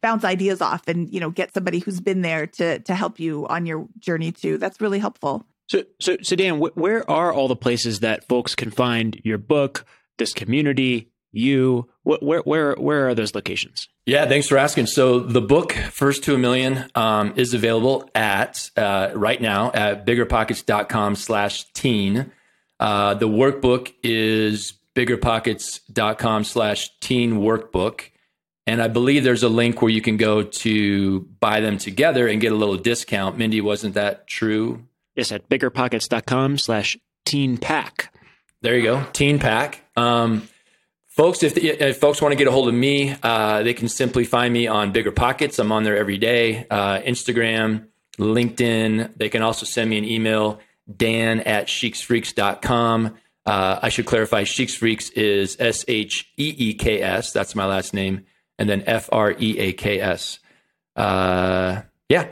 bounce 0.00 0.24
ideas 0.24 0.62
off 0.62 0.88
and 0.88 1.12
you 1.12 1.20
know 1.20 1.30
get 1.30 1.52
somebody 1.52 1.80
who's 1.80 2.00
been 2.00 2.22
there 2.22 2.46
to 2.46 2.78
to 2.78 2.94
help 2.94 3.20
you 3.20 3.46
on 3.48 3.66
your 3.66 3.86
journey 3.98 4.32
too 4.32 4.56
that's 4.56 4.80
really 4.80 4.98
helpful 4.98 5.44
so, 5.66 5.82
so, 6.00 6.16
so 6.22 6.36
Dan, 6.36 6.60
wh- 6.60 6.76
where 6.76 7.08
are 7.10 7.32
all 7.32 7.48
the 7.48 7.56
places 7.56 8.00
that 8.00 8.28
folks 8.28 8.54
can 8.54 8.70
find 8.70 9.20
your 9.24 9.38
book, 9.38 9.84
this 10.18 10.32
community, 10.32 11.10
you? 11.32 11.88
Wh- 12.02 12.22
where, 12.22 12.40
where, 12.40 12.74
where 12.74 13.08
are 13.08 13.14
those 13.14 13.34
locations? 13.34 13.88
Yeah, 14.06 14.26
thanks 14.26 14.48
for 14.48 14.58
asking. 14.58 14.86
So, 14.86 15.20
the 15.20 15.40
book 15.40 15.72
First 15.72 16.24
to 16.24 16.34
a 16.34 16.38
Million 16.38 16.90
um, 16.94 17.32
is 17.36 17.54
available 17.54 18.10
at 18.14 18.70
uh, 18.76 19.10
right 19.14 19.40
now 19.40 19.70
at 19.72 20.04
biggerpockets.com/teen. 20.06 22.32
Uh, 22.78 23.14
the 23.14 23.28
workbook 23.28 23.94
is 24.02 24.74
biggerpockets.com/teen 24.94 27.32
workbook. 27.32 28.00
And 28.68 28.82
I 28.82 28.88
believe 28.88 29.22
there's 29.22 29.44
a 29.44 29.48
link 29.48 29.80
where 29.80 29.92
you 29.92 30.02
can 30.02 30.16
go 30.16 30.42
to 30.42 31.20
buy 31.38 31.60
them 31.60 31.78
together 31.78 32.26
and 32.26 32.40
get 32.40 32.50
a 32.52 32.56
little 32.56 32.76
discount. 32.76 33.38
Mindy, 33.38 33.60
wasn't 33.60 33.94
that 33.94 34.26
true? 34.26 34.82
Yes, 35.16 35.32
at 35.32 35.48
biggerpockets.com 35.48 36.58
slash 36.58 36.96
teen 37.24 37.56
pack. 37.56 38.14
There 38.62 38.76
you 38.76 38.82
go, 38.82 39.06
teen 39.12 39.38
pack. 39.38 39.82
Um, 39.96 40.48
folks, 41.08 41.42
if, 41.42 41.56
if, 41.56 41.98
folks 41.98 42.20
want 42.20 42.32
to 42.32 42.36
get 42.36 42.46
a 42.46 42.52
hold 42.52 42.68
of 42.68 42.74
me, 42.74 43.16
uh, 43.22 43.62
they 43.62 43.74
can 43.74 43.88
simply 43.88 44.24
find 44.24 44.52
me 44.52 44.66
on 44.66 44.92
Bigger 44.92 45.12
Pockets. 45.12 45.58
I'm 45.58 45.72
on 45.72 45.84
there 45.84 45.96
every 45.96 46.18
day. 46.18 46.66
Uh, 46.70 46.98
Instagram, 47.00 47.86
LinkedIn. 48.18 49.16
They 49.16 49.28
can 49.28 49.42
also 49.42 49.66
send 49.66 49.90
me 49.90 49.98
an 49.98 50.04
email, 50.04 50.60
dan 50.94 51.40
at 51.40 51.66
sheeksfreaks.com. 51.66 53.16
Uh, 53.46 53.78
I 53.80 53.88
should 53.90 54.06
clarify, 54.06 54.42
Sheeks 54.44 54.74
Freaks 54.74 55.10
is 55.10 55.56
S 55.60 55.84
H 55.86 56.30
E 56.36 56.54
E 56.58 56.74
K 56.74 57.00
S. 57.00 57.32
That's 57.32 57.54
my 57.54 57.64
last 57.64 57.94
name. 57.94 58.26
And 58.58 58.68
then 58.68 58.82
F 58.86 59.08
R 59.12 59.32
E 59.38 59.58
A 59.58 59.72
K 59.72 60.00
S. 60.00 60.40
Uh, 60.96 61.82
yeah, 62.08 62.26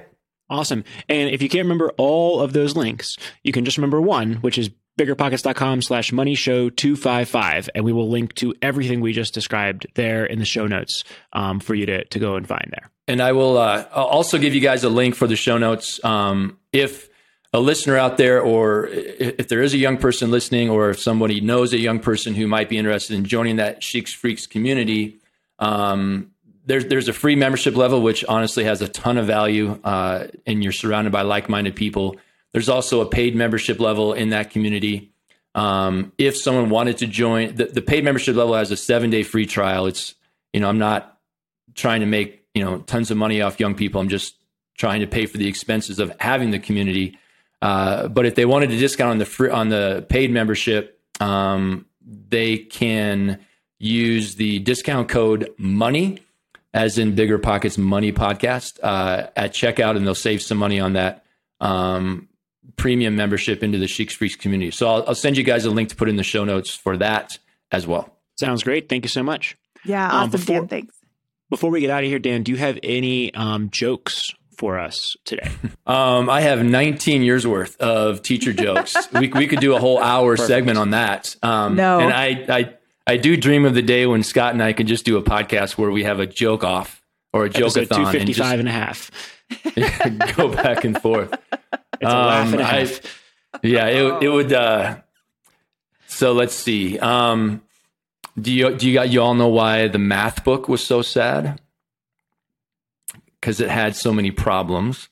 Awesome. 0.51 0.84
And 1.09 1.30
if 1.30 1.42
you 1.42 1.49
can't 1.49 1.64
remember 1.64 1.92
all 1.97 2.40
of 2.40 2.53
those 2.53 2.76
links, 2.76 3.16
you 3.42 3.53
can 3.53 3.64
just 3.64 3.78
remember 3.78 4.01
one, 4.01 4.34
which 4.34 4.59
is 4.59 4.70
biggerpockets.com 4.99 5.82
slash 5.82 6.12
money 6.12 6.34
show 6.34 6.70
255 6.70 7.70
and 7.74 7.84
we 7.84 7.92
will 7.92 8.09
link 8.09 8.32
to 8.34 8.55
everything 8.62 9.01
we 9.01 9.12
just 9.12 9.34
described 9.34 9.86
there 9.95 10.24
in 10.24 10.38
the 10.38 10.45
show 10.45 10.66
notes 10.66 11.03
um, 11.32 11.59
for 11.59 11.74
you 11.74 11.86
to, 11.86 12.05
to 12.05 12.18
go 12.20 12.36
and 12.36 12.47
find 12.47 12.68
there 12.70 12.90
and 13.09 13.20
i 13.20 13.32
will 13.32 13.59
uh, 13.59 13.84
also 13.92 14.38
give 14.38 14.55
you 14.55 14.61
guys 14.61 14.84
a 14.84 14.88
link 14.88 15.16
for 15.16 15.26
the 15.26 15.34
show 15.34 15.59
notes 15.59 15.99
um, 16.05 16.57
if 16.72 17.09
a 17.53 17.61
listener 17.61 17.97
out 17.97 18.16
there 18.18 18.40
or 18.40 18.86
if 18.88 19.49
there 19.49 19.62
is 19.62 19.74
a 19.74 19.78
young 19.78 19.97
person 19.97 20.30
listening 20.30 20.68
or 20.68 20.90
if 20.90 21.01
somebody 21.01 21.40
knows 21.40 21.72
a 21.72 21.78
young 21.78 22.01
person 22.01 22.34
who 22.34 22.47
might 22.49 22.68
be 22.68 22.76
interested 22.76 23.16
in 23.16 23.24
joining 23.24 23.57
that 23.57 23.80
Sheeks 23.80 24.12
Freaks 24.12 24.47
community 24.49 25.18
um, 25.61 26.32
there's 26.64 26.86
there's 26.86 27.08
a 27.08 27.12
free 27.12 27.36
membership 27.36 27.76
level 27.76 28.00
which 28.02 28.24
honestly 28.24 28.64
has 28.64 28.82
a 28.82 28.88
ton 28.88 29.18
of 29.18 29.26
value 29.26 29.78
uh, 29.84 30.26
and 30.46 30.62
you're 30.62 30.72
surrounded 30.72 31.12
by 31.12 31.22
like-minded 31.22 31.76
people 31.76 32.16
there's 32.54 32.68
also 32.68 33.00
a 33.00 33.06
paid 33.06 33.34
membership 33.34 33.80
level 33.80 34.12
in 34.12 34.30
that 34.30 34.50
community. 34.50 35.12
Um, 35.56 36.12
if 36.18 36.36
someone 36.36 36.70
wanted 36.70 36.98
to 36.98 37.08
join, 37.08 37.56
the, 37.56 37.64
the 37.66 37.82
paid 37.82 38.04
membership 38.04 38.36
level 38.36 38.54
has 38.54 38.70
a 38.70 38.76
seven 38.76 39.10
day 39.10 39.24
free 39.24 39.44
trial. 39.44 39.86
It's, 39.86 40.14
you 40.52 40.60
know, 40.60 40.68
I'm 40.68 40.78
not 40.78 41.18
trying 41.74 42.00
to 42.00 42.06
make, 42.06 42.46
you 42.54 42.64
know, 42.64 42.78
tons 42.78 43.10
of 43.10 43.16
money 43.16 43.42
off 43.42 43.58
young 43.58 43.74
people. 43.74 44.00
I'm 44.00 44.08
just 44.08 44.36
trying 44.78 45.00
to 45.00 45.08
pay 45.08 45.26
for 45.26 45.36
the 45.36 45.48
expenses 45.48 45.98
of 45.98 46.14
having 46.20 46.52
the 46.52 46.60
community. 46.60 47.18
Uh, 47.60 48.06
but 48.06 48.24
if 48.24 48.36
they 48.36 48.44
wanted 48.44 48.70
a 48.70 48.78
discount 48.78 49.10
on 49.10 49.18
the 49.18 49.26
free, 49.26 49.50
on 49.50 49.68
the 49.68 50.06
paid 50.08 50.30
membership, 50.30 51.00
um, 51.18 51.86
they 52.06 52.58
can 52.58 53.40
use 53.80 54.36
the 54.36 54.60
discount 54.60 55.08
code 55.08 55.50
money 55.58 56.20
as 56.75 56.99
in 56.99 57.14
bigger 57.14 57.39
pockets 57.39 57.79
money 57.79 58.12
podcast 58.12 58.81
uh, 58.83 59.29
at 59.37 59.55
checkout 59.55 59.97
and 59.97 60.05
they'll 60.05 60.14
save 60.14 60.43
some 60.43 60.59
money 60.59 60.81
on 60.81 60.95
that 60.95 61.25
um, 61.61 62.29
premium 62.77 63.14
membership 63.14 63.62
into 63.62 63.79
the 63.79 63.87
Sheeks 63.87 64.12
Freaks 64.12 64.35
community. 64.37 64.72
So 64.72 64.89
I'll, 64.89 65.05
I'll, 65.09 65.14
send 65.14 65.39
you 65.39 65.45
guys 65.45 65.64
a 65.64 65.70
link 65.70 65.91
to 65.91 65.97
put 65.97 66.09
in 66.09 66.16
the 66.16 66.25
show 66.25 66.45
notes 66.45 66.75
for 66.75 66.97
that 66.97 67.39
as 67.70 67.87
well. 67.87 68.11
Sounds 68.37 68.64
great. 68.64 68.89
Thank 68.89 69.05
you 69.05 69.09
so 69.09 69.22
much. 69.22 69.57
Yeah, 69.85 70.05
um, 70.05 70.11
awesome, 70.11 70.25
um, 70.25 70.31
before, 70.31 70.59
Dan. 70.61 70.68
Thanks. 70.68 70.95
Before 71.49 71.70
we 71.70 71.81
get 71.81 71.91
out 71.91 72.03
of 72.03 72.11
here, 72.11 72.18
Dan, 72.18 72.43
do 72.43 72.51
you 72.51 72.59
have 72.59 72.79
any 72.83 73.33
um, 73.35 73.70
jokes 73.70 74.35
for 74.59 74.79
us 74.79 75.16
today? 75.25 75.49
um, 75.87 76.29
I 76.29 76.41
have 76.41 76.64
19 76.64 77.22
years 77.22 77.47
worth 77.47 77.81
of 77.81 78.22
teacher 78.22 78.53
jokes. 78.53 78.97
we, 79.12 79.29
we 79.29 79.47
could 79.47 79.61
do 79.61 79.77
a 79.77 79.79
whole 79.79 80.03
hour 80.03 80.33
Perfect. 80.33 80.49
segment 80.49 80.79
on 80.79 80.91
that. 80.91 81.37
Um, 81.43 81.77
no. 81.77 82.01
And 82.01 82.12
I, 82.12 82.27
I, 82.49 82.75
I 83.07 83.16
do 83.16 83.36
dream 83.36 83.64
of 83.64 83.74
the 83.74 83.82
day 83.82 84.07
when 84.07 84.22
Scott 84.22 84.55
and 84.55 84.62
I 84.62 84.72
can 84.72 84.86
just 84.86 85.05
do 85.05 85.16
a 85.16 85.22
podcast 85.22 85.76
where 85.76 85.90
we 85.90 86.05
have 86.05 86.20
a 86.20 86.26
joke 86.26 86.64
off 86.64 87.02
or 87.32 87.44
a 87.44 87.50
joke 87.50 87.76
a 87.76 87.84
255 87.84 88.14
and, 88.14 88.34
just, 88.34 88.40
and 88.40 88.68
a 88.68 88.72
half. 88.72 90.34
go 90.36 90.48
back 90.48 90.84
and 90.84 91.00
forth. 91.00 91.34
It's 92.00 92.11
a 92.11 92.16
um, 92.16 92.26
laugh 92.26 92.52
and 92.52 92.61
a 92.61 92.64
half. 92.64 93.00
I, 93.55 93.59
yeah, 93.62 93.86
it, 93.86 94.24
it 94.24 94.28
would. 94.28 94.52
Uh, 94.52 94.96
so 96.09 96.32
let's 96.32 96.55
see. 96.55 96.98
Um, 96.98 97.62
do 98.38 98.52
you 98.52 98.76
do 98.76 98.88
you 98.88 98.94
got 98.94 99.11
you 99.11 99.22
all 99.22 99.34
know 99.34 99.48
why 99.48 99.86
the 99.86 100.00
math 100.00 100.42
book 100.42 100.68
was 100.68 100.84
so 100.84 101.02
sad? 101.02 101.61
Because 103.40 103.61
it 103.61 103.70
had 103.70 103.94
so 103.94 104.12
many 104.12 104.32
problems. 104.32 105.09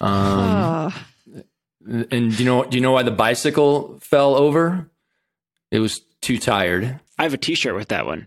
Um, 0.00 0.94
and 1.84 2.10
do 2.10 2.36
you 2.38 2.44
know 2.44 2.64
do 2.64 2.76
you 2.76 2.80
know 2.80 2.92
why 2.92 3.02
the 3.02 3.10
bicycle 3.10 3.98
fell 4.00 4.36
over? 4.36 4.88
It 5.72 5.80
was 5.80 6.00
too 6.20 6.38
tired. 6.38 7.00
I 7.18 7.22
have 7.24 7.34
a 7.34 7.38
T-shirt 7.38 7.74
with 7.74 7.88
that 7.88 8.06
one. 8.06 8.26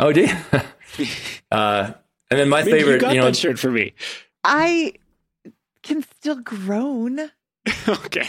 Oh, 0.00 0.12
did 0.12 0.30
uh, 1.50 1.92
and 2.30 2.40
then 2.40 2.48
my 2.48 2.62
Maybe 2.62 2.78
favorite, 2.78 2.94
you, 2.94 3.00
got 3.00 3.14
you 3.14 3.20
know, 3.20 3.26
that 3.26 3.36
shirt 3.36 3.58
for 3.58 3.70
me. 3.70 3.94
I 4.42 4.94
can 5.82 6.02
still 6.02 6.36
groan. 6.36 7.30
okay. 7.88 8.28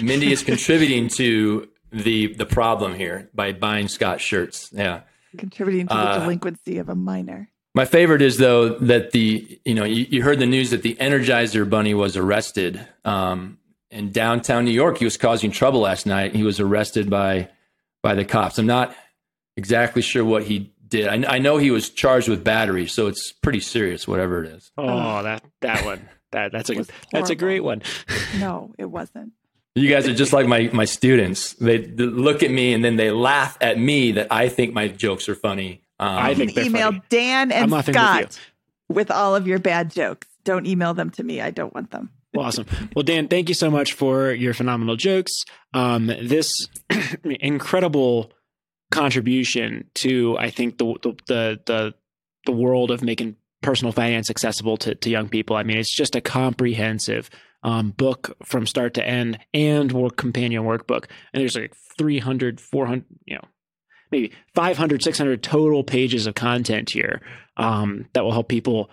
Mindy 0.00 0.32
is 0.32 0.42
contributing 0.42 1.08
to 1.08 1.68
the 1.92 2.34
the 2.34 2.46
problem 2.46 2.94
here 2.94 3.28
by 3.34 3.52
buying 3.52 3.88
Scott 3.88 4.20
shirts. 4.20 4.70
Yeah. 4.72 5.00
Contributing 5.36 5.88
to 5.88 5.94
the 5.94 6.00
uh, 6.00 6.18
delinquency 6.20 6.78
of 6.78 6.88
a 6.88 6.94
minor. 6.94 7.48
My 7.74 7.84
favorite 7.84 8.22
is 8.22 8.38
though 8.38 8.70
that 8.78 9.12
the 9.12 9.60
you 9.64 9.74
know 9.74 9.84
you, 9.84 10.06
you 10.08 10.22
heard 10.22 10.38
the 10.38 10.46
news 10.46 10.70
that 10.70 10.82
the 10.82 10.94
Energizer 10.96 11.68
Bunny 11.68 11.94
was 11.94 12.16
arrested 12.16 12.80
um, 13.04 13.58
in 13.90 14.12
downtown 14.12 14.64
New 14.64 14.70
York. 14.72 14.98
He 14.98 15.04
was 15.04 15.16
causing 15.16 15.50
trouble 15.50 15.80
last 15.80 16.06
night. 16.06 16.34
He 16.34 16.42
was 16.42 16.60
arrested 16.60 17.08
by 17.10 17.48
by 18.02 18.14
the 18.14 18.24
cops. 18.24 18.58
I'm 18.58 18.66
not 18.66 18.94
exactly 19.56 20.02
sure 20.02 20.24
what 20.24 20.44
he 20.44 20.72
did. 20.86 21.08
I, 21.08 21.36
I 21.36 21.38
know 21.38 21.56
he 21.56 21.70
was 21.70 21.90
charged 21.90 22.28
with 22.28 22.44
battery, 22.44 22.86
so 22.86 23.06
it's 23.06 23.32
pretty 23.32 23.60
serious, 23.60 24.06
whatever 24.06 24.44
it 24.44 24.52
is. 24.52 24.70
Oh, 24.76 25.22
that 25.22 25.44
that 25.60 25.84
one. 25.84 26.08
That 26.32 26.52
that's 26.52 26.70
a 26.70 26.84
that's 27.10 27.30
a 27.30 27.34
great 27.34 27.64
one. 27.64 27.82
no, 28.38 28.72
it 28.78 28.84
wasn't. 28.84 29.32
You 29.74 29.88
guys 29.88 30.06
are 30.08 30.14
just 30.14 30.32
like 30.32 30.46
my 30.46 30.70
my 30.72 30.84
students. 30.84 31.54
They, 31.54 31.78
they, 31.78 32.04
look 32.04 32.42
at 32.42 32.50
me 32.50 32.72
and 32.72 32.84
then 32.84 32.96
they 32.96 33.10
laugh 33.10 33.56
at 33.60 33.78
me 33.78 34.12
that 34.12 34.28
I 34.30 34.48
think 34.48 34.74
my 34.74 34.88
jokes 34.88 35.28
are 35.28 35.34
funny. 35.34 35.82
Um, 35.98 36.08
I 36.08 36.34
think 36.34 36.54
they 36.54 36.66
email 36.66 36.90
funny. 36.90 37.02
Dan 37.08 37.52
and 37.52 37.70
Scott 37.84 38.38
with, 38.88 38.96
with, 38.96 39.10
all 39.10 39.36
of 39.36 39.46
your 39.46 39.58
bad 39.58 39.90
jokes. 39.90 40.26
Don't 40.44 40.66
email 40.66 40.94
them 40.94 41.10
to 41.10 41.22
me. 41.22 41.40
I 41.40 41.50
don't 41.50 41.74
want 41.74 41.90
them. 41.90 42.10
Well, 42.32 42.46
awesome. 42.46 42.66
Well, 42.94 43.02
Dan, 43.02 43.28
thank 43.28 43.48
you 43.48 43.54
so 43.54 43.70
much 43.70 43.92
for 43.92 44.32
your 44.32 44.54
phenomenal 44.54 44.96
jokes. 44.96 45.32
Um, 45.74 46.06
this 46.06 46.68
incredible 47.24 48.32
contribution 48.90 49.88
to 49.94 50.36
I 50.38 50.50
think 50.50 50.78
the 50.78 50.94
the 51.02 51.60
the 51.66 51.94
the, 52.46 52.52
world 52.52 52.90
of 52.90 53.02
making 53.02 53.36
personal 53.62 53.92
finance 53.92 54.30
accessible 54.30 54.76
to, 54.76 54.94
to 54.94 55.10
young 55.10 55.28
people. 55.28 55.54
I 55.54 55.62
mean, 55.62 55.78
it's 55.78 55.94
just 55.94 56.16
a 56.16 56.20
comprehensive 56.20 57.30
um, 57.62 57.90
book 57.90 58.36
from 58.44 58.66
start 58.66 58.94
to 58.94 59.06
end 59.06 59.38
and 59.52 59.92
work 59.92 60.16
companion 60.16 60.64
workbook. 60.64 61.04
And 61.32 61.40
there's 61.40 61.56
like 61.56 61.74
300, 61.98 62.60
400, 62.60 63.04
you 63.26 63.36
know, 63.36 63.44
maybe 64.10 64.32
500, 64.54 65.02
600 65.02 65.42
total 65.42 65.84
pages 65.84 66.26
of 66.26 66.34
content 66.34 66.90
here 66.90 67.20
um, 67.56 68.06
that 68.14 68.24
will 68.24 68.32
help 68.32 68.48
people 68.48 68.90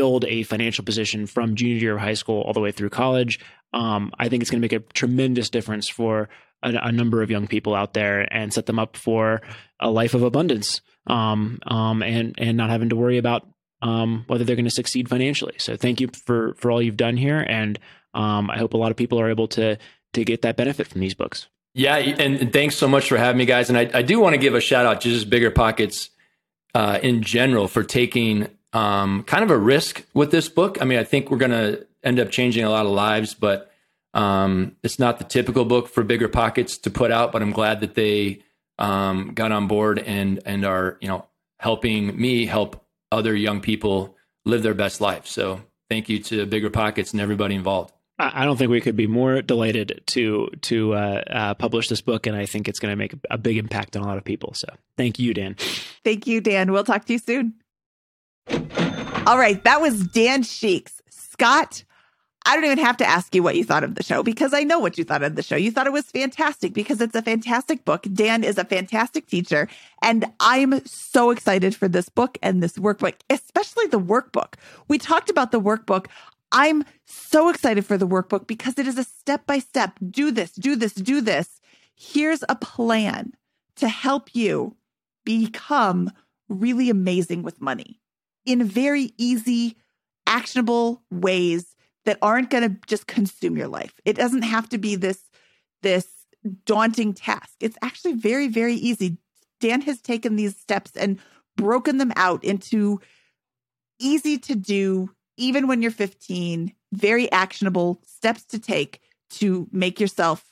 build 0.00 0.24
a 0.24 0.42
financial 0.44 0.82
position 0.82 1.26
from 1.26 1.54
junior 1.54 1.76
year 1.76 1.94
of 1.96 2.00
high 2.00 2.14
school 2.14 2.40
all 2.40 2.54
the 2.54 2.60
way 2.60 2.72
through 2.72 2.88
college. 2.88 3.38
Um, 3.74 4.12
I 4.18 4.30
think 4.30 4.40
it's 4.40 4.50
going 4.50 4.62
to 4.62 4.64
make 4.64 4.72
a 4.72 4.80
tremendous 4.94 5.50
difference 5.50 5.90
for 5.90 6.30
a, 6.62 6.72
a, 6.84 6.90
number 6.90 7.22
of 7.22 7.30
young 7.30 7.46
people 7.46 7.74
out 7.74 7.92
there 7.92 8.26
and 8.32 8.50
set 8.50 8.64
them 8.64 8.78
up 8.78 8.96
for 8.96 9.42
a 9.78 9.90
life 9.90 10.14
of 10.14 10.22
abundance 10.22 10.80
um, 11.06 11.58
um, 11.66 12.02
and 12.02 12.34
and 12.38 12.56
not 12.56 12.70
having 12.70 12.88
to 12.88 12.96
worry 12.96 13.18
about 13.18 13.46
um, 13.82 14.24
whether 14.26 14.42
they're 14.42 14.56
going 14.56 14.64
to 14.64 14.70
succeed 14.70 15.06
financially. 15.06 15.56
So 15.58 15.76
thank 15.76 16.00
you 16.00 16.08
for 16.24 16.54
for 16.54 16.70
all 16.70 16.80
you've 16.80 16.96
done 16.96 17.18
here, 17.18 17.44
and 17.46 17.78
um, 18.14 18.48
I 18.48 18.56
hope 18.56 18.72
a 18.72 18.78
lot 18.78 18.90
of 18.90 18.96
people 18.96 19.20
are 19.20 19.28
able 19.28 19.48
to 19.48 19.76
to 20.14 20.24
get 20.24 20.40
that 20.42 20.56
benefit 20.56 20.86
from 20.86 21.02
these 21.02 21.14
books. 21.14 21.48
Yeah, 21.74 21.96
and 21.96 22.50
thanks 22.54 22.74
so 22.76 22.88
much 22.88 23.06
for 23.06 23.18
having 23.18 23.36
me, 23.36 23.44
guys. 23.44 23.68
And 23.68 23.76
I, 23.76 23.90
I 23.92 24.00
do 24.00 24.18
want 24.18 24.32
to 24.32 24.40
give 24.40 24.54
a 24.54 24.62
shout 24.62 24.86
out 24.86 25.02
to 25.02 25.10
just 25.10 25.28
Bigger 25.28 25.50
Pockets 25.50 26.08
uh, 26.74 26.98
in 27.02 27.22
general 27.22 27.68
for 27.68 27.84
taking 27.84 28.48
um, 28.72 29.22
kind 29.24 29.42
of 29.42 29.50
a 29.50 29.58
risk 29.58 30.04
with 30.14 30.30
this 30.30 30.48
book. 30.48 30.78
I 30.80 30.84
mean, 30.84 30.98
I 30.98 31.04
think 31.04 31.30
we're 31.30 31.38
going 31.38 31.50
to 31.50 31.86
end 32.02 32.20
up 32.20 32.30
changing 32.30 32.64
a 32.64 32.70
lot 32.70 32.86
of 32.86 32.92
lives, 32.92 33.34
but 33.34 33.70
um, 34.14 34.76
it's 34.82 34.98
not 34.98 35.18
the 35.18 35.24
typical 35.24 35.64
book 35.64 35.88
for 35.88 36.02
Bigger 36.02 36.28
Pockets 36.28 36.78
to 36.78 36.90
put 36.90 37.10
out. 37.10 37.32
But 37.32 37.42
I'm 37.42 37.52
glad 37.52 37.80
that 37.80 37.94
they 37.94 38.42
um, 38.78 39.32
got 39.34 39.52
on 39.52 39.66
board 39.66 39.98
and 39.98 40.40
and 40.44 40.64
are 40.64 40.96
you 41.00 41.08
know 41.08 41.26
helping 41.58 42.18
me 42.18 42.46
help 42.46 42.84
other 43.12 43.34
young 43.34 43.60
people 43.60 44.16
live 44.44 44.62
their 44.62 44.74
best 44.74 45.00
life. 45.00 45.26
So 45.26 45.60
thank 45.88 46.08
you 46.08 46.18
to 46.20 46.46
Bigger 46.46 46.70
Pockets 46.70 47.12
and 47.12 47.20
everybody 47.20 47.54
involved. 47.54 47.92
I 48.18 48.44
don't 48.44 48.56
think 48.58 48.70
we 48.70 48.82
could 48.82 48.96
be 48.96 49.06
more 49.06 49.40
delighted 49.40 50.02
to 50.08 50.50
to 50.62 50.94
uh, 50.94 51.22
uh, 51.26 51.54
publish 51.54 51.88
this 51.88 52.02
book, 52.02 52.26
and 52.26 52.36
I 52.36 52.44
think 52.44 52.68
it's 52.68 52.78
going 52.78 52.92
to 52.92 52.96
make 52.96 53.14
a 53.30 53.38
big 53.38 53.56
impact 53.56 53.96
on 53.96 54.02
a 54.02 54.06
lot 54.06 54.18
of 54.18 54.24
people. 54.24 54.52
So, 54.52 54.68
thank 54.98 55.18
you, 55.18 55.32
Dan. 55.32 55.56
Thank 56.04 56.26
you, 56.26 56.42
Dan. 56.42 56.70
We'll 56.70 56.84
talk 56.84 57.06
to 57.06 57.14
you 57.14 57.18
soon. 57.18 57.54
All 59.26 59.38
right, 59.38 59.62
that 59.64 59.80
was 59.80 60.06
Dan 60.08 60.42
Sheeks. 60.42 61.00
Scott, 61.10 61.84
I 62.46 62.56
don't 62.56 62.64
even 62.64 62.78
have 62.78 62.96
to 62.96 63.06
ask 63.06 63.34
you 63.34 63.42
what 63.42 63.54
you 63.54 63.64
thought 63.64 63.84
of 63.84 63.94
the 63.94 64.02
show 64.02 64.22
because 64.22 64.54
I 64.54 64.64
know 64.64 64.78
what 64.78 64.96
you 64.96 65.04
thought 65.04 65.22
of 65.22 65.36
the 65.36 65.42
show. 65.42 65.56
You 65.56 65.70
thought 65.70 65.86
it 65.86 65.92
was 65.92 66.06
fantastic 66.06 66.72
because 66.72 67.00
it's 67.00 67.14
a 67.14 67.22
fantastic 67.22 67.84
book. 67.84 68.06
Dan 68.12 68.42
is 68.42 68.56
a 68.56 68.64
fantastic 68.64 69.26
teacher. 69.26 69.68
And 70.02 70.24
I'm 70.40 70.84
so 70.86 71.30
excited 71.30 71.76
for 71.76 71.86
this 71.86 72.08
book 72.08 72.38
and 72.42 72.62
this 72.62 72.78
workbook, 72.78 73.14
especially 73.28 73.86
the 73.86 74.00
workbook. 74.00 74.54
We 74.88 74.96
talked 74.96 75.28
about 75.28 75.52
the 75.52 75.60
workbook. 75.60 76.06
I'm 76.50 76.82
so 77.04 77.50
excited 77.50 77.84
for 77.84 77.98
the 77.98 78.08
workbook 78.08 78.46
because 78.46 78.78
it 78.78 78.86
is 78.86 78.98
a 78.98 79.04
step 79.04 79.46
by 79.46 79.58
step 79.58 79.98
do 80.10 80.30
this, 80.30 80.52
do 80.52 80.76
this, 80.76 80.94
do 80.94 81.20
this. 81.20 81.60
Here's 81.94 82.42
a 82.48 82.56
plan 82.56 83.34
to 83.76 83.88
help 83.88 84.34
you 84.34 84.76
become 85.24 86.10
really 86.48 86.90
amazing 86.90 87.42
with 87.42 87.60
money 87.60 87.99
in 88.44 88.64
very 88.64 89.12
easy, 89.18 89.76
actionable 90.26 91.02
ways 91.10 91.76
that 92.04 92.18
aren't 92.22 92.50
going 92.50 92.68
to 92.68 92.76
just 92.86 93.06
consume 93.06 93.56
your 93.56 93.68
life. 93.68 93.94
It 94.04 94.16
doesn't 94.16 94.42
have 94.42 94.68
to 94.70 94.78
be 94.78 94.96
this 94.96 95.18
this 95.82 96.06
daunting 96.64 97.12
task. 97.14 97.54
It's 97.60 97.78
actually 97.82 98.14
very 98.14 98.48
very 98.48 98.74
easy. 98.74 99.18
Dan 99.60 99.82
has 99.82 100.00
taken 100.00 100.36
these 100.36 100.56
steps 100.56 100.92
and 100.96 101.18
broken 101.56 101.98
them 101.98 102.12
out 102.16 102.42
into 102.44 103.00
easy 103.98 104.38
to 104.38 104.54
do 104.54 105.10
even 105.40 105.66
when 105.66 105.80
you're 105.80 105.90
15, 105.90 106.72
very 106.92 107.32
actionable 107.32 108.00
steps 108.06 108.44
to 108.44 108.58
take 108.58 109.00
to 109.30 109.68
make 109.72 109.98
yourself 109.98 110.44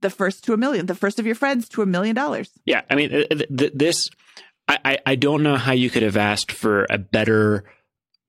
the 0.00 0.10
first 0.10 0.44
to 0.44 0.52
a 0.52 0.56
million, 0.56 0.86
the 0.86 0.94
first 0.94 1.18
of 1.18 1.26
your 1.26 1.34
friends 1.34 1.68
to 1.68 1.82
a 1.82 1.86
million 1.86 2.14
dollars. 2.14 2.50
Yeah, 2.64 2.82
I 2.90 2.94
mean, 2.94 3.10
th- 3.10 3.46
th- 3.56 3.72
this 3.74 4.08
I, 4.68 4.98
I, 5.06 5.14
don't 5.14 5.42
know 5.42 5.56
how 5.56 5.72
you 5.72 5.88
could 5.88 6.02
have 6.02 6.16
asked 6.16 6.52
for 6.52 6.86
a 6.90 6.98
better 6.98 7.64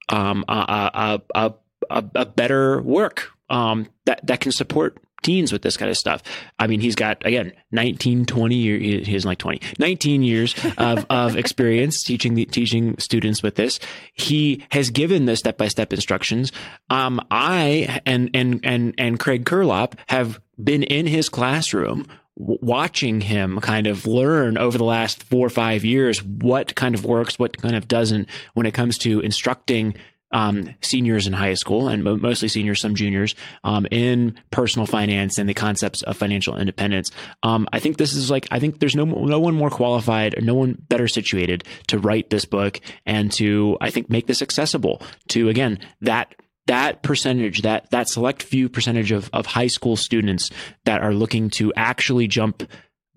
um 0.08 0.46
a 0.48 0.54
a 0.54 1.22
a, 1.36 1.54
a, 1.90 2.06
a 2.16 2.26
better 2.26 2.82
work 2.82 3.32
um 3.50 3.88
that 4.06 4.26
that 4.26 4.40
can 4.40 4.52
support 4.52 4.98
teens 5.22 5.52
with 5.52 5.62
this 5.62 5.78
kind 5.78 5.90
of 5.90 5.98
stuff. 5.98 6.24
I 6.58 6.68
mean, 6.68 6.80
he's 6.80 6.96
got 6.96 7.26
again 7.26 7.54
19, 7.72 8.26
20 8.26 8.56
years. 8.56 9.08
He 9.08 9.16
isn't 9.16 9.28
like 9.28 9.38
20, 9.38 9.62
19 9.78 10.24
years 10.24 10.56
of, 10.78 11.06
of 11.10 11.36
experience 11.36 12.04
teaching 12.04 12.36
the, 12.36 12.46
teaching 12.46 12.98
students 12.98 13.44
with 13.44 13.56
this. 13.56 13.80
He 14.14 14.64
has 14.72 14.90
given 14.90 15.26
the 15.26 15.36
step 15.36 15.58
by 15.58 15.68
step 15.68 15.94
instructions. 15.94 16.52
Um, 16.90 17.20
I 17.32 18.02
and 18.06 18.30
and 18.34 18.62
and 18.64 18.94
and 18.98 19.20
Craig 19.20 19.46
Curelop 19.46 19.94
have 20.08 20.40
been 20.62 20.84
in 20.84 21.08
his 21.08 21.30
classroom 21.30 22.08
watching 22.40 23.20
him 23.22 23.60
kind 23.60 23.86
of 23.86 24.08
learn 24.08 24.58
over 24.58 24.78
the 24.78 24.84
last 24.84 25.24
four 25.24 25.46
or 25.46 25.50
five 25.50 25.84
years 25.84 26.24
what 26.24 26.74
kind 26.76 26.96
of 26.96 27.06
works, 27.06 27.38
what 27.38 27.62
kind 27.62 27.76
of 27.76 27.88
doesn't 27.88 28.30
when 28.54 28.66
it 28.66 28.74
comes 28.74 28.98
to 29.00 29.20
instructing 29.20 29.94
um, 30.32 30.76
seniors 30.82 31.28
in 31.28 31.34
high 31.34 31.56
school 31.56 31.88
and 31.88 32.04
mostly 32.04 32.48
seniors, 32.48 32.82
some 32.82 32.96
juniors, 32.96 33.36
um, 33.64 33.88
in 33.92 34.40
personal 34.52 34.86
finance 34.86 35.38
and 35.38 35.50
the 35.50 35.54
concepts 35.54 36.02
of 36.04 36.18
financial 36.18 36.56
independence. 36.56 37.12
Um, 37.44 37.68
I 37.74 37.80
think 37.80 37.98
this 37.98 38.14
is 38.14 38.30
like, 38.30 38.48
I 38.52 38.60
think 38.60 38.80
there's 38.80 38.96
no, 38.96 39.06
no 39.06 39.40
one 39.40 39.56
more 39.56 39.72
qualified 39.72 40.38
or 40.38 40.42
no 40.42 40.54
one 40.54 40.78
better 40.88 41.08
situated 41.08 41.64
to 41.88 41.98
write 41.98 42.30
this 42.30 42.46
book 42.46 42.80
and 43.06 43.32
to, 43.34 43.78
I 43.82 43.90
think, 43.90 44.10
make 44.10 44.28
this 44.28 44.42
accessible 44.42 45.02
to, 45.30 45.50
again, 45.50 45.80
that 46.02 46.36
that 46.70 47.02
percentage, 47.02 47.64
that 47.64 47.90
that 47.90 48.08
select 48.08 48.44
few 48.44 48.70
percentage 48.70 49.12
of, 49.12 49.28
of 49.34 49.48
high 49.48 49.68
school 49.68 49.96
students 49.96 50.50
that 50.86 51.02
are 51.02 51.14
looking 51.14 51.50
to 51.50 51.74
actually 51.76 52.28
jump 52.28 52.64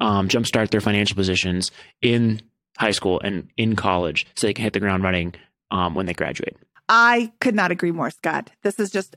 um, 0.00 0.26
jumpstart 0.28 0.70
their 0.70 0.80
financial 0.80 1.14
positions 1.14 1.70
in 2.00 2.40
high 2.78 2.90
school 2.90 3.20
and 3.20 3.48
in 3.58 3.76
college 3.76 4.26
so 4.34 4.46
they 4.46 4.54
can 4.54 4.64
hit 4.64 4.72
the 4.72 4.80
ground 4.80 5.02
running 5.02 5.34
um, 5.70 5.94
when 5.94 6.06
they 6.06 6.14
graduate. 6.14 6.56
I 6.88 7.30
could 7.40 7.54
not 7.54 7.70
agree 7.70 7.92
more, 7.92 8.10
Scott. 8.10 8.50
This 8.62 8.80
is 8.80 8.90
just, 8.90 9.16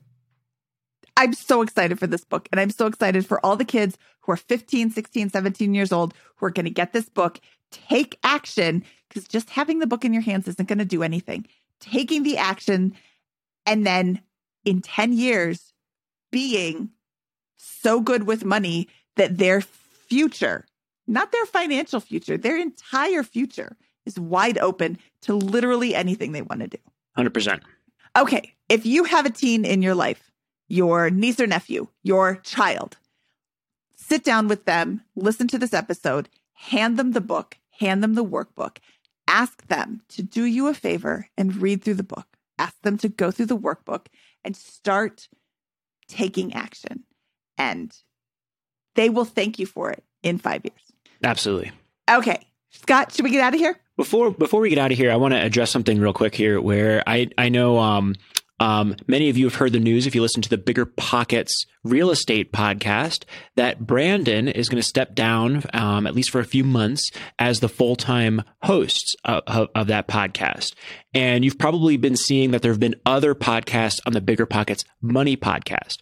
I'm 1.16 1.34
so 1.34 1.62
excited 1.62 1.98
for 1.98 2.06
this 2.06 2.26
book. 2.26 2.50
And 2.52 2.60
I'm 2.60 2.70
so 2.70 2.88
excited 2.88 3.26
for 3.26 3.44
all 3.44 3.56
the 3.56 3.66
kids 3.66 3.98
who 4.22 4.34
are 4.34 4.38
15, 4.38 4.92
16, 4.92 5.30
17 5.30 5.74
years 5.74 5.92
old 5.94 6.14
who 6.36 6.46
are 6.46 6.52
going 6.52 6.66
to 6.66 6.70
get 6.70 6.92
this 6.92 7.08
book, 7.08 7.40
take 7.72 8.20
action, 8.24 8.84
because 9.08 9.28
just 9.28 9.50
having 9.50 9.80
the 9.80 9.88
book 9.88 10.04
in 10.04 10.14
your 10.14 10.22
hands 10.22 10.48
isn't 10.48 10.68
going 10.68 10.80
to 10.80 10.86
do 10.86 11.04
anything. 11.04 11.48
Taking 11.80 12.24
the 12.24 12.38
action 12.38 12.94
and 13.66 13.86
then 13.86 14.22
in 14.66 14.82
10 14.82 15.14
years 15.14 15.74
being 16.32 16.90
so 17.56 18.02
good 18.02 18.24
with 18.28 18.44
money 18.44 18.90
that 19.16 19.38
their 19.38 19.62
future, 19.62 20.66
not 21.08 21.32
their 21.32 21.46
financial 21.46 22.00
future, 22.00 22.38
their 22.38 22.58
entire 22.58 23.24
future 23.24 23.78
is 24.06 24.20
wide 24.20 24.58
open 24.58 24.98
to 25.22 25.34
literally 25.34 25.96
anything 25.96 26.32
they 26.32 26.42
want 26.42 26.62
to 26.62 26.68
do. 26.68 26.78
100%. 27.18 27.62
Okay, 28.18 28.54
if 28.70 28.86
you 28.86 29.04
have 29.06 29.26
a 29.26 29.30
teen 29.30 29.66
in 29.66 29.82
your 29.82 29.96
life, 29.96 30.32
your 30.68 31.10
niece 31.10 31.40
or 31.40 31.48
nephew, 31.48 31.88
your 32.04 32.36
child, 32.38 32.98
sit 33.96 34.24
down 34.24 34.48
with 34.48 34.66
them, 34.66 35.02
listen 35.16 35.48
to 35.48 35.58
this 35.58 35.74
episode, 35.74 36.30
hand 36.54 36.98
them 36.98 37.12
the 37.12 37.22
book, 37.22 37.58
hand 37.80 38.04
them 38.04 38.16
the 38.16 38.26
workbook, 38.26 38.78
ask 39.28 39.68
them 39.68 40.02
to 40.10 40.24
do 40.24 40.44
you 40.44 40.68
a 40.68 40.74
favor 40.74 41.30
and 41.38 41.58
read 41.58 41.84
through 41.84 41.96
the 41.96 42.04
book. 42.04 42.28
Ask 42.58 42.82
them 42.84 42.98
to 43.00 43.10
go 43.10 43.32
through 43.32 43.48
the 43.48 43.58
workbook 43.58 44.06
and 44.46 44.56
start 44.56 45.28
taking 46.08 46.54
action. 46.54 47.04
And 47.58 47.94
they 48.96 49.10
will 49.10 49.26
thank 49.26 49.60
you 49.60 49.66
for 49.66 49.92
it 49.92 50.04
in 50.24 50.38
five 50.38 50.64
years. 50.64 50.82
Absolutely. 51.24 51.72
Okay. 52.10 52.46
Scott, 52.72 53.14
should 53.14 53.24
we 53.24 53.32
get 53.32 53.42
out 53.42 53.54
of 53.54 53.60
here? 53.60 53.78
Before 53.98 54.32
before 54.32 54.60
we 54.60 54.70
get 54.70 54.78
out 54.78 54.92
of 54.92 54.98
here, 54.98 55.12
I 55.12 55.16
want 55.16 55.34
to 55.34 55.42
address 55.42 55.72
something 55.72 56.00
real 56.00 56.14
quick 56.14 56.36
here. 56.36 56.60
Where 56.60 57.02
I 57.08 57.30
I 57.38 57.50
know 57.50 57.80
um, 57.80 58.16
um, 58.60 58.96
many 59.08 59.30
of 59.30 59.38
you 59.38 59.46
have 59.46 59.56
heard 59.56 59.74
the 59.74 59.80
news 59.80 60.08
if 60.08 60.16
you 60.16 60.22
listen 60.22 60.42
to 60.42 60.50
the 60.50 60.58
Bigger 60.58 60.86
Pockets 60.86 61.66
Real 61.84 62.10
Estate 62.10 62.54
podcast 62.54 63.26
that 63.56 63.86
Brandon 63.86 64.48
is 64.48 64.70
going 64.70 64.82
to 64.82 64.88
step 64.88 65.14
down 65.14 65.64
um, 65.74 66.08
at 66.08 66.16
least 66.16 66.30
for 66.30 66.40
a 66.40 66.46
few 66.46 66.64
months 66.64 67.12
as 67.38 67.60
the 67.60 67.70
full 67.70 67.96
time 67.96 68.44
host 68.64 69.16
of, 69.26 69.44
of, 69.48 69.68
of 69.76 69.88
that 69.88 70.08
podcast. 70.08 70.74
And 71.14 71.44
you've 71.44 71.60
probably 71.60 71.98
been 71.98 72.16
seeing 72.16 72.52
that 72.52 72.62
there 72.62 72.72
have 72.72 72.80
been 72.80 72.96
other 73.06 73.36
podcasts 73.36 74.00
on 74.06 74.14
the 74.14 74.22
Bigger 74.22 74.46
Pockets 74.46 74.86
Money 75.02 75.36
podcast. 75.36 75.98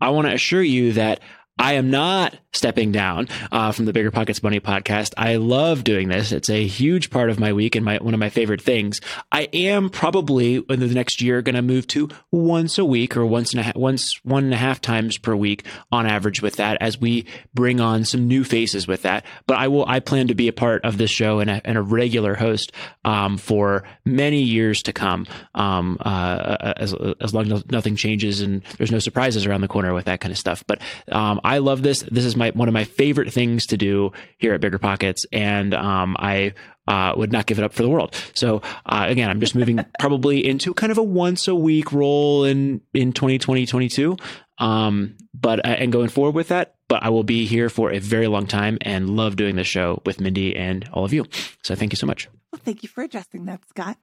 I 0.00 0.10
want 0.10 0.28
to 0.28 0.34
assure 0.34 0.62
you 0.62 0.92
that 0.92 1.20
I 1.58 1.74
am 1.74 1.90
not 1.90 2.36
stepping 2.52 2.92
down 2.92 3.28
uh, 3.52 3.72
from 3.72 3.86
the 3.86 3.92
Bigger 3.92 4.10
Pockets 4.10 4.42
Money 4.42 4.60
podcast. 4.60 5.14
I 5.16 5.36
love 5.36 5.84
doing 5.84 6.08
this. 6.08 6.32
It's 6.32 6.50
a 6.50 6.66
huge 6.66 7.10
part 7.10 7.30
of 7.30 7.38
my 7.38 7.52
week 7.52 7.76
and 7.76 7.84
my 7.84 7.96
one 7.98 8.14
of 8.14 8.20
my 8.20 8.28
favorite 8.28 8.60
things. 8.60 9.00
I 9.32 9.42
am 9.52 9.88
probably 9.88 10.56
in 10.56 10.80
the 10.80 10.86
next 10.88 11.22
year 11.22 11.40
going 11.42 11.54
to 11.54 11.62
move 11.62 11.86
to 11.88 12.08
once 12.30 12.78
a 12.78 12.84
week 12.84 13.16
or 13.16 13.24
once 13.24 13.52
and 13.52 13.60
a 13.60 13.62
half, 13.62 13.76
once 13.76 14.22
one 14.22 14.44
and 14.44 14.54
a 14.54 14.58
half 14.58 14.80
times 14.80 15.16
per 15.16 15.34
week 15.34 15.64
on 15.90 16.06
average 16.06 16.42
with 16.42 16.56
that 16.56 16.78
as 16.80 17.00
we 17.00 17.26
bring 17.54 17.80
on 17.80 18.04
some 18.04 18.28
new 18.28 18.44
faces 18.44 18.86
with 18.86 19.02
that. 19.02 19.24
But 19.46 19.56
I 19.56 19.68
will 19.68 19.86
I 19.86 20.00
plan 20.00 20.28
to 20.28 20.34
be 20.34 20.48
a 20.48 20.52
part 20.52 20.84
of 20.84 20.98
this 20.98 21.10
show 21.10 21.38
and 21.38 21.48
a, 21.48 21.60
and 21.64 21.78
a 21.78 21.82
regular 21.82 22.34
host 22.34 22.72
um, 23.04 23.38
for 23.38 23.84
many 24.04 24.42
years 24.42 24.82
to 24.82 24.92
come. 24.92 25.26
Um, 25.54 25.98
uh, 26.00 26.74
as 26.76 26.94
as 27.20 27.32
long 27.32 27.50
as 27.50 27.64
nothing 27.70 27.96
changes 27.96 28.40
and 28.42 28.62
there's 28.76 28.92
no 28.92 28.98
surprises 28.98 29.46
around 29.46 29.62
the 29.62 29.68
corner 29.68 29.94
with 29.94 30.04
that 30.04 30.20
kind 30.20 30.32
of 30.32 30.38
stuff. 30.38 30.64
But 30.66 30.80
um, 31.10 31.40
I 31.46 31.58
love 31.58 31.80
this. 31.80 32.00
This 32.00 32.24
is 32.24 32.34
my 32.34 32.50
one 32.50 32.66
of 32.66 32.74
my 32.74 32.82
favorite 32.82 33.32
things 33.32 33.66
to 33.66 33.76
do 33.76 34.10
here 34.36 34.52
at 34.52 34.60
Bigger 34.60 34.80
Pockets, 34.80 35.24
and 35.32 35.74
um, 35.74 36.16
I 36.18 36.54
uh, 36.88 37.14
would 37.16 37.30
not 37.30 37.46
give 37.46 37.60
it 37.60 37.64
up 37.64 37.72
for 37.72 37.84
the 37.84 37.88
world. 37.88 38.20
So 38.34 38.62
uh, 38.84 39.06
again, 39.08 39.30
I'm 39.30 39.38
just 39.38 39.54
moving 39.54 39.78
probably 40.00 40.44
into 40.44 40.74
kind 40.74 40.90
of 40.90 40.98
a 40.98 41.04
once 41.04 41.46
a 41.46 41.54
week 41.54 41.92
role 41.92 42.42
in 42.44 42.80
in 42.92 43.12
2020, 43.12 43.64
22. 43.64 44.16
Um, 44.58 45.16
but 45.34 45.64
uh, 45.64 45.68
and 45.68 45.92
going 45.92 46.08
forward 46.08 46.34
with 46.34 46.48
that, 46.48 46.74
but 46.88 47.04
I 47.04 47.10
will 47.10 47.22
be 47.22 47.46
here 47.46 47.68
for 47.68 47.92
a 47.92 48.00
very 48.00 48.26
long 48.26 48.48
time 48.48 48.76
and 48.80 49.10
love 49.10 49.36
doing 49.36 49.54
this 49.54 49.68
show 49.68 50.02
with 50.04 50.20
Mindy 50.20 50.56
and 50.56 50.88
all 50.92 51.04
of 51.04 51.12
you. 51.12 51.26
So 51.62 51.76
thank 51.76 51.92
you 51.92 51.96
so 51.96 52.08
much. 52.08 52.28
Well, 52.50 52.60
thank 52.64 52.82
you 52.82 52.88
for 52.88 53.04
addressing 53.04 53.44
that, 53.44 53.60
Scott. 53.68 53.98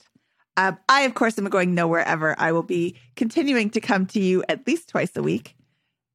Um, 0.56 0.78
I, 0.88 1.02
of 1.02 1.14
course, 1.14 1.38
am 1.38 1.46
going 1.50 1.76
nowhere 1.76 2.08
ever. 2.08 2.40
I 2.40 2.54
will 2.54 2.64
be 2.64 2.96
continuing 3.18 3.70
to 3.72 3.82
come 3.82 4.06
to 4.08 4.22
you 4.22 4.46
at 4.48 4.66
least 4.66 4.88
twice 4.88 5.12
a 5.18 5.24
week 5.24 5.58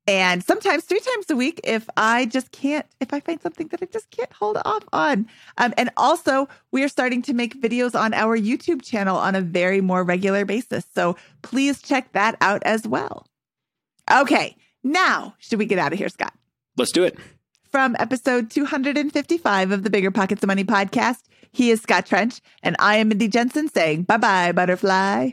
and 0.08 0.42
sometimes 0.42 0.84
three 0.84 1.00
times 1.00 1.28
a 1.28 1.36
week 1.36 1.60
if 1.64 1.86
I 1.94 2.24
just 2.24 2.50
can't, 2.50 2.86
if 2.98 3.12
I 3.12 3.20
find 3.20 3.40
something 3.42 3.68
that 3.68 3.82
I 3.82 3.86
just 3.92 4.10
can't 4.10 4.32
hold 4.32 4.56
off 4.64 4.82
on. 4.90 5.28
Um, 5.58 5.74
and 5.76 5.90
also, 5.98 6.48
we 6.72 6.82
are 6.82 6.88
starting 6.88 7.20
to 7.22 7.34
make 7.34 7.60
videos 7.60 7.94
on 7.94 8.14
our 8.14 8.38
YouTube 8.38 8.82
channel 8.82 9.18
on 9.18 9.34
a 9.34 9.42
very 9.42 9.82
more 9.82 10.02
regular 10.02 10.46
basis. 10.46 10.86
So 10.94 11.16
please 11.42 11.82
check 11.82 12.10
that 12.12 12.38
out 12.40 12.62
as 12.64 12.88
well. 12.88 13.26
Okay, 14.10 14.56
now 14.82 15.34
should 15.38 15.58
we 15.58 15.66
get 15.66 15.78
out 15.78 15.92
of 15.92 15.98
here, 15.98 16.08
Scott? 16.08 16.32
Let's 16.78 16.92
do 16.92 17.04
it. 17.04 17.18
From 17.70 17.94
episode 17.98 18.50
255 18.50 19.72
of 19.72 19.82
the 19.82 19.90
Bigger 19.90 20.10
Pockets 20.10 20.42
of 20.42 20.46
Money 20.46 20.64
podcast, 20.64 21.20
he 21.52 21.70
is 21.70 21.82
Scott 21.82 22.06
Trench, 22.06 22.40
and 22.62 22.76
I 22.78 22.96
am 22.96 23.08
Mindy 23.08 23.28
Jensen 23.28 23.68
saying 23.68 24.04
bye 24.04 24.16
bye, 24.16 24.52
butterfly. 24.52 25.32